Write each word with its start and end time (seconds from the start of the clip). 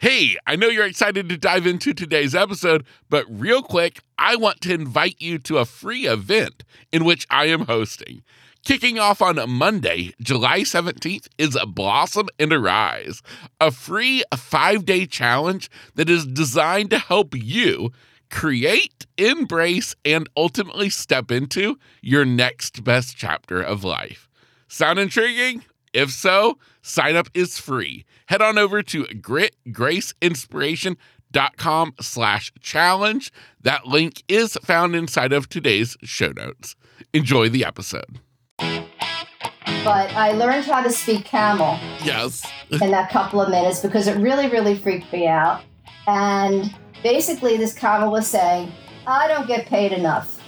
Hey, 0.00 0.38
I 0.46 0.56
know 0.56 0.68
you're 0.68 0.86
excited 0.86 1.28
to 1.28 1.36
dive 1.36 1.66
into 1.66 1.92
today's 1.92 2.34
episode, 2.34 2.86
but 3.10 3.26
real 3.28 3.62
quick, 3.62 4.00
I 4.16 4.34
want 4.34 4.62
to 4.62 4.72
invite 4.72 5.16
you 5.18 5.38
to 5.40 5.58
a 5.58 5.66
free 5.66 6.06
event 6.06 6.64
in 6.90 7.04
which 7.04 7.26
I 7.28 7.48
am 7.48 7.66
hosting. 7.66 8.22
Kicking 8.64 8.98
off 8.98 9.20
on 9.20 9.38
Monday, 9.50 10.14
July 10.22 10.60
17th, 10.60 11.28
is 11.36 11.54
a 11.54 11.66
Blossom 11.66 12.28
and 12.38 12.50
Arise, 12.50 13.20
a 13.60 13.70
free 13.70 14.24
five 14.34 14.86
day 14.86 15.04
challenge 15.04 15.70
that 15.96 16.08
is 16.08 16.24
designed 16.24 16.88
to 16.92 16.98
help 16.98 17.34
you 17.36 17.92
create, 18.30 19.04
embrace, 19.18 19.94
and 20.02 20.30
ultimately 20.34 20.88
step 20.88 21.30
into 21.30 21.78
your 22.00 22.24
next 22.24 22.82
best 22.84 23.18
chapter 23.18 23.60
of 23.60 23.84
life. 23.84 24.30
Sound 24.66 24.98
intriguing? 24.98 25.62
If 25.92 26.10
so, 26.10 26.56
sign 26.82 27.16
up 27.16 27.28
is 27.34 27.58
free. 27.58 28.04
Head 28.26 28.42
on 28.42 28.58
over 28.58 28.82
to 28.82 29.04
gritgraceinspiration.com 29.04 31.94
slash 32.00 32.52
challenge. 32.60 33.32
That 33.60 33.86
link 33.86 34.22
is 34.28 34.58
found 34.62 34.94
inside 34.94 35.32
of 35.32 35.48
today's 35.48 35.96
show 36.02 36.32
notes. 36.32 36.76
Enjoy 37.12 37.48
the 37.48 37.64
episode. 37.64 38.20
But 38.58 40.14
I 40.14 40.32
learned 40.32 40.66
how 40.66 40.82
to 40.82 40.90
speak 40.90 41.24
camel. 41.24 41.78
Yes. 42.04 42.46
in 42.70 42.90
that 42.90 43.10
couple 43.10 43.40
of 43.40 43.48
minutes 43.50 43.80
because 43.80 44.06
it 44.06 44.20
really, 44.20 44.48
really 44.48 44.76
freaked 44.76 45.10
me 45.12 45.26
out. 45.26 45.62
And 46.06 46.74
basically, 47.02 47.56
this 47.56 47.72
camel 47.72 48.10
was 48.10 48.26
saying, 48.26 48.70
I 49.06 49.26
don't 49.28 49.46
get 49.46 49.66
paid 49.66 49.92
enough 49.92 50.39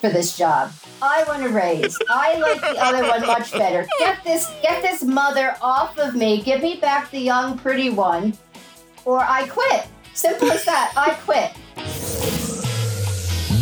for 0.00 0.10
this 0.10 0.36
job. 0.36 0.72
I 1.02 1.24
want 1.26 1.44
a 1.44 1.48
raise. 1.48 1.98
I 2.08 2.38
like 2.38 2.60
the 2.60 2.82
other 2.82 3.02
one 3.08 3.26
much 3.26 3.52
better. 3.52 3.86
Get 3.98 4.22
this, 4.24 4.50
get 4.62 4.82
this 4.82 5.02
mother 5.02 5.56
off 5.60 5.98
of 5.98 6.14
me. 6.14 6.42
Give 6.42 6.62
me 6.62 6.76
back 6.76 7.10
the 7.10 7.18
young, 7.18 7.58
pretty 7.58 7.90
one, 7.90 8.34
or 9.04 9.20
I 9.20 9.46
quit. 9.48 9.86
Simple 10.14 10.50
as 10.50 10.64
that. 10.64 10.92
I 10.96 11.14
quit. 11.24 11.52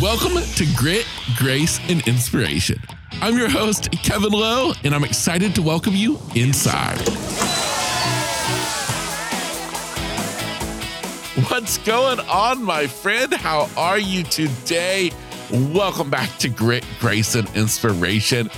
Welcome 0.01 0.41
to 0.55 0.65
Grit, 0.75 1.07
Grace, 1.37 1.79
and 1.89 2.05
Inspiration. 2.07 2.81
I'm 3.21 3.37
your 3.37 3.49
host, 3.49 3.89
Kevin 4.03 4.31
Lowe, 4.31 4.73
and 4.83 4.93
I'm 4.93 5.03
excited 5.03 5.55
to 5.55 5.61
welcome 5.61 5.95
you 5.95 6.19
inside. 6.35 6.99
What's 11.49 11.77
going 11.79 12.19
on, 12.21 12.63
my 12.63 12.87
friend? 12.87 13.33
How 13.33 13.69
are 13.77 13.99
you 13.99 14.23
today? 14.23 15.11
Welcome 15.55 16.09
back 16.09 16.37
to 16.39 16.49
Grit, 16.49 16.85
Grace, 16.99 17.33
and 17.33 17.47
Inspiration. 17.55 18.49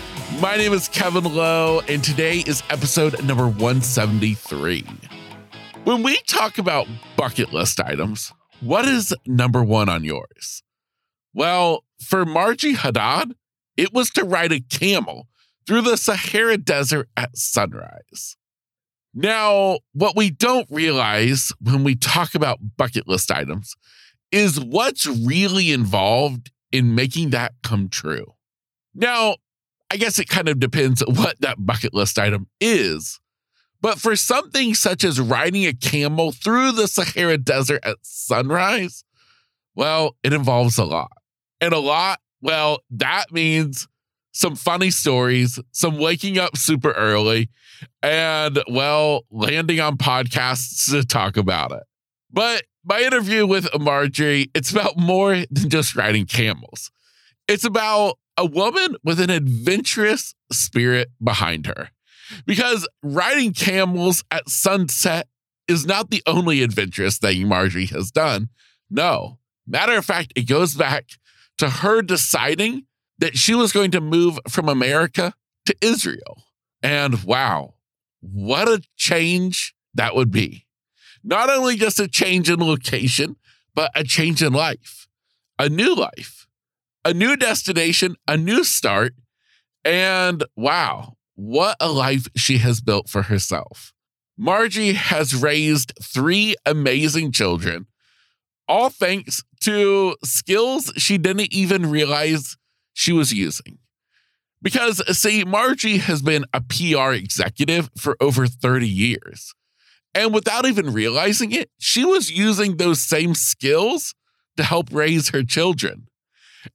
My 0.42 0.58
name 0.58 0.74
is 0.74 0.88
Kevin 0.88 1.26
Lowe, 1.26 1.82
and 1.88 2.04
today 2.04 2.40
is 2.40 2.64
episode 2.72 3.24
number 3.24 3.48
173. 3.48 4.84
When 5.84 6.02
we 6.02 6.18
talk 6.26 6.58
about 6.58 6.88
bucket 7.16 7.54
list 7.54 7.80
items, 7.80 8.34
what 8.62 8.86
is 8.86 9.14
number 9.28 9.64
one 9.64 9.90
on 9.90 10.04
yours? 10.04 10.64
Well, 11.36 11.84
for 12.02 12.26
Marjie 12.26 12.78
Hadad, 12.78 13.36
it 13.76 13.94
was 13.94 14.10
to 14.12 14.24
ride 14.24 14.52
a 14.52 14.62
camel 14.62 15.28
through 15.68 15.82
the 15.82 15.98
Sahara 15.98 16.58
Desert 16.58 17.10
at 17.16 17.38
sunrise. 17.38 18.38
Now, 19.14 19.82
what 19.94 20.16
we 20.16 20.32
don't 20.32 20.68
realize 20.72 21.52
when 21.62 21.84
we 21.84 21.94
talk 21.94 22.34
about 22.34 22.58
bucket 22.76 23.08
list 23.08 23.30
items 23.30 23.76
is 24.32 24.60
what's 24.60 25.06
really 25.06 25.72
involved 25.72 26.50
in 26.72 26.96
making 26.96 27.32
that 27.32 27.54
come 27.64 27.90
true. 27.90 28.34
Now, 28.94 29.36
I 29.92 29.98
guess 29.98 30.20
it 30.20 30.28
kind 30.28 30.50
of 30.50 30.60
depends 30.60 31.02
what 31.08 31.40
that 31.42 31.66
bucket 31.66 31.94
list 31.94 32.20
item 32.20 32.48
is. 32.60 33.20
But 33.80 34.00
for 34.00 34.16
something 34.16 34.74
such 34.74 35.04
as 35.04 35.20
riding 35.20 35.66
a 35.66 35.74
camel 35.74 36.32
through 36.32 36.72
the 36.72 36.88
Sahara 36.88 37.38
Desert 37.38 37.86
at 37.86 37.98
sunrise, 38.02 39.04
well, 39.76 40.16
it 40.24 40.34
involves 40.34 40.80
a 40.80 40.84
lot. 40.84 41.12
And 41.62 41.74
a 41.74 41.80
lot, 41.80 42.20
well, 42.42 42.80
that 42.90 43.26
means 43.32 43.88
some 44.32 44.56
funny 44.56 44.90
stories, 44.90 45.60
some 45.72 46.00
waking 46.00 46.40
up 46.40 46.58
super 46.58 46.92
early, 46.92 47.50
and, 48.02 48.60
well, 48.68 49.26
landing 49.30 49.80
on 49.80 49.98
podcasts 49.98 50.90
to 50.90 51.06
talk 51.06 51.38
about 51.38 51.72
it. 51.72 51.84
But 52.32 52.64
my 52.88 53.02
interview 53.02 53.46
with 53.46 53.68
Marjorie, 53.78 54.50
it's 54.54 54.72
about 54.72 54.98
more 54.98 55.36
than 55.52 55.70
just 55.70 55.96
riding 55.96 56.26
camels. 56.26 56.90
It's 57.48 57.66
about 57.66 58.18
a 58.38 58.46
woman 58.46 58.96
with 59.04 59.20
an 59.20 59.30
adventurous 59.30 60.34
spirit 60.52 61.10
behind 61.22 61.66
her. 61.66 61.90
Because 62.46 62.88
riding 63.04 63.54
camels 63.54 64.24
at 64.32 64.50
sunset 64.50 65.28
is 65.68 65.86
not 65.86 66.10
the 66.10 66.24
only 66.26 66.62
adventurous 66.62 67.18
thing 67.18 67.48
Marjorie 67.48 67.88
has 67.88 68.12
done. 68.12 68.50
No. 68.90 69.40
Matter 69.66 69.98
of 69.98 70.06
fact, 70.06 70.32
it 70.36 70.48
goes 70.48 70.74
back 70.74 71.06
to 71.58 71.70
her 71.70 72.02
deciding 72.02 72.86
that 73.18 73.38
she 73.38 73.54
was 73.54 73.74
going 73.74 73.92
to 73.92 74.02
move 74.02 74.40
from 74.48 74.70
America 74.70 75.34
to 75.66 75.76
Israel. 75.82 76.44
And 76.82 77.24
wow, 77.24 77.74
what 78.22 78.68
a 78.68 78.82
change 78.96 79.74
that 79.94 80.16
would 80.16 80.32
be. 80.32 80.67
Not 81.24 81.50
only 81.50 81.76
just 81.76 82.00
a 82.00 82.08
change 82.08 82.50
in 82.50 82.60
location, 82.60 83.36
but 83.76 83.92
a 83.96 84.04
change 84.04 84.42
in 84.42 84.54
life, 84.54 85.08
a 85.60 85.70
new 85.70 85.96
life, 85.96 86.48
a 87.06 87.14
new 87.14 87.36
destination, 87.36 88.16
a 88.28 88.38
new 88.38 88.64
start. 88.64 89.14
And 89.86 90.44
wow, 90.56 91.14
what 91.36 91.78
a 91.80 91.92
life 91.92 92.28
she 92.36 92.58
has 92.58 92.82
built 92.82 93.10
for 93.10 93.24
herself. 93.24 93.94
Marjie 94.40 94.94
has 94.94 95.36
raised 95.36 95.94
three 96.02 96.56
amazing 96.66 97.32
children, 97.32 97.88
all 98.68 98.90
thanks 98.90 99.44
to 99.62 100.16
skills 100.24 100.92
she 100.98 101.18
didn't 101.18 101.54
even 101.54 101.90
realize 101.90 102.58
she 102.94 103.12
was 103.12 103.34
using. 103.34 103.80
Because, 104.62 105.02
see, 105.18 105.46
Marjie 105.46 106.00
has 106.00 106.22
been 106.22 106.46
a 106.54 106.62
PR 106.62 107.14
executive 107.14 107.90
for 107.98 108.18
over 108.20 108.48
30 108.48 108.88
years. 108.88 109.54
And 110.14 110.34
without 110.34 110.66
even 110.66 110.94
realizing 110.94 111.52
it, 111.52 111.70
she 111.78 112.04
was 112.04 112.32
using 112.32 112.78
those 112.78 113.02
same 113.02 113.36
skills 113.36 114.16
to 114.58 114.64
help 114.64 114.92
raise 114.92 115.30
her 115.30 115.44
children. 115.44 116.08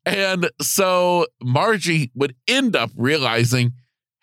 And 0.06 0.50
so 0.60 1.26
Marjie 1.42 2.10
would 2.14 2.34
end 2.46 2.76
up 2.76 2.90
realizing 2.96 3.72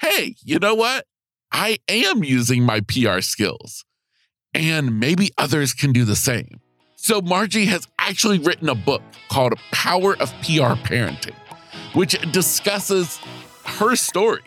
hey, 0.02 0.36
you 0.44 0.60
know 0.60 0.76
what? 0.76 1.06
I 1.52 1.80
am 1.88 2.24
using 2.24 2.64
my 2.64 2.82
PR 2.82 3.22
skills, 3.22 3.84
and 4.54 5.00
maybe 5.00 5.32
others 5.38 5.74
can 5.74 5.92
do 5.92 6.06
the 6.06 6.16
same. 6.16 6.62
So 6.96 7.22
Marjie 7.22 7.68
has 7.68 7.88
actually 7.98 8.40
written 8.40 8.70
a 8.70 8.76
book 8.76 9.02
called 9.30 9.54
Power 9.72 10.16
of 10.18 10.32
PR 10.42 10.76
Parenting, 10.86 11.36
which 11.94 12.20
discusses 12.32 13.20
her 13.66 13.96
story 13.96 14.42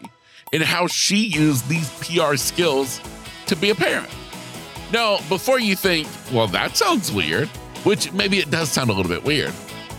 and 0.52 0.62
how 0.62 0.86
she 0.86 1.16
used 1.16 1.68
these 1.68 1.88
PR 2.00 2.36
skills 2.36 3.00
to 3.46 3.56
be 3.56 3.70
a 3.70 3.74
parent. 3.74 4.08
Now, 4.92 5.18
before 5.30 5.58
you 5.58 5.74
think, 5.74 6.06
well, 6.32 6.46
that 6.48 6.76
sounds 6.76 7.10
weird, 7.10 7.48
which 7.84 8.12
maybe 8.12 8.38
it 8.38 8.50
does 8.50 8.70
sound 8.70 8.90
a 8.90 8.92
little 8.92 9.10
bit 9.10 9.24
weird, 9.24 9.54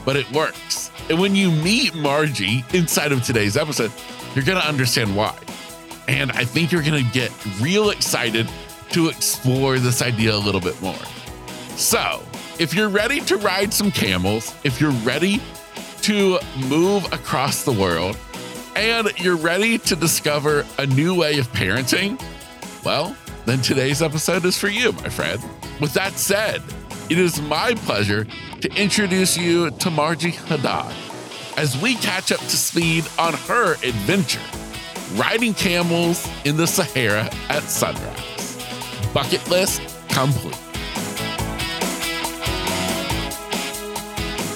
but 0.06 0.16
it 0.16 0.32
works. 0.32 0.92
And 1.10 1.20
when 1.20 1.36
you 1.36 1.50
meet 1.50 1.94
Marjie 1.94 2.72
inside 2.76 3.12
of 3.12 3.24
today's 3.24 3.58
episode, 3.58 3.92
you're 4.36 4.46
going 4.46 4.62
to 4.62 4.68
understand 4.68 5.16
why. 5.16 5.36
And 6.08 6.32
I 6.34 6.46
think 6.46 6.72
you're 6.72 6.84
going 6.84 7.04
to 7.04 7.12
get 7.12 7.32
real 7.60 7.90
excited 7.90 8.48
to 8.92 9.10
explore 9.10 9.80
this 9.80 10.04
idea 10.04 10.36
a 10.36 10.38
little 10.38 10.62
bit 10.62 10.80
more. 10.80 10.94
So, 11.76 12.22
if 12.60 12.76
you're 12.76 12.90
ready 12.90 13.20
to 13.22 13.38
ride 13.38 13.74
some 13.74 13.90
camels, 13.90 14.54
if 14.64 14.80
you're 14.80 14.92
ready 14.92 15.42
to 16.02 16.38
move 16.68 17.12
across 17.12 17.64
the 17.64 17.72
world, 17.72 18.16
and 18.76 19.12
you're 19.20 19.38
ready 19.38 19.80
to 19.80 19.96
discover 19.96 20.66
a 20.78 20.86
new 20.86 21.16
way 21.16 21.40
of 21.40 21.52
parenting, 21.52 22.22
well, 22.86 23.16
then 23.46 23.62
today's 23.62 24.02
episode 24.02 24.46
is 24.46 24.58
for 24.58 24.70
you, 24.70 24.92
my 24.94 25.10
friend. 25.10 25.42
With 25.82 25.94
that 25.94 26.14
said, 26.14 26.62
it 27.10 27.18
is 27.18 27.42
my 27.42 27.74
pleasure 27.76 28.26
to 28.62 28.82
introduce 28.82 29.38
you 29.38 29.70
to 29.72 29.90
Marjie 29.90 30.36
Hadad 30.48 30.94
as 31.58 31.80
we 31.82 31.96
catch 31.96 32.32
up 32.32 32.40
to 32.40 32.58
speed 32.58 33.06
on 33.20 33.34
her 33.34 33.74
adventure 33.74 34.42
riding 35.16 35.54
camels 35.54 36.28
in 36.46 36.58
the 36.58 36.66
Sahara 36.66 37.30
at 37.50 37.64
sunrise. 37.64 38.58
Bucket 39.14 39.48
list 39.50 39.82
complete. 40.10 40.56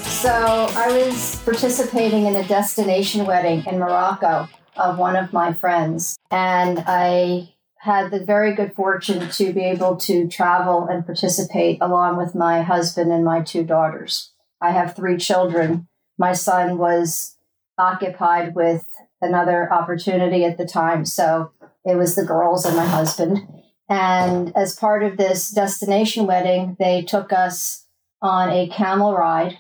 So 0.06 0.32
I 0.32 0.88
was 0.88 1.42
participating 1.44 2.26
in 2.26 2.36
a 2.36 2.48
destination 2.48 3.26
wedding 3.26 3.64
in 3.66 3.78
Morocco 3.78 4.48
of 4.76 4.98
one 4.98 5.16
of 5.16 5.32
my 5.32 5.54
friends, 5.54 6.18
and 6.32 6.84
I 6.88 7.50
had 7.88 8.12
the 8.12 8.24
very 8.24 8.54
good 8.54 8.76
fortune 8.76 9.30
to 9.30 9.54
be 9.54 9.64
able 9.64 9.96
to 9.96 10.28
travel 10.28 10.86
and 10.88 11.06
participate 11.06 11.78
along 11.80 12.18
with 12.18 12.36
my 12.36 12.62
husband 12.62 13.14
and 13.14 13.24
my 13.24 13.42
two 13.42 13.64
daughters. 13.64 14.34
I 14.60 14.72
have 14.72 14.94
three 14.94 15.16
children. 15.16 15.88
My 16.18 16.34
son 16.34 16.78
was 16.78 17.38
occupied 17.78 18.56
with 18.56 18.86
another 19.22 19.72
opportunity 19.72 20.44
at 20.44 20.58
the 20.58 20.66
time, 20.66 21.06
so 21.06 21.52
it 21.86 21.96
was 21.96 22.16
the 22.16 22.26
girls 22.26 22.66
and 22.66 22.76
my 22.76 22.86
husband. 22.86 23.48
And 23.88 24.52
as 24.54 24.76
part 24.76 25.02
of 25.04 25.16
this 25.16 25.50
destination 25.50 26.28
wedding, 26.28 26.76
they 26.80 27.04
took 27.04 27.32
us 27.32 27.86
on 28.22 28.50
a 28.50 28.68
camel 28.68 29.16
ride 29.16 29.60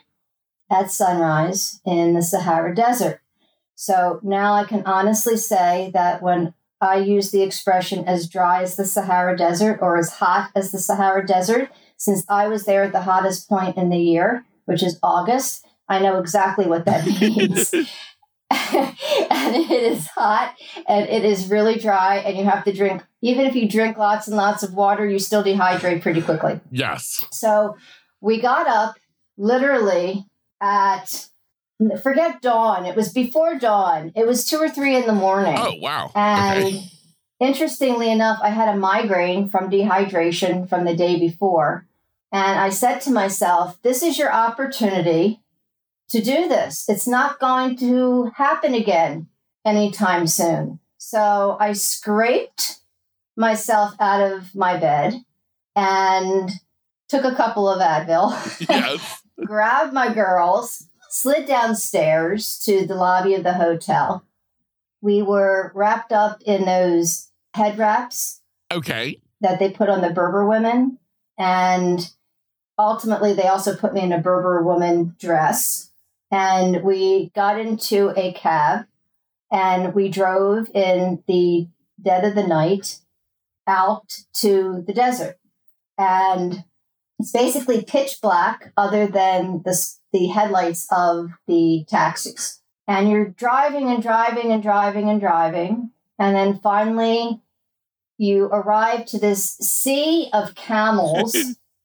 at 0.69 0.91
sunrise 0.91 1.79
in 1.85 2.13
the 2.13 2.21
Sahara 2.21 2.75
Desert. 2.75 3.21
So 3.75 4.19
now 4.21 4.53
I 4.53 4.65
can 4.65 4.83
honestly 4.85 5.37
say 5.37 5.91
that 5.93 6.21
when 6.21 6.53
I 6.79 6.97
use 6.97 7.31
the 7.31 7.41
expression 7.41 8.05
as 8.05 8.29
dry 8.29 8.61
as 8.61 8.75
the 8.75 8.85
Sahara 8.85 9.35
Desert 9.35 9.79
or 9.81 9.97
as 9.97 10.13
hot 10.13 10.51
as 10.55 10.71
the 10.71 10.79
Sahara 10.79 11.25
Desert, 11.25 11.71
since 11.97 12.23
I 12.29 12.47
was 12.47 12.65
there 12.65 12.83
at 12.83 12.91
the 12.91 13.01
hottest 13.01 13.49
point 13.49 13.77
in 13.77 13.89
the 13.89 13.97
year, 13.97 14.45
which 14.65 14.83
is 14.83 14.99
August, 15.01 15.65
I 15.89 15.99
know 15.99 16.19
exactly 16.19 16.65
what 16.65 16.85
that 16.85 17.05
means. 17.21 17.73
and 18.51 19.55
it 19.55 19.71
is 19.71 20.07
hot 20.07 20.55
and 20.87 21.07
it 21.09 21.25
is 21.25 21.49
really 21.49 21.77
dry, 21.77 22.17
and 22.17 22.37
you 22.37 22.45
have 22.45 22.63
to 22.65 22.73
drink, 22.73 23.03
even 23.21 23.45
if 23.45 23.55
you 23.55 23.67
drink 23.67 23.97
lots 23.97 24.27
and 24.27 24.37
lots 24.37 24.63
of 24.63 24.73
water, 24.73 25.05
you 25.05 25.19
still 25.19 25.43
dehydrate 25.43 26.01
pretty 26.01 26.21
quickly. 26.21 26.59
Yes. 26.71 27.23
So 27.31 27.75
we 28.21 28.39
got 28.39 28.67
up 28.67 28.95
literally 29.37 30.25
at 30.61 31.27
forget 32.01 32.41
dawn. 32.41 32.85
It 32.85 32.95
was 32.95 33.11
before 33.11 33.57
dawn. 33.57 34.11
It 34.15 34.25
was 34.25 34.45
two 34.45 34.57
or 34.57 34.69
three 34.69 34.95
in 34.95 35.05
the 35.05 35.13
morning. 35.13 35.55
Oh, 35.57 35.75
wow. 35.79 36.11
And 36.15 36.65
okay. 36.65 36.91
interestingly 37.39 38.11
enough, 38.11 38.39
I 38.41 38.49
had 38.49 38.69
a 38.69 38.77
migraine 38.77 39.49
from 39.49 39.69
dehydration 39.69 40.67
from 40.67 40.85
the 40.85 40.95
day 40.95 41.19
before. 41.19 41.85
And 42.31 42.59
I 42.59 42.69
said 42.69 42.99
to 43.01 43.11
myself, 43.11 43.81
this 43.83 44.03
is 44.03 44.17
your 44.17 44.31
opportunity 44.31 45.41
to 46.09 46.21
do 46.21 46.47
this. 46.47 46.85
It's 46.89 47.07
not 47.07 47.39
going 47.39 47.77
to 47.77 48.31
happen 48.35 48.73
again 48.73 49.27
anytime 49.65 50.27
soon. 50.27 50.79
So 50.97 51.57
I 51.59 51.73
scraped 51.73 52.79
myself 53.35 53.93
out 53.99 54.21
of 54.21 54.55
my 54.55 54.77
bed 54.77 55.21
and 55.75 56.49
took 57.07 57.23
a 57.23 57.35
couple 57.35 57.69
of 57.69 57.81
Advil, 57.81 58.31
Yes. 58.69 59.21
grabbed 59.45 59.93
my 59.93 60.13
girls, 60.13 60.86
slid 61.17 61.47
downstairs 61.47 62.59
to 62.59 62.85
the 62.85 62.95
lobby 62.95 63.33
of 63.33 63.43
the 63.43 63.53
hotel. 63.53 64.23
We 65.01 65.21
were 65.21 65.71
wrapped 65.73 66.11
up 66.11 66.41
in 66.45 66.65
those 66.65 67.29
head 67.53 67.77
wraps 67.77 68.41
Okay. 68.71 69.19
that 69.41 69.59
they 69.59 69.71
put 69.71 69.89
on 69.89 70.01
the 70.01 70.11
Berber 70.11 70.47
women. 70.47 70.99
And 71.37 72.11
ultimately, 72.77 73.33
they 73.33 73.47
also 73.47 73.75
put 73.75 73.93
me 73.93 74.01
in 74.01 74.11
a 74.11 74.19
Berber 74.19 74.63
woman 74.63 75.15
dress. 75.19 75.91
And 76.29 76.83
we 76.83 77.31
got 77.35 77.59
into 77.59 78.13
a 78.17 78.33
cab 78.33 78.85
and 79.51 79.93
we 79.93 80.09
drove 80.09 80.69
in 80.73 81.23
the 81.27 81.67
dead 82.01 82.25
of 82.25 82.35
the 82.35 82.45
night 82.45 82.99
out 83.65 84.23
to 84.33 84.83
the 84.85 84.93
desert. 84.93 85.39
And 85.97 86.63
it's 87.19 87.31
basically 87.31 87.83
pitch 87.83 88.19
black, 88.21 88.71
other 88.77 89.07
than 89.07 89.63
the, 89.63 89.75
the 90.17 90.27
headlights 90.27 90.87
of 90.91 91.31
the 91.47 91.85
taxis. 91.87 92.61
And 92.87 93.09
you're 93.09 93.27
driving 93.27 93.89
and 93.89 94.01
driving 94.01 94.51
and 94.51 94.63
driving 94.63 95.09
and 95.09 95.19
driving. 95.19 95.91
And 96.17 96.35
then 96.35 96.59
finally, 96.59 97.41
you 98.17 98.45
arrive 98.45 99.05
to 99.07 99.19
this 99.19 99.57
sea 99.57 100.29
of 100.33 100.55
camels 100.55 101.35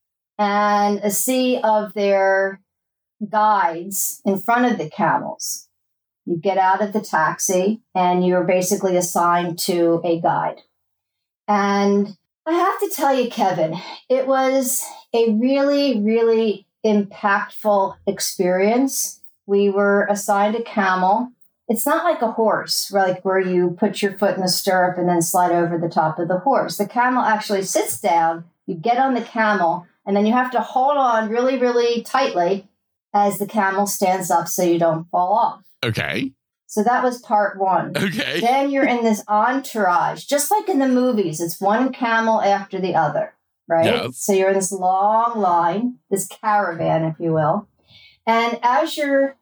and 0.39 0.99
a 1.01 1.11
sea 1.11 1.61
of 1.63 1.93
their 1.93 2.61
guides 3.29 4.23
in 4.25 4.39
front 4.39 4.73
of 4.73 4.79
the 4.79 4.89
camels. 4.89 5.69
You 6.25 6.37
get 6.37 6.57
out 6.57 6.81
of 6.81 6.93
the 6.93 7.01
taxi 7.01 7.83
and 7.95 8.25
you're 8.25 8.45
basically 8.45 8.97
assigned 8.97 9.59
to 9.61 10.01
a 10.05 10.21
guide. 10.21 10.61
And 11.49 12.17
I 12.47 12.53
have 12.53 12.81
to 12.81 12.95
tell 12.95 13.15
you, 13.15 13.29
Kevin, 13.29 13.77
it 14.09 14.27
was 14.27 14.85
a 15.13 15.33
really, 15.33 16.01
really 16.01 16.67
impactful 16.85 17.97
experience. 18.07 19.21
We 19.47 19.71
were 19.71 20.07
assigned 20.11 20.57
a 20.57 20.63
camel. 20.63 21.33
It's 21.69 21.87
not 21.87 22.05
like 22.05 22.23
a 22.23 22.33
horse, 22.33 22.91
like 22.93 23.25
where 23.25 23.41
you 23.41 23.77
put 23.79 24.03
your 24.03 24.13
foot 24.19 24.37
in 24.37 24.43
the 24.43 24.49
stirrup 24.49 24.99
and 24.99 25.09
then 25.09 25.23
slide 25.23 25.53
over 25.53 25.79
the 25.79 25.89
top 25.89 26.19
of 26.19 26.29
the 26.29 26.39
horse. 26.39 26.77
The 26.77 26.87
camel 26.87 27.23
actually 27.23 27.63
sits 27.63 28.01
down, 28.01 28.45
you 28.67 28.75
get 28.75 28.99
on 28.99 29.15
the 29.15 29.23
camel, 29.23 29.87
and 30.05 30.17
then 30.17 30.27
you 30.27 30.33
have 30.33 30.51
to 30.51 30.61
hold 30.61 30.97
on 30.97 31.29
really, 31.29 31.59
really 31.59 32.03
tightly 32.03 32.69
as 33.15 33.39
the 33.39 33.47
camel 33.47 33.87
stands 33.87 34.31
up 34.31 34.49
so 34.49 34.63
you 34.63 34.79
don't 34.79 35.09
fall 35.11 35.35
off. 35.35 35.63
Okay. 35.85 36.33
So 36.67 36.83
that 36.83 37.05
was 37.05 37.21
part 37.21 37.59
one. 37.59 37.93
Okay. 37.97 38.41
Then 38.41 38.71
you're 38.71 38.87
in 38.87 39.05
this 39.05 39.23
entourage, 39.29 40.25
just 40.25 40.51
like 40.51 40.69
in 40.69 40.79
the 40.79 40.89
movies. 40.89 41.41
It's 41.41 41.61
one 41.61 41.93
camel 41.93 42.41
after 42.41 42.81
the 42.81 42.95
other, 42.95 43.35
right? 43.69 43.87
Yes. 43.87 44.19
So 44.19 44.33
you're 44.33 44.49
in 44.49 44.55
this 44.55 44.73
long 44.73 45.39
line, 45.39 45.99
this 46.11 46.27
caravan, 46.27 47.05
if 47.05 47.17
you 47.19 47.33
will. 47.33 47.69
And 48.27 48.59
as 48.63 48.97
you're 48.97 49.37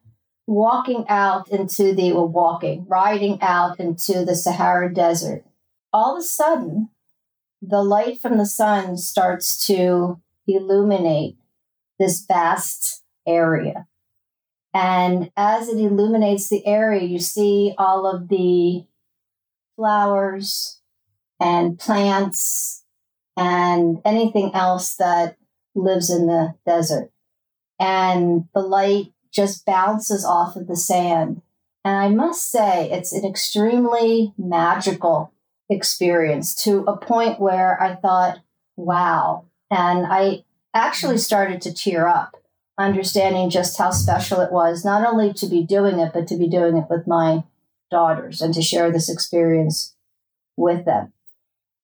walking 0.47 1.05
out 1.07 1.49
into 1.49 1.93
the, 1.93 2.11
well, 2.13 2.27
walking, 2.27 2.85
riding 2.87 3.41
out 3.41 3.79
into 3.79 4.25
the 4.25 4.35
Sahara 4.35 4.93
Desert, 4.93 5.45
all 5.93 6.15
of 6.15 6.21
a 6.21 6.23
sudden, 6.23 6.89
the 7.61 7.83
light 7.83 8.19
from 8.19 8.37
the 8.37 8.45
sun 8.45 8.97
starts 8.97 9.65
to 9.67 10.19
illuminate 10.47 11.37
this 11.99 12.25
vast 12.25 13.03
area. 13.27 13.87
And 14.73 15.31
as 15.35 15.67
it 15.67 15.77
illuminates 15.77 16.49
the 16.49 16.65
area, 16.65 17.03
you 17.03 17.19
see 17.19 17.73
all 17.77 18.07
of 18.07 18.29
the 18.29 18.85
flowers 19.75 20.79
and 21.39 21.77
plants 21.77 22.80
and 23.37 23.99
anything 24.05 24.51
else 24.53 24.95
that 24.95 25.37
lives 25.75 26.09
in 26.09 26.27
the 26.27 26.55
desert. 26.65 27.11
And 27.79 28.45
the 28.53 28.61
light 28.61 29.13
just 29.33 29.65
bounces 29.65 30.25
off 30.25 30.55
of 30.55 30.67
the 30.67 30.75
sand. 30.75 31.41
And 31.83 31.97
I 31.97 32.09
must 32.09 32.51
say, 32.51 32.91
it's 32.91 33.11
an 33.13 33.25
extremely 33.25 34.33
magical 34.37 35.33
experience 35.69 36.53
to 36.63 36.79
a 36.81 36.97
point 36.97 37.39
where 37.39 37.81
I 37.81 37.95
thought, 37.95 38.39
wow. 38.75 39.45
And 39.71 40.05
I 40.07 40.43
actually 40.73 41.17
started 41.17 41.61
to 41.61 41.73
tear 41.73 42.07
up 42.07 42.35
understanding 42.77 43.49
just 43.49 43.77
how 43.77 43.91
special 43.91 44.41
it 44.41 44.51
was, 44.51 44.85
not 44.85 45.05
only 45.07 45.33
to 45.33 45.47
be 45.47 45.63
doing 45.63 45.99
it, 45.99 46.11
but 46.13 46.27
to 46.27 46.37
be 46.37 46.47
doing 46.47 46.77
it 46.77 46.85
with 46.89 47.07
my 47.07 47.43
daughters 47.89 48.41
and 48.41 48.53
to 48.53 48.61
share 48.61 48.91
this 48.91 49.09
experience 49.09 49.95
with 50.57 50.85
them. 50.85 51.13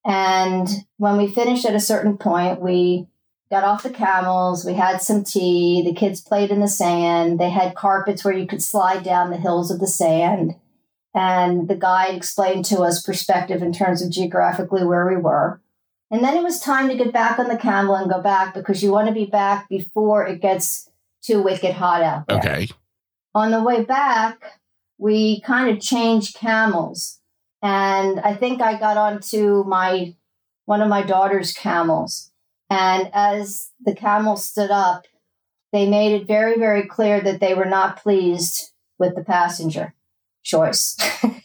And 0.08 0.70
when 0.96 1.18
we 1.18 1.28
finished 1.28 1.66
at 1.66 1.76
a 1.76 1.82
certain 1.82 2.18
point, 2.18 2.62
we 2.62 3.08
got 3.52 3.66
off 3.66 3.84
the 3.84 3.90
camels, 3.90 4.66
we 4.66 4.74
had 4.74 5.02
some 5.02 5.24
tea, 5.24 5.84
the 5.86 5.94
kids 5.94 6.22
played 6.22 6.50
in 6.50 6.62
the 6.62 6.68
sand, 6.68 7.40
they 7.40 7.50
had 7.50 7.76
carpets 7.76 8.24
where 8.24 8.34
you 8.34 8.48
could 8.48 8.64
slide 8.64 9.04
down 9.04 9.30
the 9.30 9.38
hills 9.38 9.70
of 9.70 9.80
the 9.80 9.88
sand. 9.88 10.56
And 11.14 11.68
the 11.68 11.76
guide 11.76 12.16
explained 12.16 12.66
to 12.66 12.82
us 12.82 13.04
perspective 13.04 13.62
in 13.62 13.74
terms 13.74 14.02
of 14.02 14.10
geographically 14.10 14.86
where 14.86 15.06
we 15.06 15.18
were. 15.18 15.62
And 16.10 16.24
then 16.24 16.38
it 16.38 16.44
was 16.44 16.62
time 16.62 16.88
to 16.88 16.96
get 16.96 17.12
back 17.12 17.38
on 17.38 17.50
the 17.50 17.58
camel 17.58 17.96
and 17.96 18.10
go 18.10 18.22
back 18.22 18.54
because 18.54 18.82
you 18.82 18.92
want 18.92 19.08
to 19.10 19.14
be 19.14 19.26
back 19.26 19.68
before 19.68 20.26
it 20.26 20.42
gets 20.42 20.90
too 21.22 21.42
wicked 21.42 21.74
hot 21.74 22.02
out 22.02 22.28
there. 22.28 22.38
Okay. 22.38 22.68
On 23.36 23.52
the 23.52 23.62
way 23.62 23.84
back, 23.84 24.62
we 24.98 25.42
kind 25.42 25.70
of 25.70 25.84
changed 25.84 26.36
camels. 26.36 27.17
And 27.62 28.20
I 28.20 28.34
think 28.36 28.62
I 28.62 28.78
got 28.78 28.98
onto 28.98 29.64
my 29.64 30.16
one 30.66 30.82
of 30.82 30.90
my 30.90 31.02
daughter's 31.02 31.54
camels. 31.54 32.32
And 32.70 33.10
as 33.14 33.72
the 33.84 33.96
camel 33.96 34.36
stood 34.36 34.70
up, 34.70 35.06
they 35.72 35.88
made 35.88 36.14
it 36.14 36.28
very, 36.28 36.58
very 36.58 36.84
clear 36.84 37.22
that 37.22 37.40
they 37.40 37.54
were 37.54 37.66
not 37.66 38.02
pleased 38.02 38.74
with 39.00 39.16
the 39.16 39.24
passenger 39.24 39.94
choice. 40.44 40.98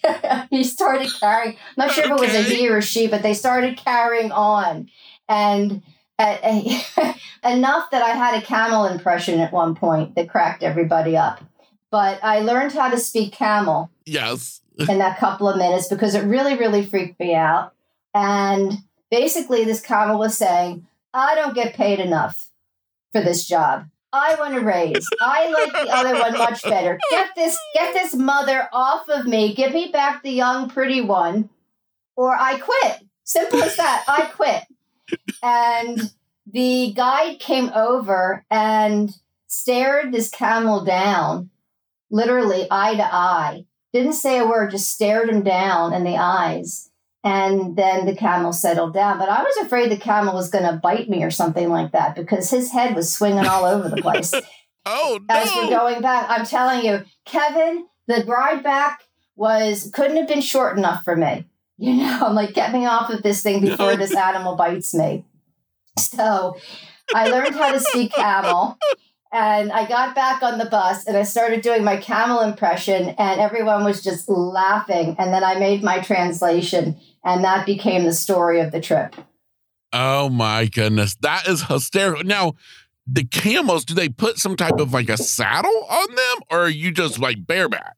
he 0.50 0.64
started 0.64 1.10
carrying, 1.20 1.56
I'm 1.56 1.86
not 1.86 1.92
sure 1.92 2.04
if 2.04 2.10
it 2.10 2.20
was 2.20 2.34
a 2.34 2.42
he 2.42 2.68
or 2.68 2.80
she, 2.80 3.06
but 3.06 3.22
they 3.22 3.34
started 3.34 3.76
carrying 3.76 4.32
on. 4.32 4.90
And 5.28 5.82
uh, 6.18 6.36
enough 7.44 7.90
that 7.90 8.02
I 8.02 8.10
had 8.10 8.40
a 8.40 8.44
camel 8.44 8.86
impression 8.86 9.40
at 9.40 9.52
one 9.52 9.74
point 9.74 10.16
that 10.16 10.28
cracked 10.28 10.62
everybody 10.62 11.16
up. 11.16 11.42
But 11.90 12.18
I 12.22 12.40
learned 12.40 12.72
how 12.72 12.90
to 12.90 12.98
speak 12.98 13.32
camel 13.32 13.90
Yes. 14.04 14.61
In 14.78 14.98
that 14.98 15.18
couple 15.18 15.48
of 15.48 15.56
minutes 15.56 15.88
because 15.88 16.14
it 16.14 16.24
really, 16.24 16.56
really 16.56 16.84
freaked 16.84 17.18
me 17.20 17.34
out. 17.34 17.72
And 18.14 18.72
basically, 19.10 19.64
this 19.64 19.80
camel 19.80 20.18
was 20.18 20.36
saying, 20.36 20.86
I 21.14 21.34
don't 21.34 21.54
get 21.54 21.74
paid 21.74 22.00
enough 22.00 22.50
for 23.12 23.20
this 23.20 23.46
job. 23.46 23.88
I 24.12 24.34
want 24.34 24.54
a 24.54 24.60
raise. 24.60 25.08
I 25.20 25.48
like 25.48 25.72
the 25.72 25.90
other 25.90 26.14
one 26.20 26.36
much 26.36 26.62
better. 26.62 26.98
Get 27.10 27.28
this, 27.34 27.58
get 27.74 27.94
this 27.94 28.14
mother 28.14 28.68
off 28.72 29.08
of 29.08 29.26
me. 29.26 29.54
Give 29.54 29.72
me 29.72 29.90
back 29.90 30.22
the 30.22 30.30
young, 30.30 30.68
pretty 30.68 31.00
one, 31.00 31.48
or 32.14 32.36
I 32.36 32.58
quit. 32.58 33.08
Simple 33.24 33.62
as 33.62 33.76
that. 33.76 34.04
I 34.06 34.26
quit. 34.26 34.64
And 35.42 36.12
the 36.46 36.92
guide 36.94 37.38
came 37.38 37.70
over 37.74 38.44
and 38.50 39.16
stared 39.46 40.12
this 40.12 40.28
camel 40.28 40.84
down, 40.84 41.48
literally 42.10 42.66
eye 42.70 42.96
to 42.96 43.14
eye. 43.14 43.64
Didn't 43.92 44.14
say 44.14 44.38
a 44.38 44.46
word, 44.46 44.70
just 44.70 44.92
stared 44.92 45.28
him 45.28 45.42
down 45.42 45.92
in 45.92 46.04
the 46.04 46.16
eyes. 46.16 46.90
And 47.24 47.76
then 47.76 48.04
the 48.06 48.16
camel 48.16 48.52
settled 48.52 48.94
down. 48.94 49.18
But 49.18 49.28
I 49.28 49.42
was 49.42 49.56
afraid 49.58 49.90
the 49.90 49.96
camel 49.96 50.34
was 50.34 50.50
going 50.50 50.64
to 50.64 50.80
bite 50.82 51.08
me 51.08 51.22
or 51.22 51.30
something 51.30 51.68
like 51.68 51.92
that 51.92 52.16
because 52.16 52.50
his 52.50 52.72
head 52.72 52.96
was 52.96 53.12
swinging 53.12 53.46
all 53.46 53.64
over 53.64 53.88
the 53.88 54.02
place. 54.02 54.34
oh, 54.86 55.20
no. 55.28 55.34
As 55.34 55.54
we're 55.54 55.68
going 55.68 56.02
back, 56.02 56.26
I'm 56.28 56.44
telling 56.44 56.84
you, 56.84 57.04
Kevin, 57.24 57.86
the 58.08 58.24
ride 58.26 58.64
back 58.64 59.02
was 59.36 59.90
couldn't 59.92 60.16
have 60.16 60.28
been 60.28 60.40
short 60.40 60.76
enough 60.76 61.04
for 61.04 61.16
me. 61.16 61.44
You 61.78 61.94
know, 61.96 62.26
I'm 62.26 62.34
like, 62.34 62.54
get 62.54 62.72
me 62.72 62.86
off 62.86 63.10
of 63.10 63.22
this 63.22 63.42
thing 63.42 63.60
before 63.60 63.96
this 63.96 64.14
animal 64.16 64.56
bites 64.56 64.94
me. 64.94 65.24
So 65.98 66.56
I 67.14 67.28
learned 67.28 67.54
how 67.54 67.72
to 67.72 67.80
speak 67.80 68.12
camel. 68.12 68.78
And 69.32 69.72
I 69.72 69.88
got 69.88 70.14
back 70.14 70.42
on 70.42 70.58
the 70.58 70.66
bus 70.66 71.06
and 71.06 71.16
I 71.16 71.22
started 71.22 71.62
doing 71.62 71.82
my 71.82 71.96
camel 71.96 72.40
impression, 72.40 73.14
and 73.16 73.40
everyone 73.40 73.82
was 73.82 74.04
just 74.04 74.28
laughing. 74.28 75.16
And 75.18 75.32
then 75.32 75.42
I 75.42 75.58
made 75.58 75.82
my 75.82 76.00
translation, 76.00 77.00
and 77.24 77.42
that 77.42 77.64
became 77.64 78.04
the 78.04 78.12
story 78.12 78.60
of 78.60 78.72
the 78.72 78.80
trip. 78.80 79.16
Oh 79.90 80.28
my 80.28 80.66
goodness. 80.66 81.14
That 81.22 81.48
is 81.48 81.64
hysterical. 81.64 82.24
Now, 82.24 82.54
the 83.06 83.24
camels, 83.24 83.86
do 83.86 83.94
they 83.94 84.10
put 84.10 84.38
some 84.38 84.54
type 84.54 84.78
of 84.78 84.92
like 84.92 85.08
a 85.08 85.16
saddle 85.16 85.86
on 85.88 86.14
them, 86.14 86.36
or 86.50 86.64
are 86.64 86.70
you 86.70 86.92
just 86.92 87.18
like 87.18 87.46
bareback? 87.46 87.96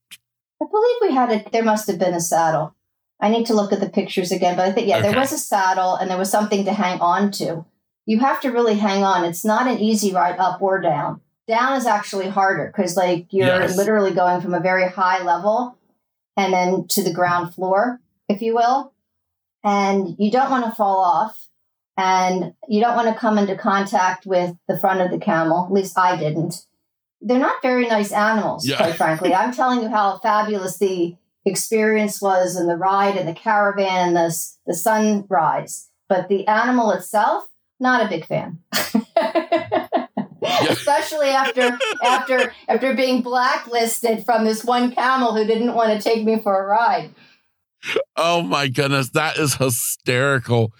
I 0.62 0.66
believe 0.70 0.96
we 1.00 1.14
had 1.14 1.32
a, 1.32 1.50
there 1.50 1.64
must 1.64 1.88
have 1.88 1.98
been 1.98 2.14
a 2.14 2.20
saddle. 2.20 2.76
I 3.20 3.28
need 3.28 3.46
to 3.46 3.54
look 3.54 3.72
at 3.72 3.80
the 3.80 3.88
pictures 3.88 4.30
again, 4.30 4.56
but 4.56 4.66
I 4.66 4.72
think, 4.72 4.86
yeah, 4.86 4.98
okay. 4.98 5.10
there 5.10 5.20
was 5.20 5.32
a 5.32 5.38
saddle 5.38 5.96
and 5.96 6.08
there 6.08 6.18
was 6.18 6.30
something 6.30 6.64
to 6.64 6.72
hang 6.72 7.00
on 7.00 7.32
to. 7.32 7.64
You 8.06 8.20
have 8.20 8.40
to 8.42 8.50
really 8.50 8.74
hang 8.74 9.02
on. 9.02 9.24
It's 9.24 9.44
not 9.44 9.66
an 9.66 9.78
easy 9.78 10.12
ride 10.12 10.38
up 10.38 10.62
or 10.62 10.80
down 10.80 11.20
down 11.46 11.76
is 11.76 11.86
actually 11.86 12.28
harder 12.28 12.72
because 12.74 12.96
like 12.96 13.26
you're 13.30 13.46
yes. 13.46 13.76
literally 13.76 14.12
going 14.12 14.40
from 14.40 14.54
a 14.54 14.60
very 14.60 14.88
high 14.88 15.22
level 15.22 15.78
and 16.36 16.52
then 16.52 16.86
to 16.88 17.02
the 17.02 17.12
ground 17.12 17.54
floor, 17.54 18.00
if 18.28 18.42
you 18.42 18.54
will. 18.54 18.92
And 19.62 20.16
you 20.18 20.30
don't 20.30 20.50
want 20.50 20.64
to 20.66 20.72
fall 20.72 21.02
off 21.02 21.48
and 21.96 22.54
you 22.68 22.80
don't 22.80 22.96
want 22.96 23.08
to 23.08 23.14
come 23.14 23.38
into 23.38 23.56
contact 23.56 24.26
with 24.26 24.56
the 24.68 24.78
front 24.78 25.00
of 25.00 25.10
the 25.10 25.18
camel. 25.18 25.66
At 25.66 25.72
least 25.72 25.98
I 25.98 26.16
didn't. 26.16 26.64
They're 27.20 27.38
not 27.38 27.62
very 27.62 27.86
nice 27.86 28.12
animals, 28.12 28.66
yeah. 28.66 28.76
quite 28.76 28.96
frankly. 28.96 29.34
I'm 29.34 29.54
telling 29.54 29.82
you 29.82 29.88
how 29.88 30.18
fabulous 30.18 30.76
the 30.76 31.16
experience 31.46 32.20
was 32.20 32.56
and 32.56 32.68
the 32.68 32.76
ride 32.76 33.16
and 33.16 33.28
the 33.28 33.34
caravan 33.34 34.08
and 34.08 34.16
the, 34.16 34.48
the 34.66 34.74
sunrise. 34.74 35.88
But 36.08 36.28
the 36.28 36.46
animal 36.46 36.90
itself, 36.90 37.46
not 37.80 38.04
a 38.04 38.08
big 38.08 38.26
fan. 38.26 38.58
especially 40.70 41.28
after 41.28 41.78
after 42.02 42.54
after 42.68 42.94
being 42.94 43.22
blacklisted 43.22 44.24
from 44.24 44.44
this 44.44 44.64
one 44.64 44.94
camel 44.94 45.34
who 45.34 45.44
didn't 45.44 45.74
want 45.74 45.90
to 45.90 46.00
take 46.00 46.24
me 46.24 46.38
for 46.38 46.62
a 46.62 46.66
ride. 46.66 47.14
Oh 48.16 48.42
my 48.42 48.68
goodness, 48.68 49.10
that 49.10 49.36
is 49.36 49.54
hysterical. 49.54 50.72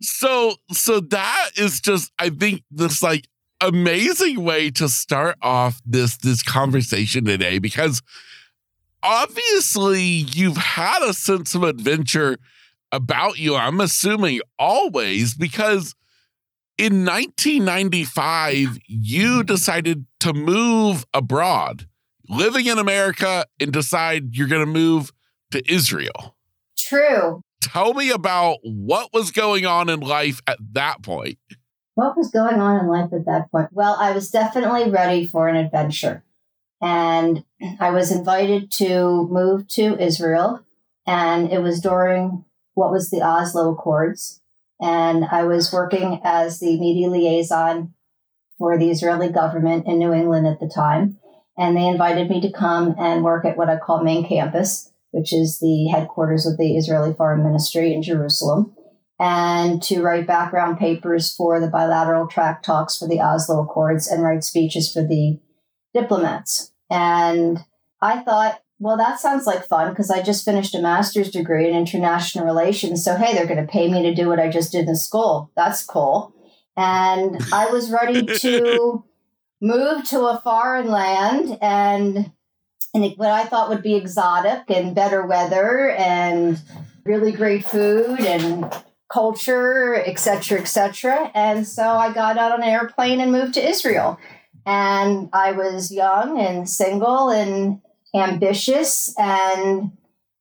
So 0.00 0.56
so 0.70 1.00
that 1.00 1.50
is 1.56 1.80
just 1.80 2.12
I 2.18 2.30
think 2.30 2.62
this 2.70 3.02
like 3.02 3.26
amazing 3.62 4.42
way 4.42 4.70
to 4.72 4.88
start 4.88 5.36
off 5.40 5.80
this 5.86 6.16
this 6.16 6.42
conversation 6.42 7.24
today 7.24 7.58
because 7.58 8.02
obviously 9.02 10.02
you've 10.02 10.56
had 10.56 11.02
a 11.02 11.14
sense 11.14 11.54
of 11.54 11.62
adventure 11.62 12.38
about 12.90 13.38
you 13.38 13.54
i'm 13.54 13.80
assuming 13.80 14.40
always 14.58 15.34
because 15.34 15.94
in 16.82 17.04
1995, 17.04 18.76
you 18.88 19.44
decided 19.44 20.04
to 20.18 20.32
move 20.32 21.06
abroad, 21.14 21.86
living 22.28 22.66
in 22.66 22.76
America, 22.76 23.46
and 23.60 23.72
decide 23.72 24.34
you're 24.34 24.48
going 24.48 24.66
to 24.66 24.72
move 24.72 25.12
to 25.52 25.62
Israel. 25.72 26.34
True. 26.76 27.42
Tell 27.60 27.94
me 27.94 28.10
about 28.10 28.58
what 28.64 29.12
was 29.12 29.30
going 29.30 29.64
on 29.64 29.88
in 29.88 30.00
life 30.00 30.40
at 30.48 30.58
that 30.72 31.04
point. 31.04 31.38
What 31.94 32.16
was 32.16 32.32
going 32.32 32.60
on 32.60 32.80
in 32.80 32.88
life 32.88 33.12
at 33.12 33.26
that 33.26 33.52
point? 33.52 33.68
Well, 33.70 33.96
I 34.00 34.10
was 34.10 34.28
definitely 34.28 34.90
ready 34.90 35.24
for 35.24 35.46
an 35.46 35.54
adventure. 35.54 36.24
And 36.80 37.44
I 37.78 37.90
was 37.90 38.10
invited 38.10 38.72
to 38.72 39.28
move 39.30 39.68
to 39.68 39.96
Israel. 40.02 40.64
And 41.06 41.52
it 41.52 41.60
was 41.60 41.78
during 41.78 42.44
what 42.74 42.90
was 42.90 43.10
the 43.10 43.22
Oslo 43.22 43.70
Accords 43.70 44.41
and 44.82 45.24
I 45.30 45.44
was 45.44 45.72
working 45.72 46.20
as 46.24 46.58
the 46.58 46.78
media 46.78 47.08
liaison 47.08 47.94
for 48.58 48.76
the 48.76 48.90
Israeli 48.90 49.30
government 49.30 49.86
in 49.86 49.98
New 49.98 50.12
England 50.12 50.46
at 50.46 50.58
the 50.58 50.68
time. 50.68 51.18
And 51.56 51.76
they 51.76 51.86
invited 51.86 52.28
me 52.28 52.40
to 52.40 52.52
come 52.52 52.94
and 52.98 53.22
work 53.22 53.44
at 53.44 53.56
what 53.56 53.68
I 53.68 53.76
call 53.78 54.02
main 54.02 54.26
campus, 54.26 54.90
which 55.12 55.32
is 55.32 55.60
the 55.60 55.88
headquarters 55.92 56.46
of 56.46 56.58
the 56.58 56.76
Israeli 56.76 57.14
Foreign 57.14 57.44
Ministry 57.44 57.94
in 57.94 58.02
Jerusalem, 58.02 58.74
and 59.20 59.80
to 59.84 60.02
write 60.02 60.26
background 60.26 60.78
papers 60.78 61.32
for 61.32 61.60
the 61.60 61.68
bilateral 61.68 62.26
track 62.26 62.62
talks 62.62 62.98
for 62.98 63.06
the 63.06 63.20
Oslo 63.20 63.62
Accords 63.62 64.08
and 64.08 64.22
write 64.22 64.42
speeches 64.42 64.92
for 64.92 65.02
the 65.06 65.38
diplomats. 65.94 66.72
And 66.90 67.60
I 68.00 68.20
thought, 68.20 68.60
well, 68.82 68.96
that 68.96 69.20
sounds 69.20 69.46
like 69.46 69.64
fun 69.64 69.90
because 69.90 70.10
I 70.10 70.22
just 70.22 70.44
finished 70.44 70.74
a 70.74 70.82
master's 70.82 71.30
degree 71.30 71.68
in 71.68 71.76
international 71.76 72.44
relations. 72.44 73.04
So, 73.04 73.14
hey, 73.14 73.32
they're 73.32 73.46
going 73.46 73.64
to 73.64 73.72
pay 73.72 73.88
me 73.88 74.02
to 74.02 74.12
do 74.12 74.28
what 74.28 74.40
I 74.40 74.50
just 74.50 74.72
did 74.72 74.88
in 74.88 74.96
school. 74.96 75.52
That's 75.54 75.84
cool. 75.84 76.34
And 76.76 77.40
I 77.52 77.66
was 77.66 77.92
ready 77.92 78.26
to 78.38 79.04
move 79.60 80.04
to 80.08 80.22
a 80.22 80.40
foreign 80.42 80.88
land 80.88 81.58
and, 81.62 82.32
and 82.92 83.14
what 83.16 83.30
I 83.30 83.44
thought 83.44 83.68
would 83.68 83.84
be 83.84 83.94
exotic 83.94 84.64
and 84.68 84.96
better 84.96 85.24
weather 85.24 85.90
and 85.90 86.60
really 87.04 87.30
great 87.30 87.64
food 87.64 88.18
and 88.18 88.68
culture, 89.08 89.94
etc., 89.94 90.58
etc. 90.58 91.30
And 91.36 91.68
so 91.68 91.84
I 91.84 92.12
got 92.12 92.36
out 92.36 92.50
on 92.50 92.64
an 92.64 92.68
airplane 92.68 93.20
and 93.20 93.30
moved 93.30 93.54
to 93.54 93.64
Israel. 93.64 94.18
And 94.66 95.28
I 95.32 95.52
was 95.52 95.92
young 95.92 96.40
and 96.40 96.68
single 96.68 97.30
and 97.30 97.80
ambitious 98.14 99.14
and 99.18 99.92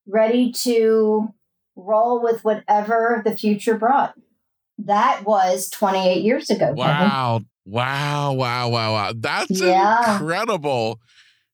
ready 0.08 0.52
to 0.52 1.34
roll 1.76 2.22
with 2.22 2.44
whatever 2.44 3.22
the 3.24 3.36
future 3.36 3.78
brought. 3.78 4.14
That 4.78 5.24
was 5.26 5.70
28 5.70 6.24
years 6.24 6.50
ago. 6.50 6.74
Wow. 6.74 6.86
Kevin. 6.86 7.46
Wow. 7.66 8.32
Wow. 8.34 8.70
Wow. 8.70 8.92
Wow. 8.94 9.14
That's 9.16 9.62
yeah. 9.62 10.14
incredible. 10.14 11.00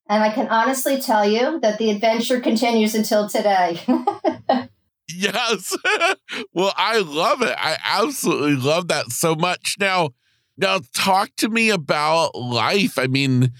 And 0.09 0.23
I 0.23 0.31
can 0.31 0.47
honestly 0.47 1.01
tell 1.01 1.29
you 1.29 1.59
that 1.59 1.77
the 1.77 1.91
adventure 1.91 2.39
continues 2.39 2.95
until 2.95 3.27
today. 3.27 3.79
yes. 5.09 5.77
well, 6.53 6.73
I 6.77 6.99
love 6.99 7.41
it. 7.41 7.55
I 7.57 7.77
absolutely 7.83 8.55
love 8.55 8.87
that 8.87 9.11
so 9.11 9.35
much. 9.35 9.75
Now, 9.79 10.11
now 10.57 10.79
talk 10.95 11.31
to 11.37 11.49
me 11.49 11.69
about 11.69 12.35
life. 12.35 12.97
I 12.97 13.07
mean, 13.07 13.51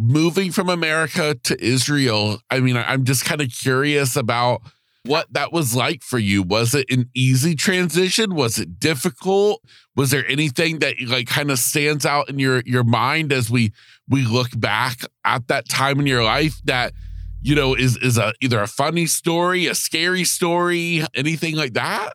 moving 0.00 0.52
from 0.52 0.68
America 0.68 1.36
to 1.44 1.64
Israel, 1.64 2.40
I 2.50 2.60
mean, 2.60 2.76
I'm 2.76 3.04
just 3.04 3.24
kind 3.24 3.40
of 3.40 3.48
curious 3.50 4.16
about 4.16 4.62
what 5.06 5.32
that 5.32 5.52
was 5.52 5.74
like 5.74 6.02
for 6.02 6.18
you. 6.18 6.42
Was 6.42 6.74
it 6.74 6.90
an 6.90 7.08
easy 7.14 7.54
transition? 7.54 8.34
Was 8.34 8.58
it 8.58 8.78
difficult? 8.78 9.62
Was 9.94 10.10
there 10.10 10.26
anything 10.26 10.80
that 10.80 10.96
like 11.06 11.28
kind 11.28 11.50
of 11.50 11.58
stands 11.58 12.04
out 12.04 12.28
in 12.28 12.38
your 12.38 12.62
your 12.66 12.84
mind 12.84 13.32
as 13.32 13.50
we 13.50 13.72
we 14.08 14.24
look 14.24 14.48
back 14.58 14.98
at 15.24 15.48
that 15.48 15.68
time 15.68 16.00
in 16.00 16.06
your 16.06 16.24
life 16.24 16.60
that 16.64 16.92
you 17.42 17.54
know 17.54 17.74
is 17.74 17.96
is 17.98 18.18
a 18.18 18.32
either 18.40 18.60
a 18.60 18.66
funny 18.66 19.06
story, 19.06 19.66
a 19.66 19.74
scary 19.74 20.24
story, 20.24 21.04
anything 21.14 21.56
like 21.56 21.74
that? 21.74 22.12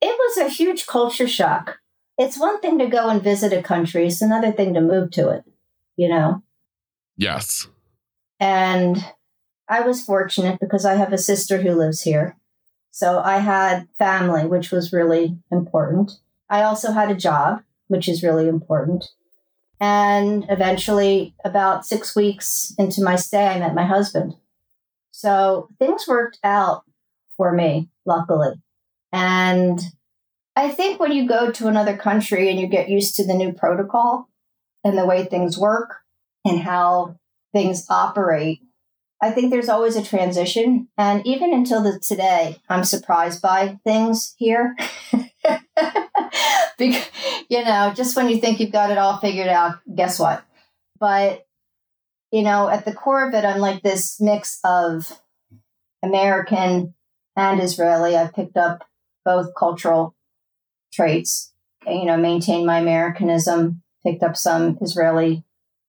It 0.00 0.16
was 0.18 0.36
a 0.38 0.48
huge 0.48 0.86
culture 0.86 1.28
shock. 1.28 1.78
It's 2.18 2.38
one 2.38 2.60
thing 2.60 2.78
to 2.78 2.86
go 2.86 3.08
and 3.08 3.22
visit 3.22 3.52
a 3.52 3.62
country, 3.62 4.06
it's 4.06 4.22
another 4.22 4.52
thing 4.52 4.74
to 4.74 4.80
move 4.80 5.10
to 5.12 5.28
it, 5.30 5.44
you 5.96 6.08
know. 6.08 6.42
Yes. 7.16 7.66
And 8.38 9.04
I 9.68 9.80
was 9.80 10.04
fortunate 10.04 10.60
because 10.60 10.84
I 10.84 10.94
have 10.94 11.12
a 11.12 11.18
sister 11.18 11.58
who 11.58 11.72
lives 11.72 12.02
here. 12.02 12.36
So 12.90 13.20
I 13.20 13.38
had 13.38 13.88
family, 13.98 14.46
which 14.46 14.70
was 14.70 14.92
really 14.92 15.38
important. 15.50 16.12
I 16.48 16.62
also 16.62 16.92
had 16.92 17.10
a 17.10 17.14
job, 17.14 17.62
which 17.88 18.08
is 18.08 18.22
really 18.22 18.48
important. 18.48 19.04
And 19.80 20.46
eventually, 20.48 21.34
about 21.44 21.84
six 21.84 22.16
weeks 22.16 22.74
into 22.78 23.02
my 23.02 23.16
stay, 23.16 23.46
I 23.46 23.58
met 23.58 23.74
my 23.74 23.84
husband. 23.84 24.34
So 25.10 25.68
things 25.78 26.06
worked 26.08 26.38
out 26.42 26.84
for 27.36 27.52
me, 27.52 27.90
luckily. 28.06 28.54
And 29.12 29.80
I 30.54 30.70
think 30.70 30.98
when 30.98 31.12
you 31.12 31.28
go 31.28 31.50
to 31.50 31.68
another 31.68 31.96
country 31.96 32.48
and 32.50 32.58
you 32.58 32.66
get 32.66 32.88
used 32.88 33.16
to 33.16 33.26
the 33.26 33.34
new 33.34 33.52
protocol 33.52 34.30
and 34.82 34.96
the 34.96 35.04
way 35.04 35.24
things 35.24 35.58
work, 35.58 35.96
and 36.46 36.60
how 36.60 37.18
things 37.52 37.86
operate. 37.90 38.60
I 39.20 39.30
think 39.30 39.50
there's 39.50 39.68
always 39.68 39.96
a 39.96 40.04
transition. 40.04 40.88
And 40.98 41.26
even 41.26 41.52
until 41.52 41.82
the, 41.82 41.98
today, 41.98 42.58
I'm 42.68 42.84
surprised 42.84 43.40
by 43.40 43.78
things 43.82 44.34
here. 44.36 44.76
because, 46.78 47.10
you 47.48 47.64
know, 47.64 47.92
just 47.94 48.14
when 48.14 48.28
you 48.28 48.38
think 48.38 48.60
you've 48.60 48.72
got 48.72 48.90
it 48.90 48.98
all 48.98 49.18
figured 49.18 49.48
out, 49.48 49.78
guess 49.94 50.18
what? 50.18 50.44
But, 51.00 51.46
you 52.30 52.42
know, 52.42 52.68
at 52.68 52.84
the 52.84 52.92
core 52.92 53.26
of 53.26 53.34
it, 53.34 53.44
I'm 53.44 53.60
like 53.60 53.82
this 53.82 54.20
mix 54.20 54.60
of 54.64 55.18
American 56.02 56.94
and 57.36 57.60
Israeli. 57.60 58.16
I 58.16 58.26
picked 58.28 58.58
up 58.58 58.84
both 59.24 59.54
cultural 59.58 60.14
traits, 60.92 61.52
you 61.86 62.04
know, 62.04 62.18
maintained 62.18 62.66
my 62.66 62.78
Americanism, 62.78 63.82
picked 64.04 64.22
up 64.22 64.36
some 64.36 64.76
Israeli 64.82 65.42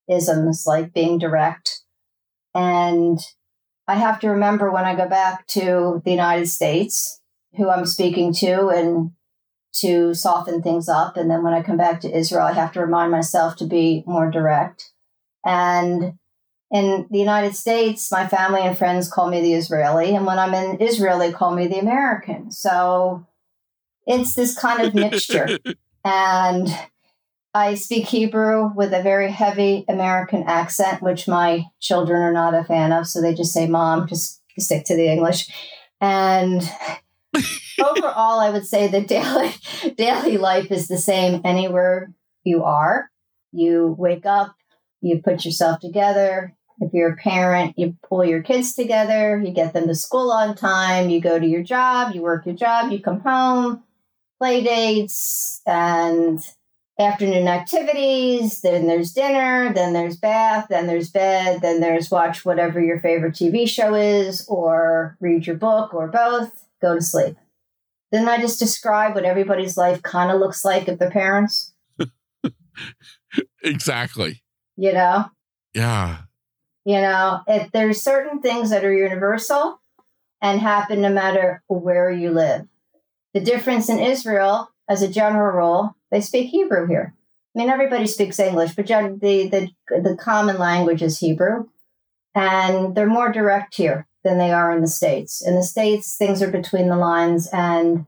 isms 0.10 0.66
like 0.66 0.94
being 0.94 1.18
direct. 1.18 1.82
And 2.56 3.20
I 3.88 3.96
have 3.96 4.20
to 4.22 4.30
remember 4.30 4.72
when 4.72 4.86
I 4.86 4.96
go 4.96 5.08
back 5.08 5.48
to 5.48 6.02
the 6.04 6.12
United 6.12 6.48
States 6.48 7.22
who 7.56 7.70
I'm 7.70 7.86
speaking 7.86 8.34
to 8.36 8.70
and 8.70 9.12
to 9.76 10.14
soften 10.14 10.62
things 10.62 10.90
up. 10.90 11.18
And 11.18 11.30
then 11.30 11.44
when 11.44 11.54
I 11.54 11.62
come 11.62 11.78
back 11.78 12.02
to 12.02 12.18
Israel, 12.18 12.46
I 12.46 12.54
have 12.54 12.72
to 12.74 12.82
remind 12.82 13.12
myself 13.12 13.56
to 13.58 13.66
be 13.66 14.04
more 14.06 14.30
direct. 14.30 14.92
And 15.46 16.18
in 16.72 17.08
the 17.10 17.20
United 17.20 17.56
States, 17.56 18.12
my 18.12 18.28
family 18.28 18.62
and 18.62 18.78
friends 18.78 19.10
call 19.10 19.30
me 19.30 19.42
the 19.42 19.54
Israeli. 19.54 20.16
And 20.16 20.26
when 20.26 20.40
I'm 20.40 20.54
in 20.54 20.78
Israel, 20.78 21.20
they 21.20 21.32
call 21.32 21.56
me 21.56 21.68
the 21.68 21.80
American. 21.80 22.52
So 22.52 23.26
it's 24.06 24.36
this 24.36 24.58
kind 24.58 24.86
of 24.86 24.94
mixture. 24.94 25.60
and 26.04 26.68
I 27.54 27.76
speak 27.76 28.08
Hebrew 28.08 28.72
with 28.76 28.94
a 28.94 29.02
very 29.02 29.32
heavy 29.32 29.86
American 29.88 30.44
accent, 30.44 31.02
which 31.02 31.28
my 31.28 31.66
children 31.80 32.22
are 32.22 32.34
not 32.34 32.54
a 32.54 32.64
fan 32.64 32.92
of. 32.92 33.08
So 33.08 33.22
they 33.22 33.34
just 33.34 33.54
say, 33.54 33.68
Mom, 33.68 34.08
just 34.08 34.42
stick 34.60 34.86
to 34.86 34.96
the 34.96 35.08
English. 35.08 35.50
And 36.00 36.62
overall, 37.80 38.40
I 38.40 38.50
would 38.50 38.66
say 38.66 38.88
that 38.88 39.08
daily, 39.08 39.54
daily 39.98 40.38
life 40.38 40.72
is 40.72 40.88
the 40.88 40.98
same 40.98 41.42
anywhere 41.44 42.14
you 42.44 42.64
are. 42.64 43.10
You 43.52 43.96
wake 43.98 44.26
up, 44.26 44.56
you 45.02 45.22
put 45.22 45.46
yourself 45.46 45.80
together. 45.80 46.54
If 46.80 46.94
you're 46.94 47.14
a 47.14 47.18
parent, 47.18 47.74
you 47.78 47.98
pull 48.08 48.24
your 48.24 48.44
kids 48.44 48.76
together, 48.76 49.42
you 49.44 49.52
get 49.52 49.74
them 49.74 49.88
to 49.88 49.96
school 49.96 50.32
on 50.32 50.56
time, 50.56 51.10
you 51.10 51.20
go 51.20 51.40
to 51.40 51.46
your 51.46 51.64
job, 51.64 52.14
you 52.14 52.22
work 52.22 52.46
your 52.46 52.54
job, 52.56 52.92
you 52.92 53.02
come 53.02 53.22
home, 53.22 53.84
play 54.40 54.64
dates, 54.64 55.62
and 55.66 56.40
afternoon 57.00 57.48
activities, 57.48 58.62
then 58.62 58.88
there's 58.88 59.14
dinner, 59.14 59.72
then 59.74 59.94
there's 59.94 60.18
bath, 60.18 60.68
then 60.70 60.88
there's 60.88 61.10
bed, 61.10 61.62
then 61.62 61.80
there's 61.80 62.10
watch 62.10 62.44
whatever 62.44 62.82
your 62.82 63.00
favorite 63.00 63.36
TV 63.36 63.68
show 63.68 63.94
is, 63.94 64.46
or 64.48 65.16
read 65.20 65.46
your 65.46 65.56
book, 65.56 65.94
or 65.94 66.08
both, 66.08 66.66
go 66.82 66.96
to 66.96 67.02
sleep. 67.02 67.36
Didn't 68.12 68.30
I 68.30 68.40
just 68.40 68.60
describe 68.60 69.16
what 69.16 69.26
everybody's 69.26 69.78
life 69.78 70.02
kind 70.02 70.32
of 70.32 70.40
looks 70.40 70.64
like 70.64 70.88
if 70.88 70.98
they're 70.98 71.12
parents? 71.12 71.74
exactly. 73.64 74.42
You 74.76 74.94
know? 74.94 75.26
Yeah. 75.74 76.20
You 76.86 77.02
know, 77.02 77.42
if 77.48 77.72
there's 77.74 78.02
certain 78.02 78.42
things 78.42 78.70
that 78.70 78.86
are 78.86 78.94
universal 78.94 79.82
and 80.42 80.62
happen 80.62 81.02
no 81.02 81.12
matter 81.12 81.62
where 81.68 82.10
you 82.10 82.32
live. 82.32 82.68
The 83.34 83.42
difference 83.42 83.90
in 83.90 84.00
Israel, 84.00 84.72
as 84.90 85.02
a 85.02 85.10
general 85.10 85.54
rule, 85.54 85.97
they 86.12 86.22
speak 86.22 86.50
Hebrew 86.50 86.88
here. 86.88 87.14
I 87.56 87.60
mean, 87.60 87.70
everybody 87.70 88.08
speaks 88.08 88.40
English, 88.40 88.76
but 88.76 88.88
the, 88.88 89.18
the, 89.20 89.70
the 89.90 90.18
common 90.20 90.58
language 90.58 91.02
is 91.02 91.20
Hebrew. 91.20 91.68
And 92.36 92.94
they're 92.94 93.08
more 93.08 93.32
direct 93.32 93.76
here 93.76 94.08
than 94.24 94.38
they 94.38 94.52
are 94.52 94.72
in 94.72 94.82
the 94.82 94.88
States. 94.88 95.46
In 95.46 95.56
the 95.56 95.64
States, 95.64 96.16
things 96.18 96.42
are 96.42 96.52
between 96.52 96.88
the 96.88 96.96
lines 96.96 97.50
and 97.52 98.06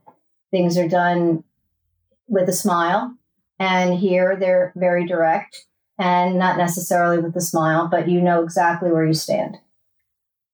things 0.52 0.78
are 0.78 0.88
done 0.88 1.42
with 2.28 2.48
a 2.48 2.52
smile. 2.52 3.16
And 3.58 3.98
here, 3.98 4.36
they're 4.36 4.72
very 4.76 5.04
direct 5.04 5.66
and 5.98 6.38
not 6.38 6.56
necessarily 6.56 7.18
with 7.18 7.36
a 7.36 7.40
smile, 7.40 7.88
but 7.88 8.08
you 8.08 8.20
know 8.20 8.42
exactly 8.42 8.90
where 8.90 9.04
you 9.04 9.14
stand. 9.14 9.58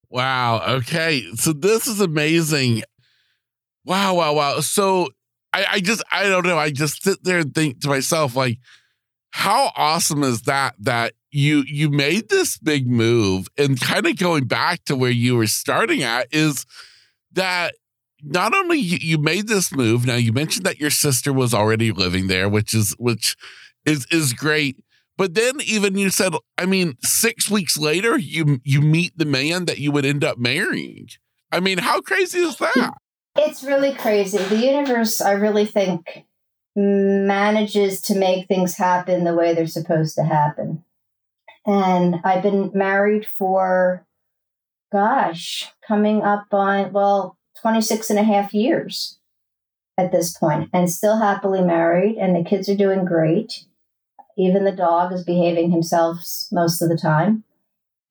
Wow. 0.09 0.61
Okay. 0.67 1.23
So 1.35 1.53
this 1.53 1.87
is 1.87 2.01
amazing. 2.01 2.83
Wow. 3.85 4.15
Wow. 4.15 4.33
Wow. 4.33 4.59
So 4.59 5.09
I, 5.53 5.65
I 5.73 5.79
just, 5.79 6.03
I 6.11 6.23
don't 6.23 6.45
know. 6.45 6.57
I 6.57 6.69
just 6.71 7.03
sit 7.03 7.23
there 7.23 7.39
and 7.39 7.53
think 7.53 7.81
to 7.81 7.87
myself, 7.87 8.35
like, 8.35 8.59
how 9.31 9.71
awesome 9.75 10.23
is 10.23 10.43
that? 10.43 10.75
That 10.79 11.13
you 11.31 11.63
you 11.67 11.89
made 11.89 12.29
this 12.29 12.57
big 12.57 12.87
move, 12.87 13.47
and 13.57 13.79
kind 13.79 14.05
of 14.05 14.17
going 14.17 14.45
back 14.45 14.83
to 14.85 14.95
where 14.95 15.11
you 15.11 15.35
were 15.35 15.47
starting 15.47 16.03
at 16.03 16.27
is 16.31 16.65
that 17.33 17.75
not 18.23 18.55
only 18.55 18.79
you, 18.79 18.97
you 18.99 19.17
made 19.17 19.47
this 19.47 19.71
move. 19.71 20.05
Now 20.05 20.15
you 20.15 20.33
mentioned 20.33 20.65
that 20.65 20.79
your 20.79 20.89
sister 20.89 21.31
was 21.31 21.53
already 21.53 21.91
living 21.91 22.27
there, 22.27 22.49
which 22.49 22.73
is 22.73 22.95
which 22.97 23.35
is 23.85 24.05
is 24.11 24.33
great. 24.33 24.77
But 25.17 25.33
then 25.33 25.55
even 25.65 25.97
you 25.97 26.09
said, 26.09 26.33
I 26.57 26.65
mean, 26.65 26.95
six 27.03 27.49
weeks 27.49 27.77
later, 27.77 28.17
you 28.17 28.59
you 28.63 28.81
meet 28.81 29.17
the 29.17 29.25
man 29.25 29.65
that 29.65 29.79
you 29.79 29.91
would 29.91 30.05
end 30.05 30.23
up 30.23 30.37
marrying. 30.37 31.07
I 31.51 31.59
mean, 31.59 31.77
how 31.79 32.01
crazy 32.01 32.39
is 32.39 32.57
that? 32.57 32.93
It's 33.37 33.63
really 33.63 33.93
crazy. 33.93 34.37
The 34.39 34.57
universe, 34.57 35.21
I 35.21 35.33
really 35.33 35.65
think, 35.65 36.25
manages 36.75 38.01
to 38.01 38.15
make 38.15 38.47
things 38.47 38.75
happen 38.75 39.23
the 39.23 39.35
way 39.35 39.53
they're 39.53 39.67
supposed 39.67 40.15
to 40.15 40.23
happen. 40.23 40.83
And 41.65 42.15
I've 42.23 42.41
been 42.41 42.71
married 42.73 43.27
for, 43.37 44.05
gosh, 44.91 45.71
coming 45.87 46.23
up 46.23 46.47
on, 46.51 46.93
well, 46.93 47.37
26 47.61 48.09
and 48.09 48.19
a 48.19 48.23
half 48.23 48.53
years 48.53 49.19
at 49.97 50.11
this 50.11 50.37
point, 50.37 50.69
and 50.73 50.89
still 50.89 51.17
happily 51.17 51.61
married, 51.61 52.17
and 52.17 52.35
the 52.35 52.47
kids 52.47 52.69
are 52.69 52.75
doing 52.75 53.05
great. 53.05 53.65
Even 54.37 54.63
the 54.63 54.71
dog 54.71 55.11
is 55.11 55.23
behaving 55.23 55.71
himself 55.71 56.19
most 56.51 56.81
of 56.81 56.89
the 56.89 56.97
time. 56.97 57.43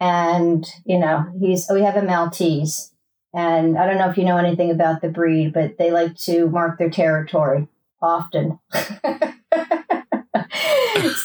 And, 0.00 0.66
you 0.84 0.98
know, 0.98 1.26
he's, 1.40 1.66
we 1.70 1.82
have 1.82 1.96
a 1.96 2.02
Maltese 2.02 2.92
and 3.34 3.76
I 3.78 3.86
don't 3.86 3.98
know 3.98 4.10
if 4.10 4.16
you 4.16 4.24
know 4.24 4.36
anything 4.36 4.70
about 4.70 5.02
the 5.02 5.08
breed, 5.08 5.52
but 5.52 5.78
they 5.78 5.90
like 5.90 6.16
to 6.20 6.48
mark 6.48 6.78
their 6.78 6.90
territory 6.90 7.68
often. 8.00 8.58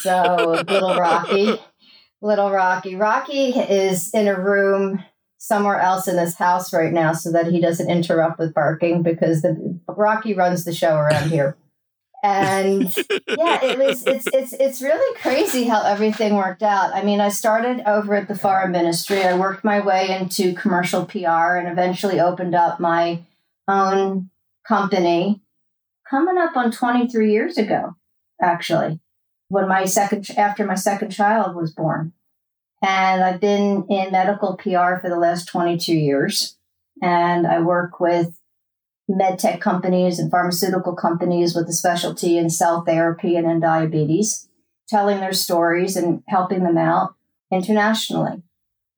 so 0.02 0.64
little 0.68 0.96
Rocky, 0.96 1.60
little 2.22 2.52
Rocky. 2.52 2.96
Rocky 2.96 3.50
is 3.50 4.14
in 4.14 4.28
a 4.28 4.40
room 4.40 5.04
somewhere 5.38 5.80
else 5.80 6.08
in 6.08 6.16
this 6.16 6.36
house 6.36 6.72
right 6.72 6.94
now 6.94 7.14
so 7.14 7.32
that 7.32 7.48
he 7.48 7.60
doesn't 7.60 7.90
interrupt 7.90 8.38
with 8.40 8.54
barking 8.54 9.02
because 9.02 9.42
the 9.42 9.80
Rocky 9.88 10.34
runs 10.34 10.66
the 10.66 10.74
show 10.74 10.96
around 10.96 11.30
here 11.30 11.58
and 12.24 12.96
yeah 13.28 13.64
it 13.66 13.80
was 13.80 14.06
it's 14.06 14.28
it's 14.32 14.54
it's 14.54 14.82
really 14.82 15.18
crazy 15.18 15.64
how 15.64 15.84
everything 15.84 16.36
worked 16.36 16.62
out. 16.62 16.94
I 16.94 17.04
mean 17.04 17.20
i 17.20 17.30
started 17.30 17.82
over 17.88 18.16
at 18.16 18.28
the 18.28 18.38
foreign 18.38 18.72
ministry. 18.72 19.24
I 19.24 19.38
worked 19.38 19.64
my 19.64 19.80
way 19.80 20.16
into 20.18 20.54
commercial 20.54 21.06
pr 21.06 21.18
and 21.28 21.68
eventually 21.68 22.20
opened 22.20 22.56
up 22.56 22.80
my 22.80 23.22
own 23.68 24.30
company 24.68 25.42
coming 26.10 26.38
up 26.38 26.56
on 26.56 26.72
23 26.72 27.32
years 27.32 27.58
ago 27.58 27.96
actually 28.42 29.00
when 29.48 29.68
my 29.68 29.86
second 29.86 30.30
after 30.38 30.66
my 30.66 30.76
second 30.76 31.10
child 31.10 31.56
was 31.56 31.74
born. 31.74 32.14
And 32.84 33.24
i've 33.24 33.42
been 33.42 33.86
in 33.90 34.12
medical 34.12 34.58
pr 34.58 35.00
for 35.02 35.10
the 35.10 35.20
last 35.20 35.48
22 35.48 35.94
years. 35.96 36.58
And 37.02 37.48
i 37.48 37.60
work 37.60 38.00
with 38.00 38.36
med 39.18 39.40
tech 39.40 39.60
companies 39.60 40.20
and 40.20 40.32
pharmaceutical 40.32 40.96
companies 40.96 41.56
with 41.56 41.68
a 41.68 41.74
specialty 41.74 42.38
in 42.38 42.50
cell 42.50 42.84
therapy 42.86 43.36
and 43.36 43.50
in 43.50 43.60
diabetes, 43.60 44.48
telling 44.88 45.20
their 45.20 45.34
stories 45.34 45.96
and 45.96 46.24
helping 46.28 46.64
them 46.64 46.78
out 46.78 47.16
internationally. 47.52 48.42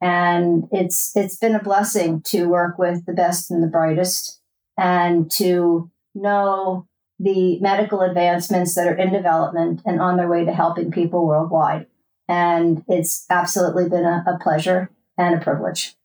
And 0.02 0.68
it's 0.72 1.12
it's 1.16 1.38
been 1.38 1.56
a 1.56 1.64
blessing 1.64 2.22
to 2.28 2.48
work 2.48 2.78
with 2.78 3.06
the 3.06 3.14
best 3.14 3.50
and 3.50 3.64
the 3.64 3.68
brightest 3.68 4.42
and 4.78 5.32
to 5.32 5.90
know 6.14 6.88
the 7.20 7.60
medical 7.62 8.02
advancements 8.02 8.76
that 8.76 8.88
are 8.88 8.96
in 8.96 9.14
development 9.14 9.82
and 9.86 10.02
on 10.02 10.18
their 10.18 10.28
way 10.28 10.44
to 10.44 10.54
helping 10.54 10.92
people 10.92 11.26
worldwide. 11.26 11.88
And 12.28 12.84
it's 12.88 13.26
absolutely 13.30 13.88
been 13.88 14.06
a, 14.06 14.24
a 14.28 14.38
pleasure 14.42 14.90
and 15.18 15.36
a 15.36 15.44
privilege. 15.44 15.96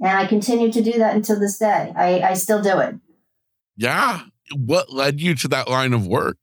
And 0.00 0.10
I 0.10 0.26
continue 0.26 0.72
to 0.72 0.82
do 0.82 0.92
that 0.98 1.14
until 1.14 1.38
this 1.38 1.58
day. 1.58 1.92
I, 1.96 2.20
I 2.20 2.34
still 2.34 2.62
do 2.62 2.78
it. 2.80 2.96
Yeah. 3.76 4.22
What 4.54 4.92
led 4.92 5.20
you 5.20 5.34
to 5.36 5.48
that 5.48 5.68
line 5.68 5.92
of 5.92 6.06
work? 6.06 6.38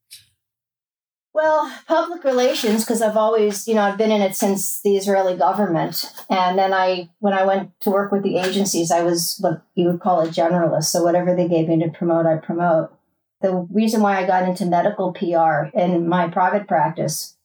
Well, 1.33 1.75
public 1.87 2.23
relations, 2.23 2.83
because 2.83 3.01
I've 3.01 3.17
always, 3.17 3.67
you 3.67 3.73
know, 3.73 3.81
I've 3.81 3.97
been 3.97 4.11
in 4.11 4.21
it 4.21 4.35
since 4.35 4.81
the 4.83 4.95
Israeli 4.95 5.35
government. 5.35 6.05
And 6.29 6.59
then 6.59 6.73
I, 6.73 7.09
when 7.19 7.33
I 7.33 7.43
went 7.43 7.71
to 7.81 7.89
work 7.89 8.11
with 8.11 8.21
the 8.21 8.37
agencies, 8.37 8.91
I 8.91 9.01
was 9.01 9.37
what 9.39 9.63
you 9.73 9.87
would 9.87 9.99
call 9.99 10.21
a 10.21 10.27
generalist. 10.27 10.85
So 10.85 11.01
whatever 11.01 11.35
they 11.35 11.47
gave 11.47 11.67
me 11.67 11.79
to 11.79 11.89
promote, 11.89 12.27
I 12.27 12.35
promote. 12.37 12.95
The 13.41 13.67
reason 13.71 14.01
why 14.01 14.17
I 14.17 14.27
got 14.27 14.47
into 14.47 14.65
medical 14.67 15.11
PR 15.11 15.75
in 15.75 16.07
my 16.07 16.29
private 16.29 16.67
practice 16.67 17.35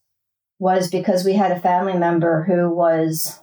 was 0.59 0.91
because 0.91 1.25
we 1.25 1.33
had 1.33 1.51
a 1.51 1.61
family 1.61 1.97
member 1.97 2.45
who 2.45 2.69
was 2.69 3.41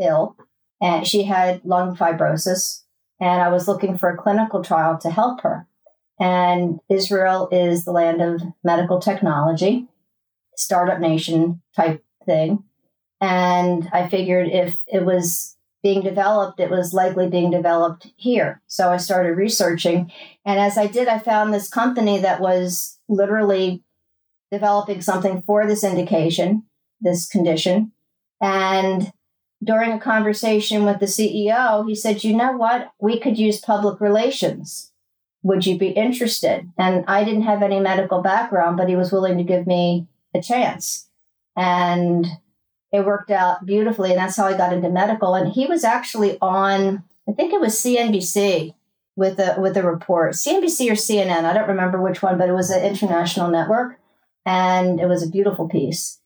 ill 0.00 0.36
and 0.80 1.06
she 1.06 1.24
had 1.24 1.64
lung 1.64 1.96
fibrosis. 1.96 2.84
And 3.20 3.42
I 3.42 3.48
was 3.48 3.66
looking 3.66 3.98
for 3.98 4.10
a 4.10 4.16
clinical 4.16 4.62
trial 4.62 4.96
to 4.98 5.10
help 5.10 5.40
her. 5.42 5.66
And 6.22 6.78
Israel 6.88 7.48
is 7.50 7.84
the 7.84 7.90
land 7.90 8.22
of 8.22 8.42
medical 8.62 9.00
technology, 9.00 9.88
startup 10.56 11.00
nation 11.00 11.62
type 11.74 12.04
thing. 12.24 12.62
And 13.20 13.90
I 13.92 14.08
figured 14.08 14.46
if 14.46 14.78
it 14.86 15.04
was 15.04 15.56
being 15.82 16.00
developed, 16.00 16.60
it 16.60 16.70
was 16.70 16.94
likely 16.94 17.28
being 17.28 17.50
developed 17.50 18.12
here. 18.14 18.62
So 18.68 18.90
I 18.90 18.98
started 18.98 19.36
researching. 19.36 20.12
And 20.46 20.60
as 20.60 20.78
I 20.78 20.86
did, 20.86 21.08
I 21.08 21.18
found 21.18 21.52
this 21.52 21.68
company 21.68 22.20
that 22.20 22.40
was 22.40 23.00
literally 23.08 23.82
developing 24.52 25.00
something 25.00 25.42
for 25.42 25.66
this 25.66 25.82
indication, 25.82 26.62
this 27.00 27.26
condition. 27.26 27.90
And 28.40 29.12
during 29.60 29.90
a 29.90 29.98
conversation 29.98 30.84
with 30.84 31.00
the 31.00 31.06
CEO, 31.06 31.84
he 31.88 31.96
said, 31.96 32.22
You 32.22 32.36
know 32.36 32.52
what? 32.52 32.92
We 33.00 33.18
could 33.18 33.38
use 33.38 33.58
public 33.58 34.00
relations. 34.00 34.91
Would 35.42 35.66
you 35.66 35.78
be 35.78 35.88
interested? 35.88 36.70
And 36.78 37.04
I 37.08 37.24
didn't 37.24 37.42
have 37.42 37.62
any 37.62 37.80
medical 37.80 38.22
background, 38.22 38.76
but 38.76 38.88
he 38.88 38.96
was 38.96 39.12
willing 39.12 39.38
to 39.38 39.44
give 39.44 39.66
me 39.66 40.06
a 40.34 40.40
chance. 40.40 41.08
And 41.56 42.26
it 42.92 43.04
worked 43.04 43.30
out 43.30 43.66
beautifully. 43.66 44.10
And 44.10 44.18
that's 44.18 44.36
how 44.36 44.46
I 44.46 44.56
got 44.56 44.72
into 44.72 44.88
medical. 44.88 45.34
And 45.34 45.52
he 45.52 45.66
was 45.66 45.82
actually 45.84 46.38
on, 46.40 47.02
I 47.28 47.32
think 47.32 47.52
it 47.52 47.60
was 47.60 47.74
CNBC 47.74 48.74
with 49.16 49.38
a 49.38 49.56
with 49.58 49.76
a 49.76 49.82
report, 49.82 50.34
CNBC 50.34 50.90
or 50.90 50.94
CNN. 50.94 51.44
I 51.44 51.52
don't 51.52 51.68
remember 51.68 52.00
which 52.00 52.22
one, 52.22 52.38
but 52.38 52.48
it 52.48 52.54
was 52.54 52.70
an 52.70 52.82
international 52.82 53.50
network, 53.50 53.98
and 54.46 55.00
it 55.00 55.06
was 55.06 55.22
a 55.22 55.28
beautiful 55.28 55.68
piece. 55.68 56.18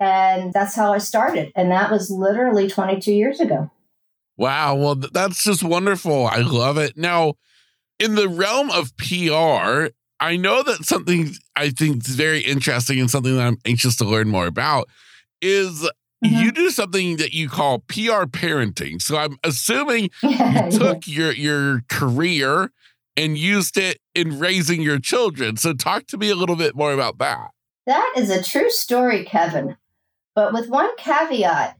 And 0.00 0.52
that's 0.52 0.74
how 0.74 0.92
I 0.92 0.98
started, 0.98 1.52
and 1.54 1.70
that 1.70 1.90
was 1.90 2.10
literally 2.10 2.68
22 2.68 3.12
years 3.12 3.40
ago. 3.40 3.70
Wow, 4.36 4.74
well, 4.74 4.94
that's 4.96 5.44
just 5.44 5.62
wonderful. 5.62 6.26
I 6.26 6.38
love 6.38 6.76
it. 6.76 6.96
Now, 6.96 7.34
in 7.98 8.14
the 8.14 8.28
realm 8.28 8.70
of 8.70 8.96
PR, 8.96 9.92
I 10.20 10.36
know 10.36 10.62
that 10.62 10.84
something 10.84 11.32
I 11.56 11.70
think 11.70 12.06
is 12.06 12.14
very 12.14 12.40
interesting 12.40 13.00
and 13.00 13.10
something 13.10 13.36
that 13.36 13.46
I'm 13.46 13.58
anxious 13.64 13.96
to 13.96 14.04
learn 14.04 14.28
more 14.28 14.46
about 14.46 14.88
is 15.42 15.82
mm-hmm. 16.24 16.34
you 16.34 16.52
do 16.52 16.70
something 16.70 17.16
that 17.16 17.32
you 17.32 17.48
call 17.48 17.80
PR 17.80 18.24
parenting. 18.24 19.02
So 19.02 19.16
I'm 19.16 19.36
assuming 19.44 20.10
you 20.22 20.70
took 20.70 21.06
your 21.06 21.32
your 21.32 21.82
career 21.88 22.70
and 23.16 23.38
used 23.38 23.76
it 23.76 23.98
in 24.14 24.38
raising 24.38 24.82
your 24.82 24.98
children. 24.98 25.56
So 25.56 25.72
talk 25.72 26.06
to 26.08 26.16
me 26.16 26.30
a 26.30 26.34
little 26.34 26.56
bit 26.56 26.74
more 26.74 26.92
about 26.92 27.18
that. 27.18 27.50
That 27.86 28.14
is 28.16 28.30
a 28.30 28.42
true 28.42 28.70
story, 28.70 29.24
Kevin. 29.24 29.76
But 30.34 30.52
with 30.52 30.68
one 30.68 30.90
caveat, 30.96 31.76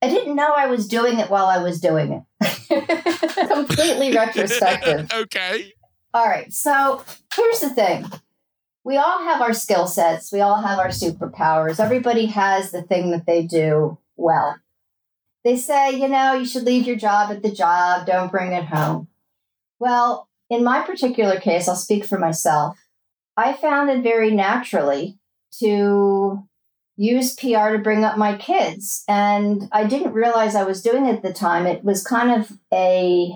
I 0.00 0.08
didn't 0.08 0.36
know 0.36 0.52
I 0.56 0.66
was 0.66 0.86
doing 0.86 1.18
it 1.18 1.30
while 1.30 1.46
I 1.46 1.62
was 1.62 1.80
doing 1.80 2.24
it. 2.40 3.48
Completely 3.52 4.12
retrospective. 4.16 5.12
okay. 5.12 5.72
All 6.14 6.26
right. 6.26 6.52
So 6.52 7.02
here's 7.34 7.60
the 7.60 7.70
thing 7.70 8.06
we 8.84 8.96
all 8.96 9.24
have 9.24 9.42
our 9.42 9.52
skill 9.52 9.86
sets, 9.86 10.32
we 10.32 10.40
all 10.40 10.62
have 10.62 10.78
our 10.78 10.88
superpowers. 10.88 11.80
Everybody 11.80 12.26
has 12.26 12.70
the 12.70 12.82
thing 12.82 13.10
that 13.10 13.26
they 13.26 13.42
do 13.42 13.98
well. 14.16 14.56
They 15.44 15.56
say, 15.56 15.92
you 15.92 16.08
know, 16.08 16.34
you 16.34 16.46
should 16.46 16.64
leave 16.64 16.86
your 16.86 16.96
job 16.96 17.30
at 17.30 17.42
the 17.42 17.50
job, 17.50 18.06
don't 18.06 18.30
bring 18.30 18.52
it 18.52 18.64
home. 18.64 19.08
Well, 19.78 20.28
in 20.50 20.64
my 20.64 20.80
particular 20.80 21.38
case, 21.38 21.68
I'll 21.68 21.76
speak 21.76 22.04
for 22.04 22.18
myself. 22.18 22.78
I 23.36 23.52
found 23.52 23.90
it 23.90 24.02
very 24.02 24.30
naturally 24.30 25.18
to 25.60 26.48
use 26.98 27.34
PR 27.34 27.70
to 27.70 27.80
bring 27.82 28.04
up 28.04 28.18
my 28.18 28.36
kids. 28.36 29.04
And 29.08 29.68
I 29.72 29.84
didn't 29.84 30.12
realize 30.12 30.54
I 30.54 30.64
was 30.64 30.82
doing 30.82 31.06
it 31.06 31.16
at 31.16 31.22
the 31.22 31.32
time. 31.32 31.66
It 31.66 31.84
was 31.84 32.04
kind 32.04 32.42
of 32.42 32.58
a 32.74 33.32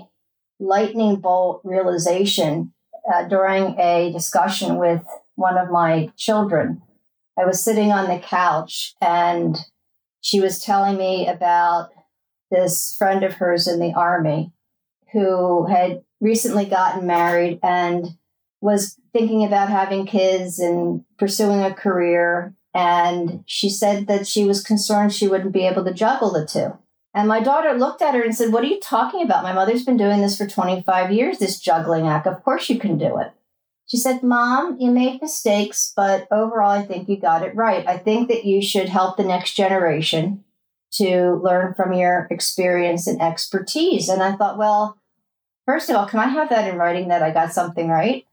lightning 0.59 1.15
bolt 1.15 1.61
realization 1.63 2.73
uh, 3.11 3.23
during 3.23 3.79
a 3.79 4.11
discussion 4.11 4.77
with 4.77 5.01
one 5.35 5.57
of 5.57 5.71
my 5.71 6.11
children. 6.17 6.81
I 7.39 7.45
was 7.45 7.63
sitting 7.63 7.91
on 7.91 8.09
the 8.09 8.19
couch 8.19 8.93
and 9.01 9.57
she 10.21 10.39
was 10.39 10.59
telling 10.59 10.97
me 10.97 11.27
about 11.27 11.89
this 12.51 12.95
friend 12.97 13.23
of 13.23 13.33
hers 13.33 13.67
in 13.67 13.79
the 13.79 13.93
army 13.93 14.51
who 15.11 15.67
had 15.67 16.03
recently 16.21 16.65
gotten 16.65 17.07
married 17.07 17.59
and 17.63 18.07
was 18.61 18.97
thinking 19.11 19.43
about 19.43 19.69
having 19.69 20.05
kids 20.05 20.59
and 20.59 21.03
pursuing 21.17 21.61
a 21.61 21.73
career. 21.73 22.53
And 22.73 23.43
she 23.45 23.69
said 23.69 24.07
that 24.07 24.27
she 24.27 24.45
was 24.45 24.63
concerned 24.63 25.13
she 25.13 25.27
wouldn't 25.27 25.51
be 25.51 25.67
able 25.67 25.85
to 25.85 25.93
juggle 25.93 26.31
the 26.31 26.45
two. 26.45 26.77
And 27.13 27.27
my 27.27 27.39
daughter 27.39 27.73
looked 27.73 28.01
at 28.01 28.15
her 28.15 28.23
and 28.23 28.35
said, 28.35 28.51
What 28.51 28.63
are 28.63 28.67
you 28.67 28.79
talking 28.79 29.21
about? 29.21 29.43
My 29.43 29.53
mother's 29.53 29.85
been 29.85 29.97
doing 29.97 30.21
this 30.21 30.37
for 30.37 30.47
25 30.47 31.11
years, 31.11 31.37
this 31.37 31.59
juggling 31.59 32.07
act. 32.07 32.25
Of 32.25 32.43
course 32.43 32.69
you 32.69 32.79
can 32.79 32.97
do 32.97 33.19
it. 33.19 33.31
She 33.85 33.97
said, 33.97 34.23
Mom, 34.23 34.77
you 34.79 34.89
made 34.89 35.21
mistakes, 35.21 35.93
but 35.95 36.27
overall, 36.31 36.71
I 36.71 36.83
think 36.83 37.07
you 37.07 37.17
got 37.17 37.43
it 37.43 37.55
right. 37.55 37.87
I 37.87 37.97
think 37.97 38.29
that 38.29 38.45
you 38.45 38.61
should 38.61 38.89
help 38.89 39.17
the 39.17 39.23
next 39.23 39.53
generation 39.53 40.43
to 40.93 41.39
learn 41.43 41.73
from 41.75 41.93
your 41.93 42.27
experience 42.31 43.07
and 43.07 43.21
expertise. 43.21 44.09
And 44.09 44.23
I 44.23 44.35
thought, 44.35 44.57
well, 44.57 44.97
first 45.65 45.89
of 45.89 45.95
all, 45.95 46.07
can 46.07 46.19
I 46.19 46.27
have 46.27 46.49
that 46.49 46.67
in 46.67 46.77
writing 46.77 47.09
that 47.09 47.21
I 47.21 47.31
got 47.31 47.53
something 47.53 47.89
right? 47.89 48.25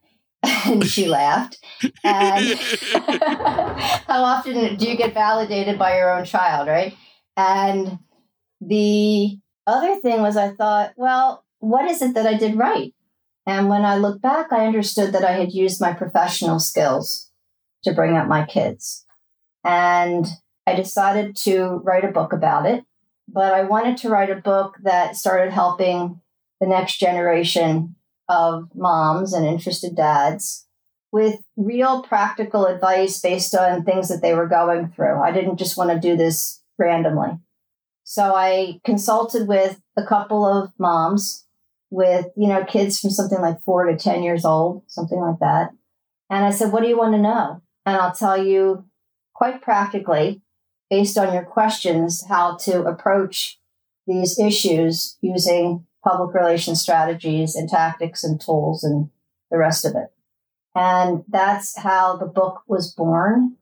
And 0.67 0.85
she 0.85 1.07
laughed. 1.07 1.59
And 2.05 2.59
how 4.07 4.23
often 4.23 4.77
do 4.77 4.89
you 4.89 4.97
get 4.97 5.15
validated 5.15 5.79
by 5.79 5.97
your 5.97 6.13
own 6.13 6.25
child, 6.25 6.69
right? 6.69 6.95
And 7.37 7.99
the 8.61 9.39
other 9.67 9.99
thing 10.01 10.21
was, 10.21 10.37
I 10.37 10.51
thought, 10.51 10.93
well, 10.97 11.45
what 11.61 11.91
is 11.91 12.03
it 12.03 12.15
that 12.15 12.27
I 12.27 12.35
did 12.35 12.57
right? 12.57 12.95
And 13.47 13.69
when 13.69 13.85
I 13.85 13.97
look 13.97 14.21
back, 14.21 14.53
I 14.53 14.67
understood 14.67 15.13
that 15.13 15.25
I 15.25 15.33
had 15.33 15.53
used 15.53 15.81
my 15.81 15.93
professional 15.93 16.61
skills 16.61 17.31
to 17.85 17.93
bring 17.93 18.17
up 18.17 18.29
my 18.29 18.45
kids. 18.45 19.05
And 19.65 20.27
I 20.67 20.75
decided 20.75 21.37
to 21.37 21.81
write 21.85 22.05
a 22.05 22.13
book 22.13 22.33
about 22.33 22.67
it. 22.67 22.85
But 23.29 23.55
I 23.55 23.63
wanted 23.63 23.97
to 23.99 24.09
write 24.09 24.31
a 24.31 24.37
book 24.37 24.77
that 24.83 25.17
started 25.17 25.53
helping 25.53 26.21
the 26.61 26.67
next 26.67 26.99
generation 26.99 27.97
of 28.31 28.69
moms 28.77 29.33
and 29.33 29.45
interested 29.45 29.97
dads 29.97 30.67
with 31.11 31.41
real 31.57 32.03
practical 32.03 32.67
advice 32.67 33.21
based 33.21 33.55
on 33.57 33.83
things 33.83 34.09
that 34.09 34.23
they 34.23 34.33
were 34.33 34.47
going 34.47 34.89
through. 34.89 35.21
I 35.21 35.33
didn't 35.33 35.57
just 35.57 35.77
want 35.77 35.91
to 35.91 35.99
do 35.99 36.17
this 36.17 36.63
randomly. 36.79 37.41
So 38.05 38.35
I 38.35 38.81
consulted 38.85 39.49
with 39.49 39.81
a 39.97 40.07
couple 40.07 40.47
of 40.47 40.71
moms 40.79 41.45
with, 41.91 42.27
you 42.37 42.47
know, 42.47 42.65
kids 42.65 43.01
from 43.01 43.11
something 43.11 43.41
like 43.41 43.61
four 43.63 43.87
to 43.87 43.97
10 43.97 44.23
years 44.23 44.45
old, 44.45 44.85
something 44.87 45.19
like 45.19 45.41
that. 45.41 45.71
And 46.31 46.45
I 46.45 46.51
said, 46.51 46.73
What 46.73 46.83
do 46.83 46.89
you 46.89 46.97
want 46.97 47.15
to 47.15 47.21
know? 47.21 47.61
And 47.85 47.97
I'll 47.97 48.15
tell 48.15 48.43
you 48.43 48.85
quite 49.35 49.61
practically, 49.61 50.43
based 50.89 51.19
on 51.19 51.35
your 51.35 51.45
questions, 51.45 52.25
how 52.29 52.57
to 52.59 52.85
approach 52.85 53.59
these 54.07 54.39
issues 54.39 55.17
using 55.21 55.87
public 56.03 56.35
relations 56.35 56.81
strategies 56.81 57.55
and 57.55 57.69
tactics 57.69 58.25
and 58.25 58.41
tools 58.41 58.85
and 58.85 59.11
the 59.51 59.59
rest 59.59 59.85
of 59.85 59.95
it. 59.95 60.13
And 60.75 61.25
that's 61.29 61.79
how 61.79 62.17
the 62.17 62.27
book 62.27 62.63
was 62.67 62.93
born. 62.93 63.57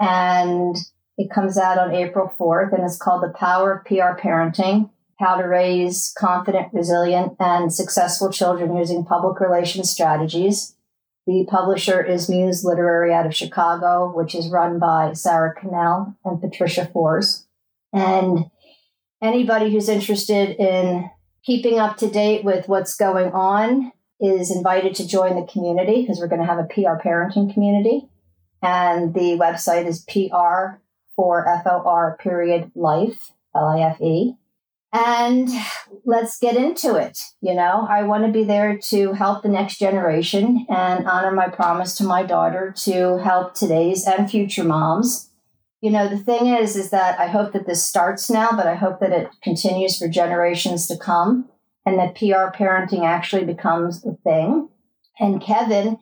And 0.00 0.76
it 1.16 1.30
comes 1.30 1.56
out 1.56 1.78
on 1.78 1.94
April 1.94 2.32
4th 2.38 2.72
and 2.72 2.84
it's 2.84 2.98
called 2.98 3.22
The 3.22 3.36
Power 3.36 3.72
of 3.72 3.84
PR 3.84 4.20
Parenting 4.20 4.90
how 5.18 5.36
to 5.36 5.46
raise 5.46 6.14
confident, 6.16 6.72
resilient, 6.72 7.34
and 7.40 7.72
successful 7.72 8.30
children 8.30 8.76
using 8.76 9.04
public 9.04 9.40
relations 9.40 9.90
strategies. 9.90 10.76
The 11.26 11.44
publisher 11.50 12.02
is 12.02 12.28
Muse 12.28 12.64
Literary 12.64 13.12
out 13.12 13.26
of 13.26 13.34
Chicago, 13.34 14.12
which 14.14 14.34
is 14.34 14.48
run 14.48 14.78
by 14.78 15.12
Sara 15.12 15.54
Connell 15.60 16.16
and 16.24 16.40
Patricia 16.40 16.86
Fors. 16.86 17.46
And 17.92 18.46
anybody 19.20 19.72
who's 19.72 19.88
interested 19.88 20.56
in 20.56 21.10
keeping 21.44 21.78
up 21.78 21.96
to 21.98 22.10
date 22.10 22.44
with 22.44 22.68
what's 22.68 22.96
going 22.96 23.32
on 23.32 23.92
is 24.20 24.50
invited 24.50 24.94
to 24.96 25.06
join 25.06 25.36
the 25.36 25.46
community 25.46 26.02
because 26.02 26.18
we're 26.18 26.28
going 26.28 26.40
to 26.40 26.46
have 26.46 26.58
a 26.58 26.64
PR 26.64 27.00
parenting 27.02 27.52
community. 27.52 28.08
And 28.62 29.14
the 29.14 29.38
website 29.38 29.86
is 29.86 30.04
PR 30.04 30.80
for 31.14 31.48
F 31.48 31.66
O 31.66 31.82
R 31.84 32.16
period 32.20 32.72
life, 32.74 33.32
L 33.54 33.68
I 33.68 33.80
F 33.80 34.00
E 34.00 34.36
and 34.92 35.48
let's 36.04 36.38
get 36.38 36.56
into 36.56 36.96
it. 36.96 37.18
You 37.40 37.54
know, 37.54 37.86
I 37.88 38.02
want 38.04 38.24
to 38.24 38.32
be 38.32 38.44
there 38.44 38.78
to 38.78 39.12
help 39.12 39.42
the 39.42 39.48
next 39.48 39.78
generation 39.78 40.66
and 40.68 41.06
honor 41.06 41.30
my 41.30 41.48
promise 41.48 41.94
to 41.96 42.04
my 42.04 42.22
daughter 42.22 42.72
to 42.84 43.18
help 43.18 43.54
today's 43.54 44.06
and 44.06 44.30
future 44.30 44.64
moms. 44.64 45.27
You 45.80 45.90
know, 45.90 46.08
the 46.08 46.18
thing 46.18 46.46
is, 46.48 46.76
is 46.76 46.90
that 46.90 47.20
I 47.20 47.28
hope 47.28 47.52
that 47.52 47.66
this 47.66 47.86
starts 47.86 48.28
now, 48.28 48.50
but 48.50 48.66
I 48.66 48.74
hope 48.74 48.98
that 49.00 49.12
it 49.12 49.30
continues 49.42 49.96
for 49.96 50.08
generations 50.08 50.86
to 50.88 50.96
come 50.96 51.48
and 51.86 51.98
that 51.98 52.16
PR 52.16 52.54
parenting 52.56 53.04
actually 53.04 53.44
becomes 53.44 54.04
a 54.04 54.12
thing. 54.24 54.68
And 55.20 55.40
Kevin, 55.40 55.98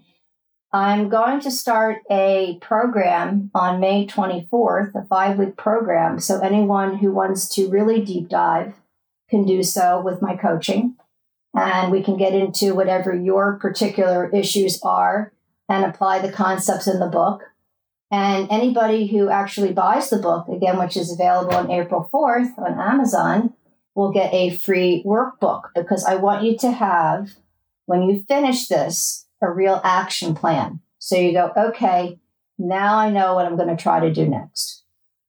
I'm 0.72 1.08
going 1.08 1.40
to 1.40 1.50
start 1.50 1.98
a 2.10 2.58
program 2.60 3.50
on 3.54 3.80
May 3.80 4.06
24th, 4.06 4.94
a 4.94 5.06
five 5.06 5.38
week 5.38 5.56
program. 5.56 6.18
So 6.20 6.40
anyone 6.40 6.98
who 6.98 7.12
wants 7.12 7.48
to 7.54 7.68
really 7.68 8.04
deep 8.04 8.28
dive 8.28 8.74
can 9.30 9.44
do 9.44 9.62
so 9.62 10.00
with 10.00 10.22
my 10.22 10.36
coaching. 10.36 10.96
And 11.54 11.90
we 11.90 12.02
can 12.02 12.16
get 12.16 12.34
into 12.34 12.74
whatever 12.74 13.14
your 13.14 13.58
particular 13.58 14.28
issues 14.34 14.78
are 14.82 15.32
and 15.68 15.84
apply 15.84 16.18
the 16.18 16.32
concepts 16.32 16.86
in 16.86 16.98
the 16.98 17.06
book. 17.06 17.44
And 18.10 18.48
anybody 18.50 19.08
who 19.08 19.28
actually 19.28 19.72
buys 19.72 20.10
the 20.10 20.18
book, 20.18 20.46
again, 20.48 20.78
which 20.78 20.96
is 20.96 21.12
available 21.12 21.54
on 21.54 21.70
April 21.70 22.08
4th 22.12 22.56
on 22.58 22.78
Amazon, 22.78 23.54
will 23.94 24.12
get 24.12 24.32
a 24.32 24.50
free 24.50 25.02
workbook 25.04 25.70
because 25.74 26.04
I 26.04 26.16
want 26.16 26.44
you 26.44 26.56
to 26.58 26.70
have, 26.70 27.30
when 27.86 28.02
you 28.02 28.24
finish 28.28 28.68
this, 28.68 29.26
a 29.42 29.50
real 29.50 29.80
action 29.82 30.34
plan. 30.34 30.80
So 30.98 31.16
you 31.16 31.32
go, 31.32 31.52
okay, 31.56 32.18
now 32.58 32.96
I 32.96 33.10
know 33.10 33.34
what 33.34 33.46
I'm 33.46 33.56
going 33.56 33.74
to 33.74 33.82
try 33.82 34.00
to 34.00 34.12
do 34.12 34.28
next. 34.28 34.84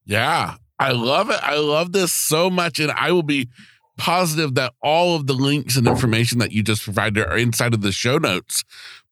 Yeah, 0.06 0.56
I 0.80 0.92
love 0.92 1.30
it. 1.30 1.40
I 1.42 1.58
love 1.58 1.92
this 1.92 2.14
so 2.14 2.50
much. 2.50 2.80
And 2.80 2.92
I 2.92 3.12
will 3.12 3.24
be 3.24 3.50
positive 3.98 4.56
that 4.56 4.74
all 4.82 5.16
of 5.16 5.28
the 5.28 5.34
links 5.34 5.76
and 5.76 5.88
information 5.88 6.40
that 6.40 6.52
you 6.52 6.62
just 6.62 6.84
provided 6.84 7.26
are 7.26 7.38
inside 7.38 7.74
of 7.74 7.82
the 7.82 7.92
show 7.92 8.18
notes. 8.18 8.64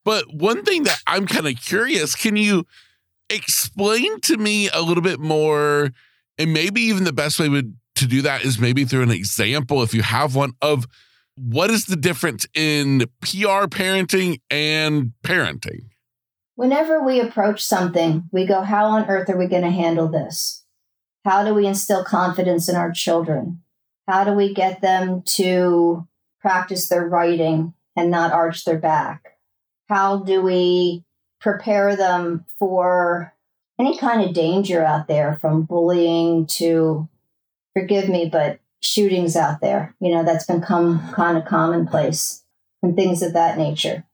But 0.04 0.32
one 0.32 0.64
thing 0.64 0.84
that 0.84 1.00
I'm 1.06 1.26
kind 1.26 1.48
of 1.48 1.60
curious 1.60 2.14
can 2.14 2.36
you 2.36 2.64
explain 3.30 4.20
to 4.22 4.36
me 4.36 4.68
a 4.70 4.80
little 4.80 5.02
bit 5.02 5.20
more? 5.20 5.90
And 6.38 6.52
maybe 6.52 6.82
even 6.82 7.04
the 7.04 7.12
best 7.12 7.38
way 7.40 7.48
would, 7.48 7.76
to 7.96 8.06
do 8.06 8.22
that 8.22 8.44
is 8.44 8.58
maybe 8.58 8.84
through 8.84 9.02
an 9.02 9.10
example, 9.10 9.82
if 9.82 9.94
you 9.94 10.02
have 10.02 10.34
one, 10.34 10.52
of 10.60 10.86
what 11.36 11.70
is 11.70 11.86
the 11.86 11.96
difference 11.96 12.46
in 12.54 13.00
PR 13.20 13.66
parenting 13.68 14.40
and 14.50 15.12
parenting? 15.22 15.86
Whenever 16.54 17.02
we 17.02 17.20
approach 17.20 17.62
something, 17.62 18.24
we 18.32 18.46
go, 18.46 18.62
How 18.62 18.86
on 18.86 19.08
earth 19.08 19.28
are 19.28 19.36
we 19.36 19.46
going 19.46 19.62
to 19.62 19.70
handle 19.70 20.08
this? 20.08 20.64
How 21.24 21.44
do 21.44 21.52
we 21.52 21.66
instill 21.66 22.04
confidence 22.04 22.68
in 22.68 22.76
our 22.76 22.92
children? 22.92 23.62
How 24.08 24.24
do 24.24 24.32
we 24.32 24.54
get 24.54 24.80
them 24.80 25.22
to 25.34 26.06
practice 26.40 26.88
their 26.88 27.06
writing 27.06 27.74
and 27.96 28.10
not 28.10 28.32
arch 28.32 28.64
their 28.64 28.78
back? 28.78 29.36
How 29.88 30.18
do 30.18 30.40
we 30.40 31.04
prepare 31.40 31.96
them 31.96 32.44
for 32.58 33.34
any 33.78 33.98
kind 33.98 34.22
of 34.22 34.34
danger 34.34 34.84
out 34.84 35.06
there 35.06 35.38
from 35.40 35.62
bullying 35.62 36.46
to, 36.46 37.08
forgive 37.74 38.08
me, 38.08 38.28
but 38.30 38.58
shootings 38.80 39.36
out 39.36 39.60
there? 39.60 39.94
You 40.00 40.14
know, 40.14 40.24
that's 40.24 40.46
become 40.46 41.12
kind 41.12 41.36
of 41.36 41.44
commonplace 41.44 42.42
and 42.82 42.96
things 42.96 43.22
of 43.22 43.32
that 43.34 43.58
nature. 43.58 44.04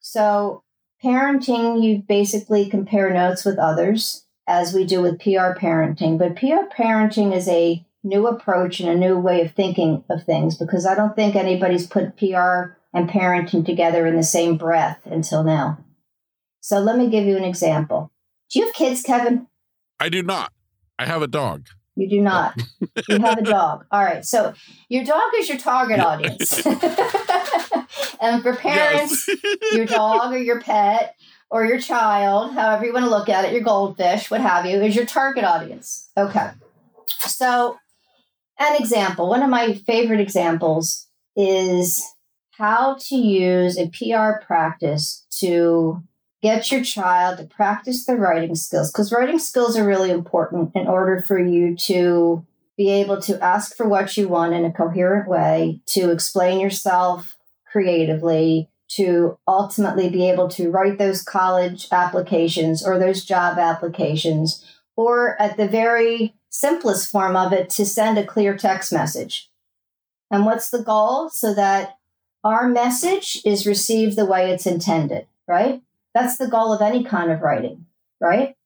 So, 0.00 0.62
parenting, 1.04 1.82
you 1.82 1.98
basically 1.98 2.68
compare 2.68 3.12
notes 3.12 3.44
with 3.44 3.58
others 3.58 4.24
as 4.46 4.74
we 4.74 4.84
do 4.84 5.02
with 5.02 5.20
PR 5.20 5.52
parenting. 5.58 6.18
But 6.18 6.36
PR 6.36 6.72
parenting 6.74 7.34
is 7.34 7.48
a 7.48 7.84
new 8.02 8.26
approach 8.26 8.80
and 8.80 8.88
a 8.88 8.94
new 8.94 9.18
way 9.18 9.42
of 9.42 9.52
thinking 9.52 10.02
of 10.08 10.24
things 10.24 10.56
because 10.56 10.86
I 10.86 10.94
don't 10.94 11.14
think 11.14 11.36
anybody's 11.36 11.86
put 11.86 12.16
PR 12.16 12.76
and 12.92 13.08
parenting 13.08 13.64
together 13.64 14.06
in 14.06 14.16
the 14.16 14.22
same 14.22 14.56
breath 14.56 15.00
until 15.04 15.44
now. 15.44 15.78
So 16.60 16.78
let 16.78 16.96
me 16.96 17.08
give 17.08 17.24
you 17.24 17.36
an 17.36 17.44
example. 17.44 18.12
Do 18.50 18.58
you 18.58 18.66
have 18.66 18.74
kids, 18.74 19.02
Kevin? 19.02 19.46
I 19.98 20.08
do 20.08 20.22
not. 20.22 20.52
I 20.98 21.06
have 21.06 21.22
a 21.22 21.26
dog. 21.26 21.66
You 21.96 22.08
do 22.08 22.20
not. 22.20 22.60
you 23.08 23.18
have 23.18 23.38
a 23.38 23.42
dog. 23.42 23.84
All 23.90 24.02
right. 24.02 24.24
So 24.24 24.54
your 24.88 25.04
dog 25.04 25.30
is 25.36 25.48
your 25.48 25.58
target 25.58 26.00
audience. 26.00 26.64
and 28.20 28.42
for 28.42 28.54
parents, 28.56 29.28
yes. 29.28 29.38
your 29.72 29.86
dog 29.86 30.32
or 30.32 30.38
your 30.38 30.60
pet 30.60 31.16
or 31.50 31.64
your 31.64 31.80
child, 31.80 32.52
however 32.52 32.86
you 32.86 32.92
want 32.92 33.04
to 33.04 33.10
look 33.10 33.28
at 33.28 33.44
it, 33.44 33.52
your 33.52 33.62
goldfish, 33.62 34.30
what 34.30 34.40
have 34.40 34.66
you, 34.66 34.80
is 34.80 34.96
your 34.96 35.06
target 35.06 35.44
audience. 35.44 36.10
Okay. 36.16 36.50
So, 37.06 37.78
an 38.58 38.76
example, 38.76 39.28
one 39.28 39.42
of 39.42 39.50
my 39.50 39.74
favorite 39.74 40.20
examples 40.20 41.06
is 41.36 42.02
how 42.52 42.96
to 43.08 43.16
use 43.16 43.78
a 43.78 43.88
PR 43.88 44.44
practice 44.44 45.26
to 45.38 46.02
get 46.42 46.70
your 46.70 46.82
child 46.82 47.38
to 47.38 47.44
practice 47.44 48.06
their 48.06 48.16
writing 48.16 48.54
skills 48.54 48.90
because 48.90 49.12
writing 49.12 49.38
skills 49.38 49.76
are 49.76 49.86
really 49.86 50.10
important 50.10 50.74
in 50.74 50.86
order 50.86 51.22
for 51.26 51.38
you 51.38 51.76
to 51.76 52.44
be 52.76 52.90
able 52.90 53.20
to 53.20 53.42
ask 53.44 53.76
for 53.76 53.86
what 53.86 54.16
you 54.16 54.26
want 54.26 54.54
in 54.54 54.64
a 54.64 54.72
coherent 54.72 55.28
way, 55.28 55.80
to 55.84 56.10
explain 56.10 56.58
yourself 56.58 57.36
creatively, 57.70 58.70
to 58.88 59.38
ultimately 59.46 60.08
be 60.08 60.28
able 60.28 60.48
to 60.48 60.70
write 60.70 60.98
those 60.98 61.22
college 61.22 61.86
applications 61.92 62.84
or 62.84 62.98
those 62.98 63.24
job 63.24 63.58
applications, 63.58 64.64
or 64.96 65.40
at 65.40 65.56
the 65.58 65.68
very 65.68 66.34
simplest 66.48 67.10
form 67.10 67.36
of 67.36 67.52
it, 67.52 67.68
to 67.68 67.84
send 67.84 68.16
a 68.16 68.26
clear 68.26 68.56
text 68.56 68.92
message. 68.92 69.50
And 70.30 70.46
what's 70.46 70.70
the 70.70 70.82
goal? 70.82 71.28
So 71.28 71.52
that 71.54 71.98
our 72.42 72.66
message 72.66 73.42
is 73.44 73.66
received 73.66 74.16
the 74.16 74.24
way 74.24 74.50
it's 74.50 74.66
intended, 74.66 75.26
right? 75.46 75.82
That's 76.14 76.38
the 76.38 76.48
goal 76.48 76.72
of 76.72 76.82
any 76.82 77.04
kind 77.04 77.30
of 77.30 77.40
writing, 77.40 77.86
right? 78.20 78.56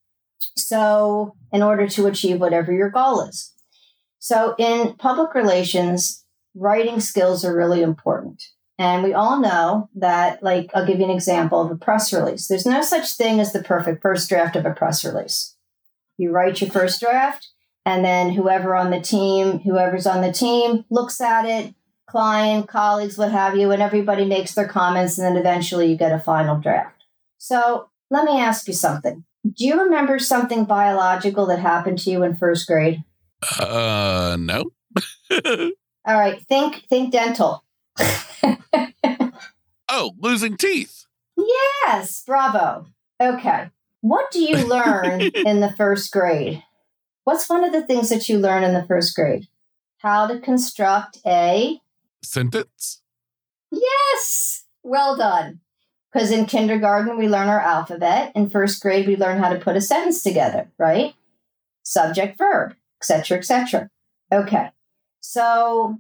So, 0.57 1.37
in 1.53 1.63
order 1.63 1.87
to 1.89 2.07
achieve 2.07 2.41
whatever 2.41 2.73
your 2.73 2.91
goal 2.91 3.23
is. 3.23 3.53
So, 4.19 4.55
in 4.59 4.95
public 4.95 5.35
relations, 5.35 6.25
writing 6.55 7.01
skills 7.01 7.45
are 7.45 7.57
really 7.57 7.83
important. 7.83 8.43
And 8.79 9.05
we 9.05 9.13
all 9.13 9.39
know 9.39 9.89
that, 9.95 10.43
like, 10.43 10.71
I'll 10.75 10.87
give 10.87 10.99
you 10.99 11.05
an 11.05 11.11
example 11.11 11.61
of 11.61 11.71
a 11.71 11.77
press 11.77 12.13
release. 12.13 12.49
There's 12.49 12.67
no 12.67 12.83
such 12.83 13.13
thing 13.13 13.39
as 13.39 13.53
the 13.53 13.63
perfect 13.63 14.03
first 14.03 14.29
draft 14.29 14.57
of 14.57 14.67
a 14.67 14.73
press 14.73 15.05
release. 15.05 15.55
You 16.19 16.31
write 16.31 16.61
your 16.61 16.71
first 16.71 17.01
draft, 17.01 17.49
and 17.85 18.05
then 18.05 18.31
whoever 18.31 18.75
on 18.75 18.91
the 18.91 19.01
team, 19.01 19.61
whoever's 19.61 20.07
on 20.07 20.23
the 20.23 20.33
team 20.33 20.85
looks 20.91 21.21
at 21.21 21.45
it, 21.45 21.75
client, 22.07 22.69
colleagues, 22.69 23.19
what 23.19 23.31
have 23.31 23.57
you, 23.57 23.71
and 23.71 23.83
everybody 23.83 24.25
makes 24.25 24.55
their 24.55 24.69
comments, 24.69 25.19
and 25.19 25.27
then 25.27 25.37
eventually 25.37 25.91
you 25.91 25.97
get 25.97 26.13
a 26.13 26.19
final 26.19 26.59
draft. 26.59 26.94
So 27.45 27.91
let 28.11 28.25
me 28.25 28.41
ask 28.41 28.67
you 28.67 28.73
something. 28.73 29.23
Do 29.43 29.67
you 29.67 29.79
remember 29.79 30.19
something 30.19 30.65
biological 30.65 31.45
that 31.49 31.59
happened 31.59 31.99
to 31.99 32.11
you 32.11 32.23
in 32.23 32.39
first 32.39 32.67
grade? 32.67 33.05
Uh, 33.61 34.39
no. 34.41 34.73
All 36.07 36.19
right, 36.19 36.41
think 36.49 36.85
think 36.89 37.13
dental. 37.13 37.63
oh, 39.91 40.13
losing 40.19 40.57
teeth. 40.57 41.05
Yes, 41.37 42.23
bravo. 42.27 42.87
Okay. 43.21 43.69
What 44.01 44.31
do 44.31 44.41
you 44.41 44.67
learn 44.67 45.21
in 45.35 45.61
the 45.61 45.73
first 45.77 46.11
grade? 46.13 46.65
What's 47.25 47.51
one 47.51 47.63
of 47.63 47.75
the 47.75 47.87
things 47.87 48.09
that 48.09 48.27
you 48.27 48.39
learn 48.39 48.65
in 48.65 48.73
the 48.73 48.87
first 48.87 49.15
grade? 49.15 49.49
How 49.99 50.27
to 50.27 50.41
construct 50.41 51.19
a 51.27 51.79
sentence? 52.23 53.03
Yes. 53.71 54.65
Well 54.83 55.17
done. 55.17 55.61
Because 56.15 56.31
in 56.31 56.47
kindergarten, 56.47 57.19
we 57.19 57.29
learn 57.29 57.49
our 57.49 57.61
alphabet. 57.61 58.31
In 58.37 58.49
first 58.49 58.81
grade, 58.81 59.09
we 59.09 59.17
learn 59.17 59.39
how 59.39 59.53
to 59.53 59.59
put 59.59 59.77
a 59.77 59.81
sentence 59.81 60.23
together, 60.23 60.71
right? 60.79 61.13
Subject, 61.83 62.39
verb, 62.39 62.77
etc., 63.01 63.39
etc. 63.39 63.91
Okay. 64.33 64.71
So 65.21 65.99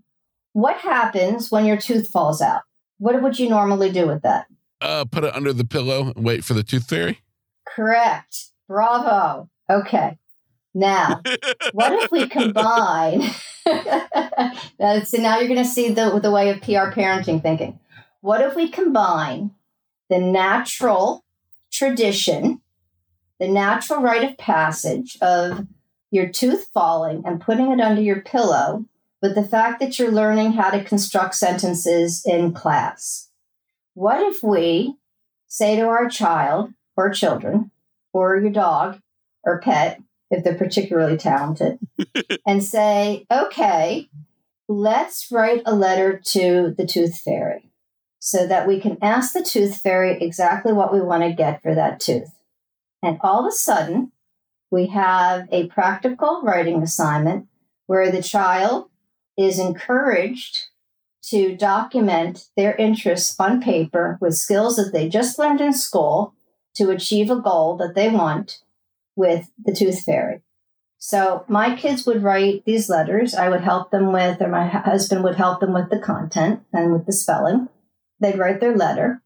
what 0.52 0.76
happens 0.76 1.50
when 1.50 1.64
your 1.64 1.76
tooth 1.76 2.08
falls 2.08 2.40
out? 2.40 2.62
What 2.98 3.20
would 3.20 3.40
you 3.40 3.48
normally 3.48 3.90
do 3.90 4.06
with 4.06 4.22
that? 4.22 4.46
Uh, 4.80 5.04
put 5.04 5.24
it 5.24 5.34
under 5.34 5.52
the 5.52 5.64
pillow 5.64 6.12
and 6.14 6.24
wait 6.24 6.44
for 6.44 6.54
the 6.54 6.62
tooth 6.62 6.88
fairy. 6.88 7.18
Correct. 7.66 8.50
Bravo. 8.68 9.50
Okay. 9.68 10.16
Now, 10.74 11.22
what 11.72 11.92
if 11.92 12.12
we 12.12 12.28
combine? 12.28 13.20
so 13.66 15.18
now 15.18 15.38
you're 15.38 15.48
going 15.48 15.56
to 15.56 15.64
see 15.64 15.90
the 15.90 16.20
the 16.20 16.30
way 16.30 16.50
of 16.50 16.60
PR 16.60 16.92
parenting 16.94 17.42
thinking. 17.42 17.80
What 18.20 18.42
if 18.42 18.54
we 18.54 18.68
combine 18.68 19.50
the 20.14 20.20
natural 20.20 21.24
tradition, 21.72 22.60
the 23.40 23.48
natural 23.48 24.00
rite 24.00 24.22
of 24.22 24.38
passage 24.38 25.18
of 25.20 25.66
your 26.12 26.28
tooth 26.28 26.68
falling 26.72 27.24
and 27.26 27.40
putting 27.40 27.72
it 27.72 27.80
under 27.80 28.00
your 28.00 28.20
pillow 28.20 28.84
but 29.20 29.34
the 29.34 29.42
fact 29.42 29.80
that 29.80 29.98
you're 29.98 30.12
learning 30.12 30.52
how 30.52 30.68
to 30.68 30.84
construct 30.84 31.34
sentences 31.34 32.22
in 32.26 32.52
class. 32.52 33.30
What 33.94 34.20
if 34.20 34.42
we 34.42 34.96
say 35.46 35.76
to 35.76 35.86
our 35.86 36.10
child 36.10 36.74
or 36.94 37.08
children 37.08 37.70
or 38.12 38.36
your 38.36 38.50
dog 38.50 39.00
or 39.42 39.62
pet, 39.62 39.98
if 40.30 40.44
they're 40.44 40.54
particularly 40.54 41.16
talented, 41.16 41.78
and 42.46 42.62
say, 42.62 43.24
okay, 43.30 44.10
let's 44.68 45.32
write 45.32 45.62
a 45.64 45.74
letter 45.74 46.20
to 46.32 46.74
the 46.76 46.86
tooth 46.86 47.16
fairy 47.16 47.70
so 48.26 48.46
that 48.46 48.66
we 48.66 48.80
can 48.80 48.96
ask 49.02 49.34
the 49.34 49.42
tooth 49.42 49.82
fairy 49.82 50.16
exactly 50.18 50.72
what 50.72 50.90
we 50.90 50.98
want 50.98 51.22
to 51.22 51.30
get 51.30 51.60
for 51.60 51.74
that 51.74 52.00
tooth. 52.00 52.30
And 53.02 53.18
all 53.20 53.40
of 53.40 53.46
a 53.46 53.50
sudden, 53.54 54.12
we 54.70 54.86
have 54.86 55.46
a 55.52 55.66
practical 55.66 56.40
writing 56.42 56.82
assignment 56.82 57.48
where 57.84 58.10
the 58.10 58.22
child 58.22 58.88
is 59.36 59.58
encouraged 59.58 60.68
to 61.24 61.54
document 61.54 62.48
their 62.56 62.74
interests 62.76 63.38
on 63.38 63.60
paper 63.60 64.16
with 64.22 64.38
skills 64.38 64.76
that 64.76 64.94
they 64.94 65.06
just 65.06 65.38
learned 65.38 65.60
in 65.60 65.74
school 65.74 66.32
to 66.76 66.88
achieve 66.88 67.30
a 67.30 67.36
goal 67.36 67.76
that 67.76 67.94
they 67.94 68.08
want 68.08 68.62
with 69.16 69.50
the 69.62 69.74
tooth 69.74 70.02
fairy. 70.02 70.40
So 70.96 71.44
my 71.46 71.76
kids 71.76 72.06
would 72.06 72.22
write 72.22 72.64
these 72.64 72.88
letters. 72.88 73.34
I 73.34 73.50
would 73.50 73.60
help 73.60 73.90
them 73.90 74.14
with, 74.14 74.40
or 74.40 74.48
my 74.48 74.66
husband 74.66 75.22
would 75.24 75.36
help 75.36 75.60
them 75.60 75.74
with 75.74 75.90
the 75.90 75.98
content 75.98 76.62
and 76.72 76.90
with 76.90 77.04
the 77.04 77.12
spelling. 77.12 77.68
They'd 78.20 78.38
write 78.38 78.60
their 78.60 78.76
letter. 78.76 79.22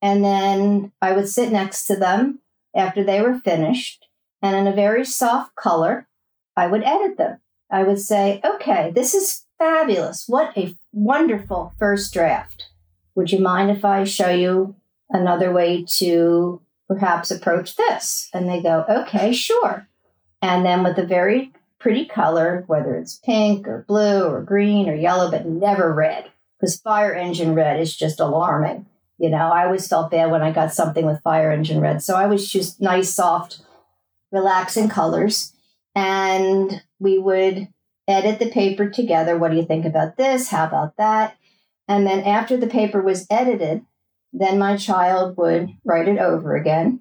And 0.00 0.24
then 0.24 0.92
I 1.00 1.12
would 1.12 1.28
sit 1.28 1.52
next 1.52 1.84
to 1.84 1.96
them 1.96 2.40
after 2.74 3.04
they 3.04 3.22
were 3.22 3.38
finished. 3.38 4.08
And 4.42 4.56
in 4.56 4.66
a 4.66 4.74
very 4.74 5.04
soft 5.04 5.54
color, 5.54 6.08
I 6.56 6.66
would 6.66 6.82
edit 6.82 7.16
them. 7.16 7.38
I 7.70 7.84
would 7.84 8.00
say, 8.00 8.40
okay, 8.44 8.90
this 8.94 9.14
is 9.14 9.44
fabulous. 9.58 10.28
What 10.28 10.56
a 10.58 10.76
wonderful 10.92 11.72
first 11.78 12.12
draft. 12.12 12.68
Would 13.14 13.30
you 13.30 13.40
mind 13.40 13.70
if 13.70 13.84
I 13.84 14.04
show 14.04 14.30
you 14.30 14.74
another 15.10 15.52
way 15.52 15.84
to 15.98 16.60
perhaps 16.88 17.30
approach 17.30 17.76
this? 17.76 18.28
And 18.34 18.48
they 18.48 18.60
go, 18.60 18.84
okay, 18.88 19.32
sure. 19.32 19.86
And 20.42 20.66
then 20.66 20.82
with 20.82 20.98
a 20.98 21.06
very 21.06 21.52
pretty 21.78 22.04
color, 22.06 22.64
whether 22.66 22.96
it's 22.96 23.20
pink 23.24 23.68
or 23.68 23.84
blue 23.86 24.24
or 24.24 24.42
green 24.42 24.88
or 24.88 24.94
yellow, 24.94 25.30
but 25.30 25.46
never 25.46 25.94
red, 25.94 26.31
because 26.62 26.80
fire 26.80 27.12
engine 27.12 27.56
red 27.56 27.80
is 27.80 27.96
just 27.96 28.20
alarming. 28.20 28.86
You 29.18 29.30
know, 29.30 29.50
I 29.50 29.64
always 29.64 29.88
felt 29.88 30.12
bad 30.12 30.30
when 30.30 30.42
I 30.42 30.52
got 30.52 30.72
something 30.72 31.04
with 31.04 31.22
fire 31.22 31.50
engine 31.50 31.80
red. 31.80 32.02
So 32.02 32.14
I 32.14 32.24
always 32.24 32.48
choose 32.48 32.80
nice, 32.80 33.12
soft, 33.12 33.62
relaxing 34.30 34.88
colors. 34.88 35.52
And 35.96 36.82
we 37.00 37.18
would 37.18 37.66
edit 38.06 38.38
the 38.38 38.50
paper 38.50 38.88
together. 38.88 39.36
What 39.36 39.50
do 39.50 39.56
you 39.56 39.66
think 39.66 39.84
about 39.84 40.16
this? 40.16 40.50
How 40.50 40.66
about 40.66 40.96
that? 40.98 41.36
And 41.88 42.06
then 42.06 42.20
after 42.20 42.56
the 42.56 42.68
paper 42.68 43.02
was 43.02 43.26
edited, 43.28 43.84
then 44.32 44.58
my 44.58 44.76
child 44.76 45.36
would 45.36 45.68
write 45.84 46.06
it 46.06 46.18
over 46.18 46.54
again 46.54 47.00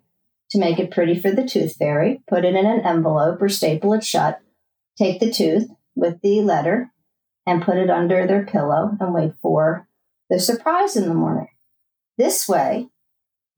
to 0.50 0.60
make 0.60 0.80
it 0.80 0.91
pretty 0.91 1.19
for 1.19 1.32
the 1.32 1.47
tooth 1.47 1.76
fairy, 1.76 2.21
put 2.28 2.45
it 2.45 2.56
in 2.56 2.65
an 2.65 2.82
envelope 2.82 3.39
or 3.41 3.47
staple 3.47 3.93
it 3.93 4.04
shut, 4.04 4.41
take 4.97 5.19
the 5.19 5.32
tooth 5.32 5.69
with 5.95 6.19
the 6.21 6.41
letter 6.41 6.91
and 7.45 7.63
put 7.63 7.77
it 7.77 7.89
under 7.89 8.25
their 8.27 8.45
pillow 8.45 8.97
and 8.99 9.13
wait 9.13 9.34
for 9.41 9.88
the 10.30 10.39
surprise 10.39 10.95
in 10.95 11.08
the 11.08 11.13
morning. 11.13 11.49
This 12.17 12.47
way, 12.47 12.89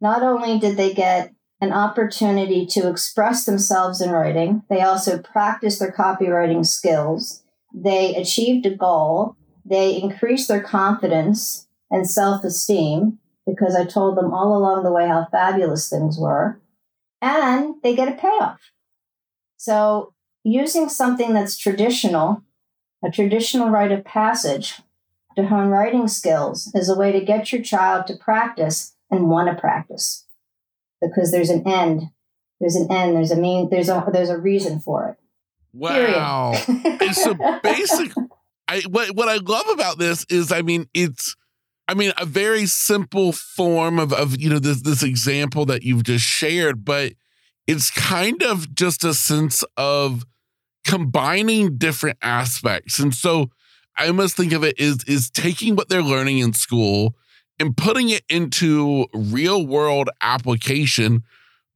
not 0.01 0.23
only 0.23 0.59
did 0.59 0.77
they 0.77 0.93
get 0.93 1.33
an 1.61 1.71
opportunity 1.71 2.65
to 2.65 2.89
express 2.89 3.45
themselves 3.45 4.01
in 4.01 4.11
writing, 4.11 4.63
they 4.69 4.81
also 4.81 5.17
practiced 5.17 5.79
their 5.79 5.91
copywriting 5.91 6.65
skills, 6.65 7.43
they 7.73 8.15
achieved 8.15 8.65
a 8.65 8.75
goal, 8.75 9.35
they 9.65 9.99
increased 9.99 10.47
their 10.47 10.61
confidence 10.61 11.67
and 11.89 12.09
self 12.09 12.43
esteem 12.43 13.19
because 13.45 13.75
I 13.75 13.85
told 13.85 14.17
them 14.17 14.33
all 14.33 14.57
along 14.57 14.83
the 14.83 14.91
way 14.91 15.07
how 15.07 15.27
fabulous 15.31 15.89
things 15.89 16.17
were, 16.17 16.59
and 17.21 17.75
they 17.83 17.95
get 17.95 18.07
a 18.07 18.13
payoff. 18.13 18.59
So, 19.57 20.13
using 20.43 20.89
something 20.89 21.33
that's 21.33 21.57
traditional, 21.57 22.43
a 23.03 23.11
traditional 23.11 23.69
rite 23.69 23.91
of 23.91 24.05
passage, 24.05 24.81
to 25.35 25.47
hone 25.47 25.69
writing 25.69 26.07
skills 26.07 26.71
is 26.75 26.89
a 26.89 26.97
way 26.97 27.11
to 27.11 27.23
get 27.23 27.51
your 27.51 27.61
child 27.61 28.07
to 28.07 28.15
practice 28.15 28.95
and 29.09 29.29
want 29.29 29.49
to 29.49 29.59
practice 29.59 30.25
because 31.01 31.31
there's 31.31 31.49
an 31.49 31.67
end. 31.67 32.03
There's 32.59 32.75
an 32.75 32.91
end. 32.91 33.15
There's 33.15 33.31
a 33.31 33.35
mean. 33.35 33.69
There's 33.69 33.89
a 33.89 34.05
there's 34.11 34.29
a 34.29 34.37
reason 34.37 34.79
for 34.79 35.09
it. 35.09 35.17
Wow. 35.73 36.53
so 37.13 37.35
basic. 37.61 38.11
I 38.67 38.81
what 38.89 39.15
what 39.15 39.27
I 39.27 39.37
love 39.37 39.67
about 39.69 39.97
this 39.97 40.25
is 40.29 40.51
I 40.51 40.61
mean 40.61 40.87
it's 40.93 41.35
I 41.87 41.93
mean 41.93 42.13
a 42.17 42.25
very 42.25 42.65
simple 42.65 43.31
form 43.31 43.99
of 43.99 44.13
of 44.13 44.39
you 44.39 44.49
know 44.49 44.59
this 44.59 44.81
this 44.81 45.03
example 45.03 45.65
that 45.65 45.83
you've 45.83 46.03
just 46.03 46.25
shared, 46.25 46.85
but 46.85 47.13
it's 47.67 47.89
kind 47.89 48.41
of 48.43 48.73
just 48.73 49.03
a 49.03 49.13
sense 49.13 49.63
of 49.77 50.25
combining 50.85 51.77
different 51.77 52.17
aspects. 52.21 52.99
And 52.99 53.13
so 53.13 53.49
I 53.97 54.11
must 54.11 54.35
think 54.35 54.53
of 54.53 54.63
it 54.63 54.79
is 54.79 55.03
is 55.05 55.29
taking 55.29 55.75
what 55.75 55.89
they're 55.89 56.01
learning 56.01 56.39
in 56.39 56.53
school 56.53 57.15
and 57.59 57.77
putting 57.77 58.09
it 58.09 58.23
into 58.29 59.05
real 59.13 59.65
world 59.65 60.09
application, 60.21 61.23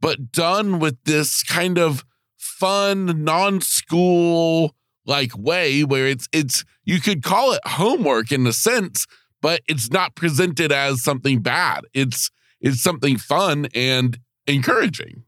but 0.02 0.32
done 0.32 0.80
with 0.80 0.98
this 1.06 1.44
kind 1.44 1.78
of 1.78 2.04
fun, 2.38 3.24
non-school 3.24 4.76
like 5.06 5.38
way 5.38 5.84
where 5.84 6.08
it's 6.08 6.28
it's 6.34 6.66
you 6.84 7.00
could 7.00 7.24
call 7.24 7.54
it 7.54 7.62
homework 7.66 8.32
in 8.32 8.46
a 8.48 8.54
sense, 8.54 9.06
but 9.42 9.62
it's 9.68 9.92
not 9.92 10.16
presented 10.16 10.72
as 10.72 11.04
something 11.04 11.42
bad. 11.42 11.82
It's 11.94 12.32
it's 12.60 12.82
something 12.82 13.18
fun 13.18 13.68
and 13.76 14.18
encouraging. 14.48 15.24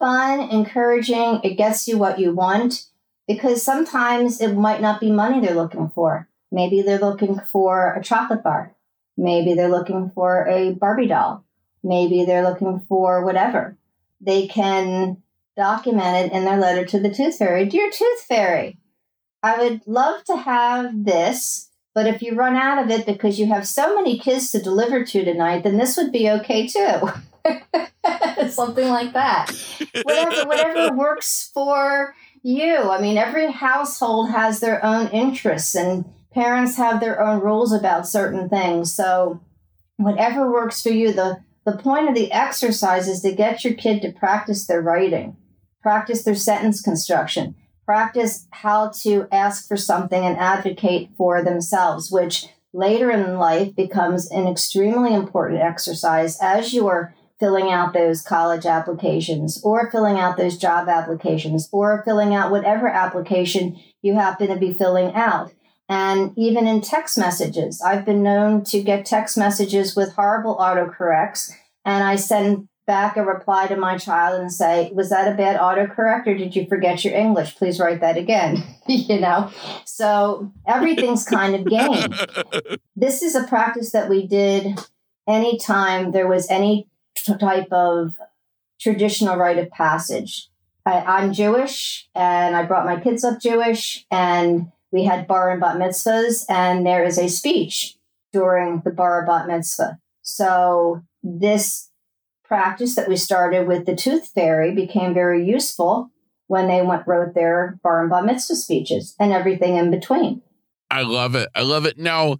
Fun, 0.00 0.40
encouraging, 0.50 1.40
it 1.44 1.54
gets 1.56 1.86
you 1.86 1.96
what 1.96 2.18
you 2.18 2.34
want 2.34 2.86
because 3.26 3.62
sometimes 3.62 4.40
it 4.40 4.54
might 4.54 4.80
not 4.80 5.00
be 5.00 5.10
money 5.10 5.40
they're 5.40 5.54
looking 5.54 5.88
for. 5.88 6.28
Maybe 6.52 6.82
they're 6.82 6.98
looking 6.98 7.40
for 7.40 7.94
a 7.94 8.02
chocolate 8.02 8.42
bar. 8.42 8.74
Maybe 9.16 9.54
they're 9.54 9.70
looking 9.70 10.10
for 10.14 10.46
a 10.46 10.72
Barbie 10.72 11.08
doll. 11.08 11.44
Maybe 11.82 12.24
they're 12.24 12.48
looking 12.48 12.84
for 12.88 13.24
whatever. 13.24 13.76
They 14.20 14.46
can 14.46 15.22
document 15.56 16.26
it 16.26 16.32
in 16.32 16.44
their 16.44 16.58
letter 16.58 16.84
to 16.84 16.98
the 16.98 17.12
tooth 17.12 17.36
fairy. 17.36 17.66
Dear 17.66 17.90
tooth 17.90 18.20
fairy, 18.22 18.78
I 19.42 19.58
would 19.58 19.82
love 19.86 20.24
to 20.24 20.36
have 20.36 21.04
this, 21.04 21.70
but 21.94 22.06
if 22.06 22.22
you 22.22 22.34
run 22.34 22.56
out 22.56 22.82
of 22.82 22.90
it 22.90 23.06
because 23.06 23.38
you 23.38 23.46
have 23.46 23.66
so 23.66 23.94
many 23.94 24.18
kids 24.18 24.50
to 24.52 24.62
deliver 24.62 25.04
to 25.04 25.24
tonight, 25.24 25.62
then 25.62 25.76
this 25.76 25.96
would 25.96 26.10
be 26.10 26.30
okay 26.30 26.66
too. 26.66 27.10
Something 28.48 28.88
like 28.88 29.12
that. 29.12 29.52
Whatever, 30.02 30.48
whatever 30.48 30.96
works 30.96 31.50
for 31.52 32.14
you. 32.44 32.90
I 32.90 33.00
mean, 33.00 33.16
every 33.16 33.50
household 33.50 34.30
has 34.30 34.60
their 34.60 34.84
own 34.84 35.08
interests 35.08 35.74
and 35.74 36.04
parents 36.32 36.76
have 36.76 37.00
their 37.00 37.20
own 37.20 37.40
rules 37.40 37.72
about 37.72 38.06
certain 38.06 38.48
things. 38.48 38.92
So, 38.92 39.40
whatever 39.96 40.50
works 40.50 40.82
for 40.82 40.90
you, 40.90 41.12
the, 41.12 41.38
the 41.64 41.76
point 41.76 42.08
of 42.08 42.14
the 42.14 42.30
exercise 42.30 43.08
is 43.08 43.20
to 43.22 43.32
get 43.32 43.64
your 43.64 43.74
kid 43.74 44.02
to 44.02 44.12
practice 44.12 44.66
their 44.66 44.82
writing, 44.82 45.36
practice 45.80 46.22
their 46.22 46.34
sentence 46.34 46.82
construction, 46.82 47.54
practice 47.86 48.46
how 48.50 48.90
to 49.02 49.26
ask 49.32 49.66
for 49.66 49.76
something 49.76 50.24
and 50.24 50.36
advocate 50.36 51.10
for 51.16 51.42
themselves, 51.42 52.10
which 52.10 52.48
later 52.74 53.10
in 53.10 53.38
life 53.38 53.74
becomes 53.74 54.30
an 54.30 54.46
extremely 54.46 55.14
important 55.14 55.62
exercise 55.62 56.38
as 56.42 56.74
you 56.74 56.88
are 56.88 57.14
filling 57.44 57.70
out 57.70 57.92
those 57.92 58.22
college 58.22 58.64
applications 58.64 59.60
or 59.62 59.90
filling 59.90 60.18
out 60.18 60.38
those 60.38 60.56
job 60.56 60.88
applications 60.88 61.68
or 61.72 62.02
filling 62.06 62.34
out 62.34 62.50
whatever 62.50 62.88
application 62.88 63.78
you 64.00 64.14
happen 64.14 64.48
to 64.48 64.56
be 64.56 64.72
filling 64.72 65.12
out. 65.12 65.52
And 65.86 66.32
even 66.38 66.66
in 66.66 66.80
text 66.80 67.18
messages, 67.18 67.82
I've 67.82 68.06
been 68.06 68.22
known 68.22 68.64
to 68.64 68.82
get 68.82 69.04
text 69.04 69.36
messages 69.36 69.94
with 69.94 70.14
horrible 70.14 70.56
autocorrects, 70.56 71.52
and 71.84 72.02
I 72.02 72.16
send 72.16 72.66
back 72.86 73.18
a 73.18 73.22
reply 73.22 73.66
to 73.66 73.76
my 73.76 73.98
child 73.98 74.40
and 74.40 74.50
say, 74.50 74.90
Was 74.94 75.10
that 75.10 75.30
a 75.30 75.36
bad 75.36 75.60
autocorrect 75.60 76.26
or 76.26 76.34
did 76.34 76.56
you 76.56 76.66
forget 76.66 77.04
your 77.04 77.12
English? 77.12 77.56
Please 77.56 77.78
write 77.78 78.00
that 78.00 78.16
again. 78.16 78.64
you 78.88 79.20
know? 79.20 79.50
So 79.84 80.50
everything's 80.66 81.26
kind 81.26 81.54
of 81.54 81.66
game. 81.66 82.14
This 82.96 83.22
is 83.22 83.34
a 83.34 83.42
practice 83.42 83.90
that 83.90 84.08
we 84.08 84.24
did 84.24 84.78
anytime 85.26 86.12
there 86.12 86.28
was 86.28 86.48
any 86.48 86.88
type 87.24 87.72
of 87.72 88.12
traditional 88.80 89.36
rite 89.36 89.58
of 89.58 89.70
passage. 89.70 90.48
I, 90.86 91.24
am 91.24 91.32
Jewish 91.32 92.08
and 92.14 92.54
I 92.54 92.64
brought 92.64 92.84
my 92.84 93.00
kids 93.00 93.24
up 93.24 93.40
Jewish 93.40 94.04
and 94.10 94.70
we 94.92 95.04
had 95.04 95.26
bar 95.26 95.50
and 95.50 95.60
bat 95.60 95.76
mitzvahs 95.76 96.44
and 96.48 96.86
there 96.86 97.04
is 97.04 97.18
a 97.18 97.28
speech 97.28 97.96
during 98.32 98.82
the 98.84 98.90
bar 98.90 99.20
and 99.20 99.26
bat 99.26 99.46
mitzvah. 99.46 99.98
So 100.22 101.02
this 101.22 101.90
practice 102.44 102.94
that 102.96 103.08
we 103.08 103.16
started 103.16 103.66
with 103.66 103.86
the 103.86 103.96
tooth 103.96 104.28
fairy 104.34 104.74
became 104.74 105.14
very 105.14 105.46
useful 105.46 106.10
when 106.46 106.68
they 106.68 106.82
went 106.82 107.06
wrote 107.06 107.34
their 107.34 107.78
bar 107.82 108.02
and 108.02 108.10
bat 108.10 108.26
mitzvah 108.26 108.56
speeches 108.56 109.14
and 109.18 109.32
everything 109.32 109.76
in 109.76 109.90
between. 109.90 110.42
I 110.90 111.02
love 111.02 111.34
it. 111.34 111.48
I 111.54 111.62
love 111.62 111.86
it. 111.86 111.98
Now, 111.98 112.36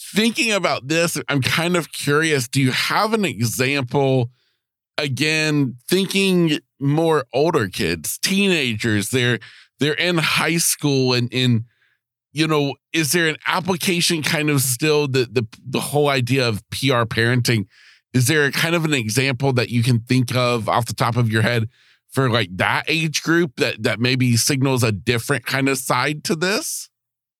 thinking 0.00 0.52
about 0.52 0.88
this, 0.88 1.18
I'm 1.28 1.42
kind 1.42 1.76
of 1.76 1.92
curious. 1.92 2.48
Do 2.48 2.60
you 2.60 2.72
have 2.72 3.12
an 3.12 3.24
example? 3.24 4.30
Again, 4.98 5.76
thinking 5.88 6.58
more 6.78 7.24
older 7.32 7.68
kids, 7.68 8.18
teenagers, 8.18 9.10
they're 9.10 9.38
they're 9.78 9.94
in 9.94 10.18
high 10.18 10.58
school 10.58 11.14
and 11.14 11.32
in 11.32 11.64
you 12.32 12.46
know, 12.46 12.76
is 12.92 13.12
there 13.12 13.28
an 13.28 13.36
application 13.46 14.22
kind 14.22 14.50
of 14.50 14.60
still 14.60 15.08
the 15.08 15.28
the 15.30 15.46
the 15.66 15.80
whole 15.80 16.08
idea 16.08 16.46
of 16.46 16.62
PR 16.70 17.04
parenting? 17.04 17.66
Is 18.12 18.26
there 18.26 18.44
a 18.44 18.52
kind 18.52 18.74
of 18.74 18.84
an 18.84 18.94
example 18.94 19.52
that 19.54 19.70
you 19.70 19.82
can 19.82 20.00
think 20.00 20.34
of 20.34 20.68
off 20.68 20.86
the 20.86 20.94
top 20.94 21.16
of 21.16 21.30
your 21.30 21.42
head 21.42 21.68
for 22.10 22.28
like 22.28 22.48
that 22.56 22.84
age 22.88 23.22
group 23.22 23.56
that 23.56 23.82
that 23.82 24.00
maybe 24.00 24.36
signals 24.36 24.82
a 24.82 24.92
different 24.92 25.46
kind 25.46 25.68
of 25.68 25.78
side 25.78 26.24
to 26.24 26.36
this? 26.36 26.89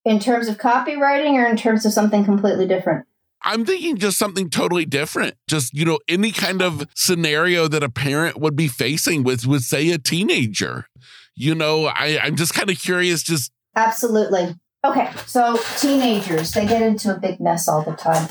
In 0.05 0.19
terms 0.19 0.49
of 0.49 0.59
copywriting 0.59 1.35
or 1.35 1.47
in 1.47 1.57
terms 1.57 1.85
of 1.85 1.93
something 1.93 2.25
completely 2.25 2.67
different? 2.67 3.07
I'm 3.43 3.65
thinking 3.65 3.97
just 3.97 4.19
something 4.19 4.51
totally 4.51 4.85
different. 4.85 5.35
Just, 5.47 5.75
you 5.75 5.85
know, 5.85 5.99
any 6.09 6.31
kind 6.31 6.63
of 6.63 6.87
scenario 6.95 7.69
that 7.69 7.83
a 7.83 7.89
parent 7.89 8.39
would 8.39 8.57
be 8.57 8.69
facing 8.69 9.23
with, 9.23 9.47
with 9.47 9.63
say, 9.63 9.91
a 9.91 9.99
teenager. 9.99 10.87
You 11.35 11.55
know, 11.55 11.87
I, 11.87 12.19
I'm 12.23 12.37
just 12.37 12.55
kind 12.55 12.71
of 12.71 12.79
curious, 12.79 13.23
just. 13.23 13.51
Absolutely. 13.77 14.57
Okay. 14.85 15.11
So, 15.27 15.59
teenagers, 15.79 16.53
they 16.53 16.67
get 16.67 16.83
into 16.83 17.15
a 17.15 17.19
big 17.19 17.41
mess 17.41 17.69
all 17.69 17.83
the 17.83 17.93
time. 17.93 18.29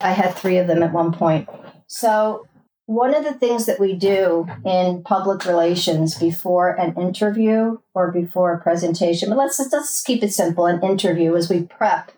I 0.00 0.12
had 0.12 0.34
three 0.34 0.58
of 0.58 0.66
them 0.66 0.82
at 0.82 0.92
one 0.92 1.12
point. 1.12 1.48
So, 1.86 2.46
one 2.86 3.14
of 3.14 3.24
the 3.24 3.32
things 3.32 3.66
that 3.66 3.80
we 3.80 3.94
do 3.94 4.46
in 4.64 5.02
public 5.02 5.46
relations 5.46 6.16
before 6.16 6.70
an 6.70 6.94
interview 7.00 7.78
or 7.94 8.12
before 8.12 8.52
a 8.52 8.60
presentation, 8.60 9.30
but 9.30 9.38
let's, 9.38 9.58
let's 9.72 10.02
keep 10.02 10.22
it 10.22 10.34
simple 10.34 10.66
an 10.66 10.82
interview 10.82 11.34
is 11.34 11.48
we 11.48 11.62
prep 11.62 12.12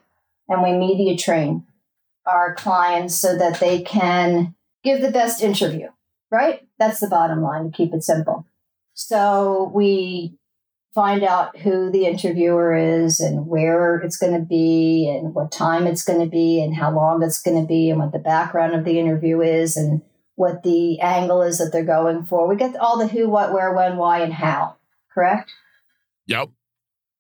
and 0.48 0.62
we 0.62 0.72
media 0.72 1.16
train 1.16 1.64
our 2.26 2.54
clients 2.54 3.14
so 3.14 3.36
that 3.38 3.60
they 3.60 3.82
can 3.82 4.54
give 4.82 5.00
the 5.00 5.10
best 5.12 5.40
interview, 5.42 5.88
right? 6.30 6.66
That's 6.78 6.98
the 6.98 7.08
bottom 7.08 7.42
line, 7.42 7.70
to 7.70 7.76
keep 7.76 7.94
it 7.94 8.02
simple. 8.02 8.44
So 8.94 9.70
we 9.72 10.36
find 10.94 11.22
out 11.22 11.58
who 11.58 11.90
the 11.90 12.06
interviewer 12.06 12.74
is 12.74 13.20
and 13.20 13.46
where 13.46 13.98
it's 13.98 14.16
going 14.16 14.32
to 14.32 14.44
be 14.44 15.08
and 15.08 15.34
what 15.34 15.52
time 15.52 15.86
it's 15.86 16.02
going 16.02 16.20
to 16.20 16.26
be 16.26 16.60
and 16.60 16.74
how 16.74 16.90
long 16.90 17.22
it's 17.22 17.40
going 17.40 17.60
to 17.60 17.68
be 17.68 17.90
and 17.90 18.00
what 18.00 18.12
the 18.12 18.18
background 18.18 18.74
of 18.74 18.84
the 18.84 18.98
interview 18.98 19.42
is 19.42 19.76
and 19.76 20.00
what 20.36 20.62
the 20.62 21.00
angle 21.00 21.42
is 21.42 21.58
that 21.58 21.70
they're 21.72 21.84
going 21.84 22.24
for. 22.24 22.46
We 22.46 22.56
get 22.56 22.76
all 22.76 22.98
the 22.98 23.08
who, 23.08 23.28
what, 23.28 23.52
where, 23.52 23.74
when, 23.74 23.96
why, 23.96 24.20
and 24.20 24.32
how, 24.32 24.76
correct? 25.12 25.52
Yep. 26.26 26.50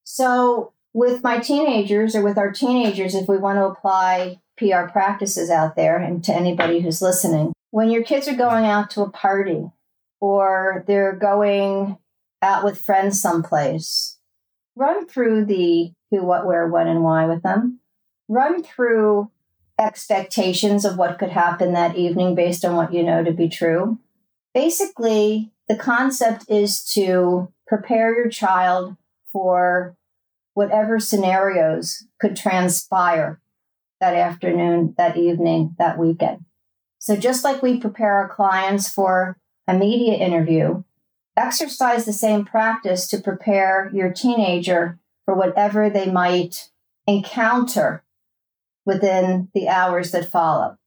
So, 0.04 0.72
with 0.92 1.22
my 1.22 1.38
teenagers 1.38 2.14
or 2.14 2.22
with 2.22 2.38
our 2.38 2.52
teenagers, 2.52 3.14
if 3.14 3.28
we 3.28 3.36
want 3.36 3.58
to 3.58 3.64
apply 3.64 4.40
PR 4.56 4.90
practices 4.90 5.50
out 5.50 5.76
there 5.76 5.98
and 5.98 6.22
to 6.24 6.34
anybody 6.34 6.80
who's 6.80 7.02
listening, 7.02 7.52
when 7.70 7.90
your 7.90 8.04
kids 8.04 8.28
are 8.28 8.36
going 8.36 8.64
out 8.64 8.90
to 8.90 9.02
a 9.02 9.10
party 9.10 9.70
or 10.20 10.84
they're 10.86 11.14
going 11.14 11.98
out 12.42 12.64
with 12.64 12.80
friends 12.80 13.20
someplace, 13.20 14.18
run 14.74 15.06
through 15.06 15.44
the 15.46 15.92
who, 16.10 16.22
what, 16.22 16.46
where, 16.46 16.66
when, 16.68 16.86
and 16.86 17.02
why 17.02 17.26
with 17.26 17.42
them. 17.42 17.80
Run 18.28 18.62
through 18.62 19.30
expectations 19.78 20.84
of 20.84 20.96
what 20.96 21.18
could 21.18 21.30
happen 21.30 21.72
that 21.72 21.96
evening 21.96 22.34
based 22.34 22.64
on 22.64 22.76
what 22.76 22.92
you 22.92 23.02
know 23.02 23.22
to 23.22 23.32
be 23.32 23.48
true. 23.48 23.98
Basically, 24.54 25.52
the 25.68 25.76
concept 25.76 26.46
is 26.48 26.82
to 26.92 27.52
prepare 27.66 28.14
your 28.14 28.28
child 28.28 28.96
for 29.32 29.96
whatever 30.54 30.98
scenarios 30.98 32.06
could 32.18 32.36
transpire 32.36 33.40
that 34.00 34.14
afternoon, 34.14 34.94
that 34.96 35.16
evening, 35.16 35.74
that 35.78 35.98
weekend. 35.98 36.44
So, 36.98 37.16
just 37.16 37.44
like 37.44 37.62
we 37.62 37.78
prepare 37.78 38.14
our 38.14 38.28
clients 38.28 38.88
for 38.88 39.36
a 39.68 39.74
media 39.74 40.14
interview, 40.14 40.84
exercise 41.36 42.04
the 42.04 42.12
same 42.12 42.44
practice 42.44 43.06
to 43.08 43.20
prepare 43.20 43.90
your 43.92 44.10
teenager 44.10 44.98
for 45.24 45.34
whatever 45.34 45.90
they 45.90 46.10
might 46.10 46.70
encounter 47.06 48.02
within 48.86 49.48
the 49.52 49.68
hours 49.68 50.12
that 50.12 50.30
follow. 50.30 50.78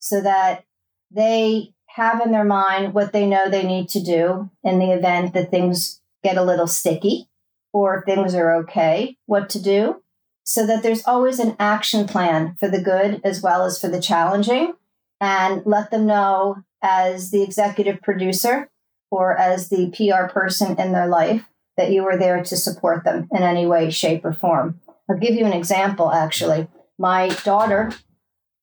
So 0.00 0.20
that 0.20 0.64
they 1.10 1.72
have 1.86 2.20
in 2.20 2.32
their 2.32 2.44
mind 2.44 2.92
what 2.92 3.12
they 3.12 3.26
know 3.26 3.48
they 3.48 3.66
need 3.66 3.88
to 3.88 4.02
do 4.02 4.50
in 4.62 4.78
the 4.78 4.90
event 4.90 5.32
that 5.32 5.50
things 5.50 6.02
get 6.22 6.36
a 6.36 6.44
little 6.44 6.66
sticky 6.66 7.28
or 7.72 8.02
things 8.04 8.34
are 8.34 8.54
okay, 8.56 9.16
what 9.26 9.48
to 9.50 9.62
do, 9.62 10.02
so 10.44 10.66
that 10.66 10.82
there's 10.82 11.06
always 11.06 11.38
an 11.38 11.56
action 11.58 12.06
plan 12.06 12.56
for 12.58 12.68
the 12.68 12.80
good 12.80 13.20
as 13.24 13.42
well 13.42 13.64
as 13.64 13.80
for 13.80 13.88
the 13.88 14.00
challenging, 14.00 14.74
and 15.20 15.62
let 15.66 15.90
them 15.90 16.06
know 16.06 16.56
as 16.82 17.30
the 17.30 17.42
executive 17.42 18.00
producer 18.02 18.70
or 19.10 19.36
as 19.36 19.68
the 19.68 19.90
PR 19.90 20.30
person 20.32 20.78
in 20.78 20.92
their 20.92 21.06
life 21.06 21.44
that 21.76 21.90
you 21.90 22.04
are 22.06 22.16
there 22.16 22.42
to 22.42 22.56
support 22.56 23.04
them 23.04 23.28
in 23.32 23.42
any 23.42 23.66
way, 23.66 23.90
shape, 23.90 24.24
or 24.24 24.32
form. 24.32 24.80
I'll 25.08 25.18
give 25.18 25.34
you 25.34 25.44
an 25.44 25.52
example 25.52 26.10
actually 26.10 26.68
my 26.98 27.28
daughter, 27.44 27.92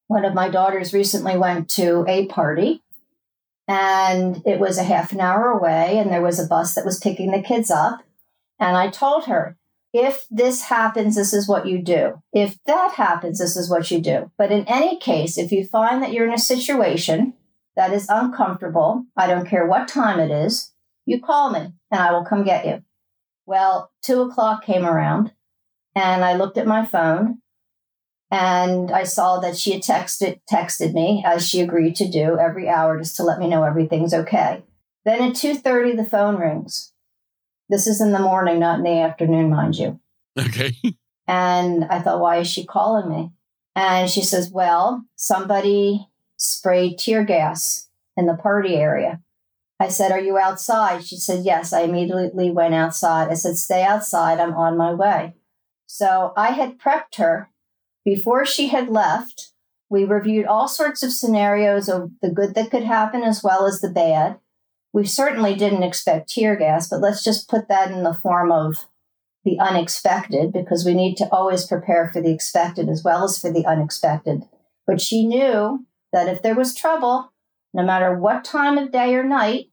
one 0.07 0.25
of 0.25 0.33
my 0.33 0.49
daughters 0.49 0.93
recently 0.93 1.37
went 1.37 1.69
to 1.71 2.05
a 2.07 2.27
party 2.27 2.81
and 3.67 4.41
it 4.45 4.59
was 4.59 4.77
a 4.77 4.83
half 4.83 5.11
an 5.11 5.21
hour 5.21 5.49
away 5.49 5.97
and 5.97 6.11
there 6.11 6.21
was 6.21 6.39
a 6.39 6.47
bus 6.47 6.75
that 6.75 6.85
was 6.85 6.99
picking 6.99 7.31
the 7.31 7.41
kids 7.41 7.71
up. 7.71 8.01
And 8.59 8.75
I 8.75 8.89
told 8.89 9.25
her, 9.25 9.57
if 9.93 10.25
this 10.31 10.63
happens, 10.63 11.15
this 11.15 11.33
is 11.33 11.47
what 11.47 11.67
you 11.67 11.81
do. 11.81 12.21
If 12.33 12.57
that 12.65 12.93
happens, 12.93 13.39
this 13.39 13.55
is 13.55 13.69
what 13.69 13.91
you 13.91 14.01
do. 14.01 14.31
But 14.37 14.51
in 14.51 14.67
any 14.67 14.97
case, 14.97 15.37
if 15.37 15.51
you 15.51 15.65
find 15.65 16.01
that 16.01 16.11
you're 16.11 16.27
in 16.27 16.33
a 16.33 16.39
situation 16.39 17.33
that 17.75 17.93
is 17.93 18.07
uncomfortable, 18.09 19.05
I 19.15 19.27
don't 19.27 19.47
care 19.47 19.67
what 19.67 19.87
time 19.87 20.19
it 20.19 20.31
is, 20.31 20.71
you 21.05 21.21
call 21.21 21.51
me 21.51 21.73
and 21.91 22.01
I 22.01 22.11
will 22.11 22.25
come 22.25 22.43
get 22.43 22.65
you. 22.65 22.83
Well, 23.45 23.91
two 24.01 24.21
o'clock 24.21 24.65
came 24.65 24.85
around 24.85 25.33
and 25.95 26.23
I 26.23 26.35
looked 26.35 26.57
at 26.57 26.65
my 26.65 26.85
phone 26.85 27.39
and 28.33 28.89
I 28.89 29.03
saw 29.03 29.39
that 29.41 29.55
she 29.55 29.73
had 29.73 29.83
texted 29.83 30.39
texted 30.51 30.93
me 30.93 31.23
as 31.23 31.47
she 31.47 31.61
agreed 31.61 31.95
to 31.97 32.09
do 32.09 32.39
every 32.39 32.67
hour 32.67 32.97
just 32.97 33.15
to 33.17 33.23
let 33.23 33.37
me 33.37 33.47
know 33.47 33.63
everything's 33.63 34.13
okay. 34.13 34.63
Then 35.05 35.21
at 35.21 35.35
2:30 35.35 35.95
the 35.95 36.03
phone 36.03 36.37
rings. 36.37 36.93
This 37.69 37.85
is 37.85 38.01
in 38.01 38.11
the 38.11 38.19
morning, 38.19 38.59
not 38.59 38.79
in 38.79 38.83
the 38.83 38.99
afternoon, 38.99 39.51
mind 39.51 39.77
you. 39.77 39.99
Okay. 40.37 40.75
And 41.25 41.85
I 41.85 42.01
thought, 42.01 42.19
why 42.19 42.39
is 42.39 42.49
she 42.49 42.65
calling 42.65 43.09
me? 43.09 43.31
And 43.77 44.09
she 44.09 44.21
says, 44.21 44.51
well, 44.51 45.05
somebody 45.15 46.09
sprayed 46.35 46.97
tear 46.97 47.23
gas 47.23 47.87
in 48.17 48.25
the 48.25 48.33
party 48.33 48.75
area. 48.75 49.21
I 49.79 49.87
said, 49.87 50.11
Are 50.11 50.19
you 50.19 50.37
outside? 50.37 51.05
She 51.05 51.15
said, 51.15 51.45
Yes. 51.45 51.71
I 51.71 51.83
immediately 51.83 52.51
went 52.51 52.73
outside. 52.73 53.29
I 53.29 53.35
said, 53.35 53.55
Stay 53.55 53.83
outside. 53.83 54.41
I'm 54.41 54.53
on 54.53 54.75
my 54.75 54.93
way. 54.93 55.35
So 55.85 56.33
I 56.35 56.49
had 56.51 56.77
prepped 56.77 57.15
her 57.19 57.49
before 58.05 58.45
she 58.45 58.67
had 58.67 58.89
left, 58.89 59.51
we 59.89 60.03
reviewed 60.03 60.45
all 60.45 60.67
sorts 60.67 61.03
of 61.03 61.13
scenarios 61.13 61.87
of 61.87 62.11
the 62.21 62.31
good 62.31 62.55
that 62.55 62.71
could 62.71 62.83
happen 62.83 63.23
as 63.23 63.43
well 63.43 63.65
as 63.65 63.79
the 63.79 63.89
bad. 63.89 64.39
We 64.91 65.05
certainly 65.05 65.55
didn't 65.55 65.83
expect 65.83 66.29
tear 66.29 66.55
gas, 66.55 66.89
but 66.89 66.99
let's 66.99 67.23
just 67.23 67.49
put 67.49 67.67
that 67.67 67.91
in 67.91 68.03
the 68.03 68.13
form 68.13 68.51
of 68.51 68.87
the 69.45 69.59
unexpected 69.59 70.51
because 70.51 70.85
we 70.85 70.93
need 70.93 71.15
to 71.17 71.29
always 71.31 71.65
prepare 71.65 72.09
for 72.11 72.21
the 72.21 72.31
expected 72.31 72.89
as 72.89 73.03
well 73.03 73.23
as 73.23 73.37
for 73.37 73.51
the 73.51 73.65
unexpected. 73.65 74.43
But 74.87 75.01
she 75.01 75.25
knew 75.25 75.85
that 76.11 76.27
if 76.27 76.41
there 76.41 76.55
was 76.55 76.75
trouble, 76.75 77.31
no 77.73 77.83
matter 77.83 78.17
what 78.17 78.43
time 78.43 78.77
of 78.77 78.91
day 78.91 79.15
or 79.15 79.23
night, 79.23 79.67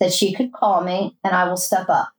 that 0.00 0.12
she 0.12 0.34
could 0.34 0.52
call 0.52 0.82
me 0.82 1.16
and 1.22 1.34
I 1.34 1.48
will 1.48 1.56
step 1.56 1.88
up. 1.88 2.13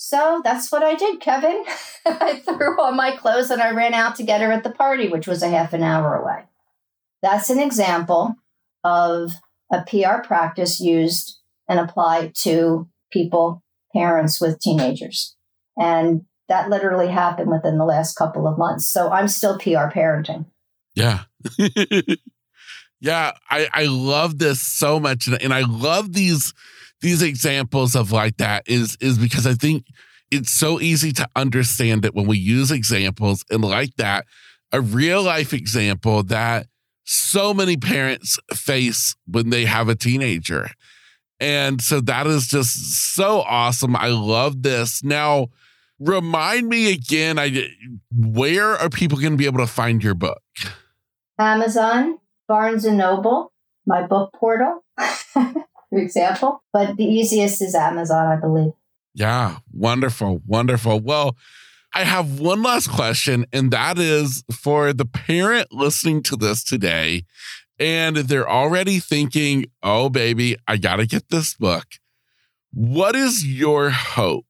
So 0.00 0.40
that's 0.44 0.70
what 0.70 0.84
I 0.84 0.94
did, 0.94 1.20
Kevin. 1.20 1.64
I 2.06 2.36
threw 2.36 2.80
on 2.80 2.96
my 2.96 3.16
clothes 3.16 3.50
and 3.50 3.60
I 3.60 3.72
ran 3.72 3.94
out 3.94 4.14
to 4.16 4.22
get 4.22 4.40
her 4.40 4.52
at 4.52 4.62
the 4.62 4.70
party, 4.70 5.08
which 5.08 5.26
was 5.26 5.42
a 5.42 5.48
half 5.48 5.72
an 5.72 5.82
hour 5.82 6.14
away. 6.14 6.44
That's 7.20 7.50
an 7.50 7.58
example 7.58 8.36
of 8.84 9.32
a 9.72 9.82
PR 9.82 10.24
practice 10.24 10.78
used 10.78 11.40
and 11.68 11.80
applied 11.80 12.36
to 12.36 12.88
people, 13.10 13.64
parents 13.92 14.40
with 14.40 14.60
teenagers. 14.60 15.34
And 15.76 16.26
that 16.48 16.70
literally 16.70 17.08
happened 17.08 17.50
within 17.50 17.76
the 17.76 17.84
last 17.84 18.14
couple 18.14 18.46
of 18.46 18.56
months. 18.56 18.88
So 18.88 19.10
I'm 19.10 19.26
still 19.26 19.58
PR 19.58 19.90
parenting. 19.90 20.46
Yeah. 20.94 21.24
yeah. 23.00 23.32
I, 23.50 23.68
I 23.72 23.86
love 23.86 24.38
this 24.38 24.60
so 24.60 25.00
much. 25.00 25.26
And 25.26 25.52
I 25.52 25.62
love 25.62 26.12
these 26.12 26.54
these 27.00 27.22
examples 27.22 27.94
of 27.94 28.12
like 28.12 28.36
that 28.38 28.64
is 28.66 28.96
is 29.00 29.18
because 29.18 29.46
I 29.46 29.54
think 29.54 29.86
it's 30.30 30.52
so 30.52 30.80
easy 30.80 31.12
to 31.12 31.28
understand 31.36 32.04
it 32.04 32.14
when 32.14 32.26
we 32.26 32.38
use 32.38 32.70
examples 32.70 33.44
and 33.50 33.64
like 33.64 33.94
that 33.96 34.26
a 34.72 34.80
real 34.80 35.22
life 35.22 35.52
example 35.52 36.22
that 36.24 36.66
so 37.04 37.54
many 37.54 37.76
parents 37.76 38.38
face 38.52 39.16
when 39.26 39.50
they 39.50 39.64
have 39.64 39.88
a 39.88 39.94
teenager. 39.94 40.70
And 41.40 41.80
so 41.80 42.00
that 42.02 42.26
is 42.26 42.46
just 42.46 43.14
so 43.14 43.40
awesome. 43.40 43.96
I 43.96 44.08
love 44.08 44.62
this. 44.62 45.02
Now, 45.02 45.48
remind 45.98 46.68
me 46.68 46.92
again, 46.92 47.38
I 47.38 47.68
where 48.14 48.76
are 48.76 48.90
people 48.90 49.18
going 49.18 49.32
to 49.32 49.38
be 49.38 49.46
able 49.46 49.60
to 49.60 49.66
find 49.66 50.02
your 50.02 50.14
book? 50.14 50.42
Amazon, 51.38 52.18
Barnes 52.46 52.84
and 52.84 52.98
Noble, 52.98 53.52
my 53.86 54.06
book 54.06 54.32
portal. 54.34 54.84
for 55.90 55.98
example. 55.98 56.62
But 56.72 56.96
the 56.96 57.04
easiest 57.04 57.62
is 57.62 57.74
Amazon, 57.74 58.26
I 58.26 58.36
believe. 58.36 58.72
Yeah, 59.14 59.58
wonderful, 59.72 60.42
wonderful. 60.46 61.00
Well, 61.00 61.36
I 61.94 62.04
have 62.04 62.38
one 62.38 62.62
last 62.62 62.90
question, 62.90 63.46
and 63.52 63.70
that 63.70 63.98
is 63.98 64.44
for 64.52 64.92
the 64.92 65.06
parent 65.06 65.72
listening 65.72 66.22
to 66.24 66.36
this 66.36 66.62
today, 66.62 67.24
and 67.78 68.16
they're 68.16 68.48
already 68.48 68.98
thinking, 68.98 69.66
oh, 69.82 70.08
baby, 70.08 70.56
I 70.66 70.76
got 70.76 70.96
to 70.96 71.06
get 71.06 71.30
this 71.30 71.54
book. 71.54 71.86
What 72.72 73.16
is 73.16 73.46
your 73.46 73.90
hope? 73.90 74.46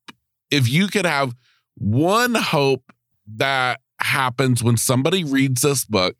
If 0.51 0.68
you 0.68 0.89
could 0.89 1.07
have 1.07 1.34
one 1.76 2.34
hope 2.34 2.93
that 3.36 3.80
happens 4.01 4.62
when 4.62 4.76
somebody 4.76 5.24
reads 5.24 5.62
this 5.62 5.84
book, 5.84 6.16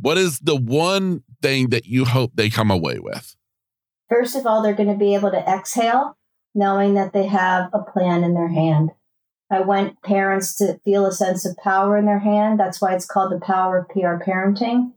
what 0.00 0.18
is 0.18 0.38
the 0.40 0.56
one 0.56 1.22
thing 1.42 1.70
that 1.70 1.86
you 1.86 2.04
hope 2.04 2.32
they 2.34 2.50
come 2.50 2.70
away 2.70 2.98
with? 2.98 3.36
First 4.08 4.36
of 4.36 4.46
all, 4.46 4.62
they're 4.62 4.74
going 4.74 4.88
to 4.88 4.96
be 4.96 5.14
able 5.14 5.30
to 5.30 5.48
exhale 5.48 6.16
knowing 6.54 6.94
that 6.94 7.12
they 7.12 7.26
have 7.26 7.68
a 7.72 7.82
plan 7.82 8.24
in 8.24 8.34
their 8.34 8.48
hand. 8.48 8.90
I 9.50 9.60
want 9.60 10.02
parents 10.02 10.56
to 10.56 10.80
feel 10.84 11.06
a 11.06 11.12
sense 11.12 11.44
of 11.44 11.56
power 11.58 11.96
in 11.96 12.06
their 12.06 12.18
hand. 12.18 12.58
That's 12.58 12.80
why 12.80 12.94
it's 12.94 13.06
called 13.06 13.30
the 13.30 13.44
power 13.44 13.78
of 13.78 13.88
PR 13.90 14.16
parenting. 14.24 14.92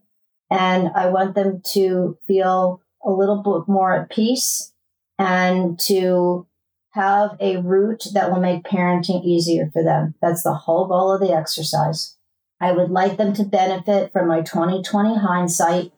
And 0.49 0.89
I 0.95 1.07
want 1.07 1.35
them 1.35 1.61
to 1.73 2.17
feel 2.25 2.81
a 3.05 3.11
little 3.11 3.43
bit 3.43 3.71
more 3.71 3.93
at 3.93 4.09
peace 4.09 4.73
and 5.19 5.77
to 5.81 6.47
have 6.91 7.37
a 7.39 7.57
route 7.57 8.05
that 8.13 8.31
will 8.31 8.39
make 8.39 8.63
parenting 8.63 9.23
easier 9.23 9.69
for 9.71 9.83
them. 9.83 10.15
That's 10.21 10.41
the 10.41 10.53
whole 10.53 10.87
goal 10.87 11.11
of 11.11 11.21
the 11.21 11.33
exercise. 11.33 12.15
I 12.59 12.71
would 12.71 12.89
like 12.89 13.17
them 13.17 13.33
to 13.33 13.43
benefit 13.43 14.11
from 14.11 14.27
my 14.27 14.41
2020 14.41 15.19
hindsight 15.19 15.91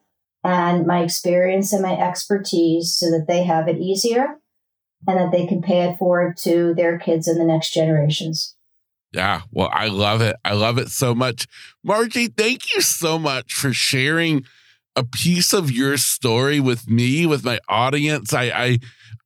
and 0.44 0.86
my 0.86 1.04
experience 1.04 1.72
and 1.74 1.82
my 1.82 1.98
expertise 1.98 2.96
so 2.98 3.08
that 3.12 3.26
they 3.28 3.44
have 3.44 3.68
it 3.68 3.78
easier 3.78 4.40
and 5.08 5.18
that 5.18 5.32
they 5.32 5.46
can 5.46 5.62
pay 5.62 5.84
it 5.84 5.98
forward 5.98 6.38
to 6.38 6.74
their 6.76 6.98
kids 6.98 7.28
and 7.28 7.40
the 7.40 7.46
next 7.46 7.74
generations. 7.74 8.56
Yeah, 9.14 9.42
well, 9.52 9.70
I 9.74 9.88
love 9.88 10.22
it. 10.22 10.38
I 10.46 10.54
love 10.54 10.78
it 10.78 10.90
so 10.90 11.14
much. 11.14 11.48
Marjie, 11.86 12.36
thank 12.36 12.74
you 12.74 12.82
so 12.82 13.20
much 13.20 13.54
for 13.54 13.74
sharing 13.74 14.46
a 14.96 15.04
piece 15.04 15.54
of 15.54 15.72
your 15.72 15.98
story 15.98 16.60
with 16.60 16.90
me, 16.90 17.26
with 17.26 17.44
my 17.44 17.60
audience. 17.68 18.34
I 18.34 18.44
I 18.44 18.80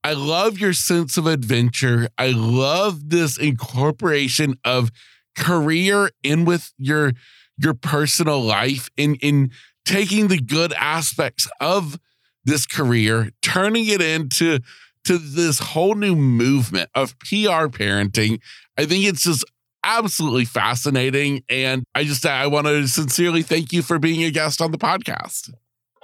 I 0.04 0.14
love 0.14 0.60
your 0.60 0.74
sense 0.74 1.18
of 1.18 1.28
adventure. 1.28 2.10
I 2.18 2.32
love 2.32 3.10
this 3.10 3.38
incorporation 3.38 4.56
of 4.64 4.92
career 5.36 6.10
in 6.24 6.46
with 6.46 6.74
your 6.78 7.14
your 7.58 7.74
personal 7.74 8.42
life 8.42 8.90
in 8.98 9.16
in 9.16 9.52
taking 9.86 10.28
the 10.28 10.40
good 10.40 10.74
aspects 10.74 11.48
of 11.60 12.00
this 12.44 12.66
career, 12.66 13.32
turning 13.42 13.88
it 13.88 14.02
into 14.02 14.60
to 15.06 15.18
this 15.18 15.60
whole 15.60 15.96
new 15.96 16.16
movement 16.16 16.90
of 16.96 17.18
PR 17.20 17.68
parenting. 17.68 18.40
I 18.78 18.86
think 18.86 19.06
it's 19.06 19.24
just 19.24 19.46
absolutely 19.84 20.46
fascinating. 20.46 21.44
And 21.48 21.84
I 21.94 22.04
just 22.04 22.26
I 22.26 22.48
want 22.48 22.68
to 22.68 22.88
sincerely 22.88 23.44
thank 23.44 23.72
you 23.72 23.82
for 23.82 24.00
being 24.00 24.24
a 24.24 24.32
guest 24.32 24.62
on 24.62 24.72
the 24.72 24.78
podcast. 24.78 25.54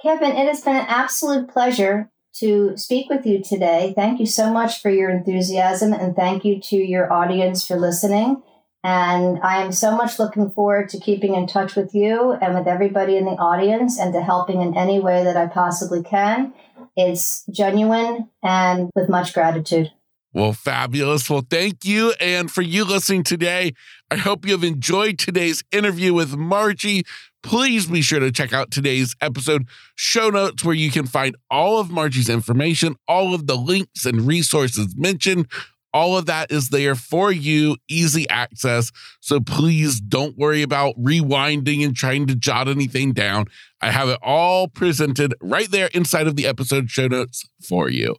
Kevin, 0.00 0.32
it 0.32 0.46
has 0.46 0.62
been 0.62 0.76
an 0.76 0.86
absolute 0.88 1.48
pleasure 1.48 2.10
to 2.34 2.76
speak 2.76 3.10
with 3.10 3.26
you 3.26 3.42
today. 3.42 3.92
Thank 3.94 4.18
you 4.18 4.26
so 4.26 4.52
much 4.52 4.80
for 4.80 4.90
your 4.90 5.10
enthusiasm 5.10 5.92
and 5.92 6.16
thank 6.16 6.44
you 6.44 6.60
to 6.60 6.76
your 6.76 7.12
audience 7.12 7.66
for 7.66 7.76
listening. 7.76 8.42
And 8.84 9.38
I 9.42 9.62
am 9.62 9.70
so 9.70 9.96
much 9.96 10.18
looking 10.18 10.50
forward 10.50 10.88
to 10.90 10.98
keeping 10.98 11.34
in 11.34 11.46
touch 11.46 11.76
with 11.76 11.94
you 11.94 12.32
and 12.32 12.54
with 12.54 12.66
everybody 12.66 13.16
in 13.16 13.24
the 13.24 13.32
audience 13.32 13.98
and 13.98 14.12
to 14.12 14.20
helping 14.20 14.60
in 14.60 14.76
any 14.76 14.98
way 14.98 15.22
that 15.22 15.36
I 15.36 15.46
possibly 15.46 16.02
can. 16.02 16.52
It's 16.96 17.44
genuine 17.50 18.28
and 18.42 18.90
with 18.94 19.08
much 19.08 19.34
gratitude. 19.34 19.92
Well, 20.34 20.54
fabulous. 20.54 21.28
Well, 21.28 21.44
thank 21.48 21.84
you. 21.84 22.14
And 22.18 22.50
for 22.50 22.62
you 22.62 22.84
listening 22.84 23.22
today, 23.22 23.74
I 24.10 24.16
hope 24.16 24.46
you 24.46 24.52
have 24.52 24.64
enjoyed 24.64 25.18
today's 25.18 25.62
interview 25.72 26.14
with 26.14 26.32
Marjie. 26.32 27.06
Please 27.42 27.86
be 27.86 28.02
sure 28.02 28.20
to 28.20 28.32
check 28.32 28.52
out 28.52 28.70
today's 28.70 29.14
episode 29.20 29.66
show 29.94 30.30
notes 30.30 30.64
where 30.64 30.74
you 30.74 30.90
can 30.90 31.06
find 31.06 31.36
all 31.50 31.78
of 31.78 31.88
Marjie's 31.88 32.30
information, 32.30 32.96
all 33.06 33.34
of 33.34 33.46
the 33.46 33.56
links 33.56 34.06
and 34.06 34.26
resources 34.26 34.94
mentioned. 34.96 35.48
All 35.94 36.16
of 36.16 36.26
that 36.26 36.50
is 36.50 36.70
there 36.70 36.94
for 36.94 37.30
you, 37.30 37.76
easy 37.88 38.28
access. 38.28 38.90
So 39.20 39.40
please 39.40 40.00
don't 40.00 40.38
worry 40.38 40.62
about 40.62 40.94
rewinding 40.96 41.84
and 41.84 41.94
trying 41.94 42.26
to 42.28 42.34
jot 42.34 42.68
anything 42.68 43.12
down. 43.12 43.46
I 43.80 43.90
have 43.90 44.08
it 44.08 44.18
all 44.22 44.68
presented 44.68 45.34
right 45.40 45.70
there 45.70 45.90
inside 45.92 46.26
of 46.26 46.36
the 46.36 46.46
episode 46.46 46.90
show 46.90 47.08
notes 47.08 47.46
for 47.66 47.88
you. 47.90 48.16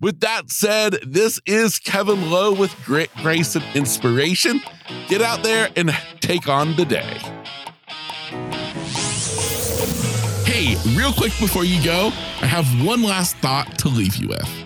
With 0.00 0.20
that 0.20 0.50
said, 0.50 0.98
this 1.06 1.40
is 1.46 1.78
Kevin 1.78 2.30
Lowe 2.30 2.52
with 2.52 2.74
Grit, 2.84 3.10
Grace, 3.22 3.56
and 3.56 3.64
Inspiration. 3.74 4.60
Get 5.08 5.22
out 5.22 5.42
there 5.42 5.70
and 5.74 5.90
take 6.20 6.48
on 6.48 6.76
the 6.76 6.84
day. 6.84 7.18
Hey, 10.44 10.76
real 10.96 11.12
quick 11.12 11.32
before 11.38 11.64
you 11.64 11.82
go, 11.82 12.08
I 12.40 12.46
have 12.46 12.66
one 12.84 13.02
last 13.02 13.36
thought 13.38 13.78
to 13.78 13.88
leave 13.88 14.16
you 14.16 14.28
with. 14.28 14.65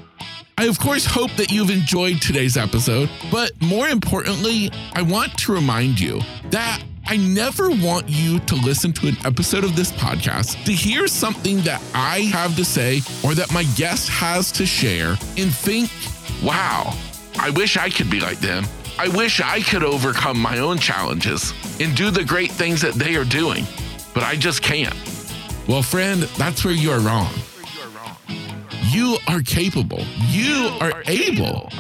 I, 0.61 0.65
of 0.65 0.79
course, 0.79 1.07
hope 1.07 1.31
that 1.37 1.51
you've 1.51 1.71
enjoyed 1.71 2.21
today's 2.21 2.59
episode, 2.59 3.09
but 3.31 3.51
more 3.63 3.89
importantly, 3.89 4.71
I 4.93 5.01
want 5.01 5.39
to 5.39 5.55
remind 5.55 5.99
you 5.99 6.21
that 6.51 6.85
I 7.07 7.17
never 7.17 7.71
want 7.71 8.11
you 8.11 8.41
to 8.41 8.57
listen 8.57 8.93
to 8.93 9.09
an 9.09 9.17
episode 9.25 9.65
of 9.65 9.75
this 9.75 9.91
podcast 9.91 10.63
to 10.67 10.73
hear 10.73 11.07
something 11.07 11.63
that 11.63 11.83
I 11.95 12.19
have 12.35 12.57
to 12.57 12.65
say 12.67 13.01
or 13.25 13.35
that 13.37 13.51
my 13.55 13.63
guest 13.75 14.11
has 14.11 14.53
to 14.53 14.67
share 14.67 15.17
and 15.39 15.51
think, 15.51 15.91
wow, 16.43 16.95
I 17.39 17.49
wish 17.49 17.79
I 17.79 17.89
could 17.89 18.11
be 18.11 18.21
like 18.21 18.41
them. 18.41 18.67
I 18.99 19.09
wish 19.09 19.41
I 19.41 19.63
could 19.63 19.83
overcome 19.83 20.39
my 20.39 20.59
own 20.59 20.77
challenges 20.77 21.55
and 21.81 21.97
do 21.97 22.11
the 22.11 22.23
great 22.23 22.53
things 22.53 22.83
that 22.83 22.93
they 22.97 23.17
are 23.17 23.25
doing, 23.25 23.65
but 24.13 24.25
I 24.25 24.37
just 24.37 24.61
can't. 24.61 24.95
Well, 25.67 25.83
friend, 25.83 26.25
that's 26.37 26.67
where 26.67 26.75
you 26.75 26.91
are 26.91 27.01
wrong. 27.01 27.33
You 28.91 29.19
are 29.29 29.41
capable. 29.41 30.05
You 30.27 30.77
are 30.81 31.05
able 31.07 31.71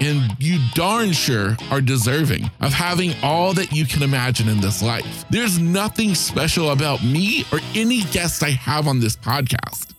and 0.00 0.34
you 0.40 0.58
darn 0.74 1.12
sure 1.12 1.56
are 1.70 1.80
deserving 1.80 2.50
of 2.60 2.72
having 2.72 3.12
all 3.22 3.52
that 3.52 3.70
you 3.70 3.84
can 3.86 4.02
imagine 4.02 4.48
in 4.48 4.60
this 4.60 4.82
life. 4.82 5.24
There's 5.30 5.60
nothing 5.60 6.16
special 6.16 6.70
about 6.70 7.04
me 7.04 7.44
or 7.52 7.60
any 7.76 8.00
guest 8.10 8.42
I 8.42 8.50
have 8.50 8.88
on 8.88 8.98
this 8.98 9.14
podcast. 9.14 9.94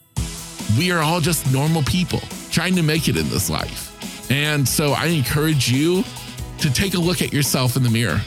We 0.78 0.92
are 0.92 1.00
all 1.00 1.22
just 1.22 1.50
normal 1.54 1.84
people 1.84 2.20
trying 2.52 2.76
to 2.76 2.84
make 2.84 3.08
it 3.08 3.16
in 3.16 3.30
this 3.30 3.50
life. 3.50 4.30
And 4.30 4.68
so 4.68 4.92
I 4.92 5.06
encourage 5.06 5.72
you 5.72 6.04
to 6.58 6.74
take 6.74 6.94
a 6.94 7.00
look 7.00 7.22
at 7.22 7.32
yourself 7.32 7.78
in 7.78 7.84
the 7.84 7.90
mirror 7.90 8.20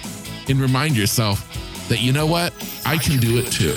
and 0.49 0.59
remind 0.59 0.97
yourself 0.97 1.43
that, 1.91 2.01
you 2.01 2.13
know 2.13 2.27
what? 2.27 2.55
I 2.87 2.97
can 2.97 3.21
do 3.21 3.37
it 3.37 3.53
too. 3.53 3.77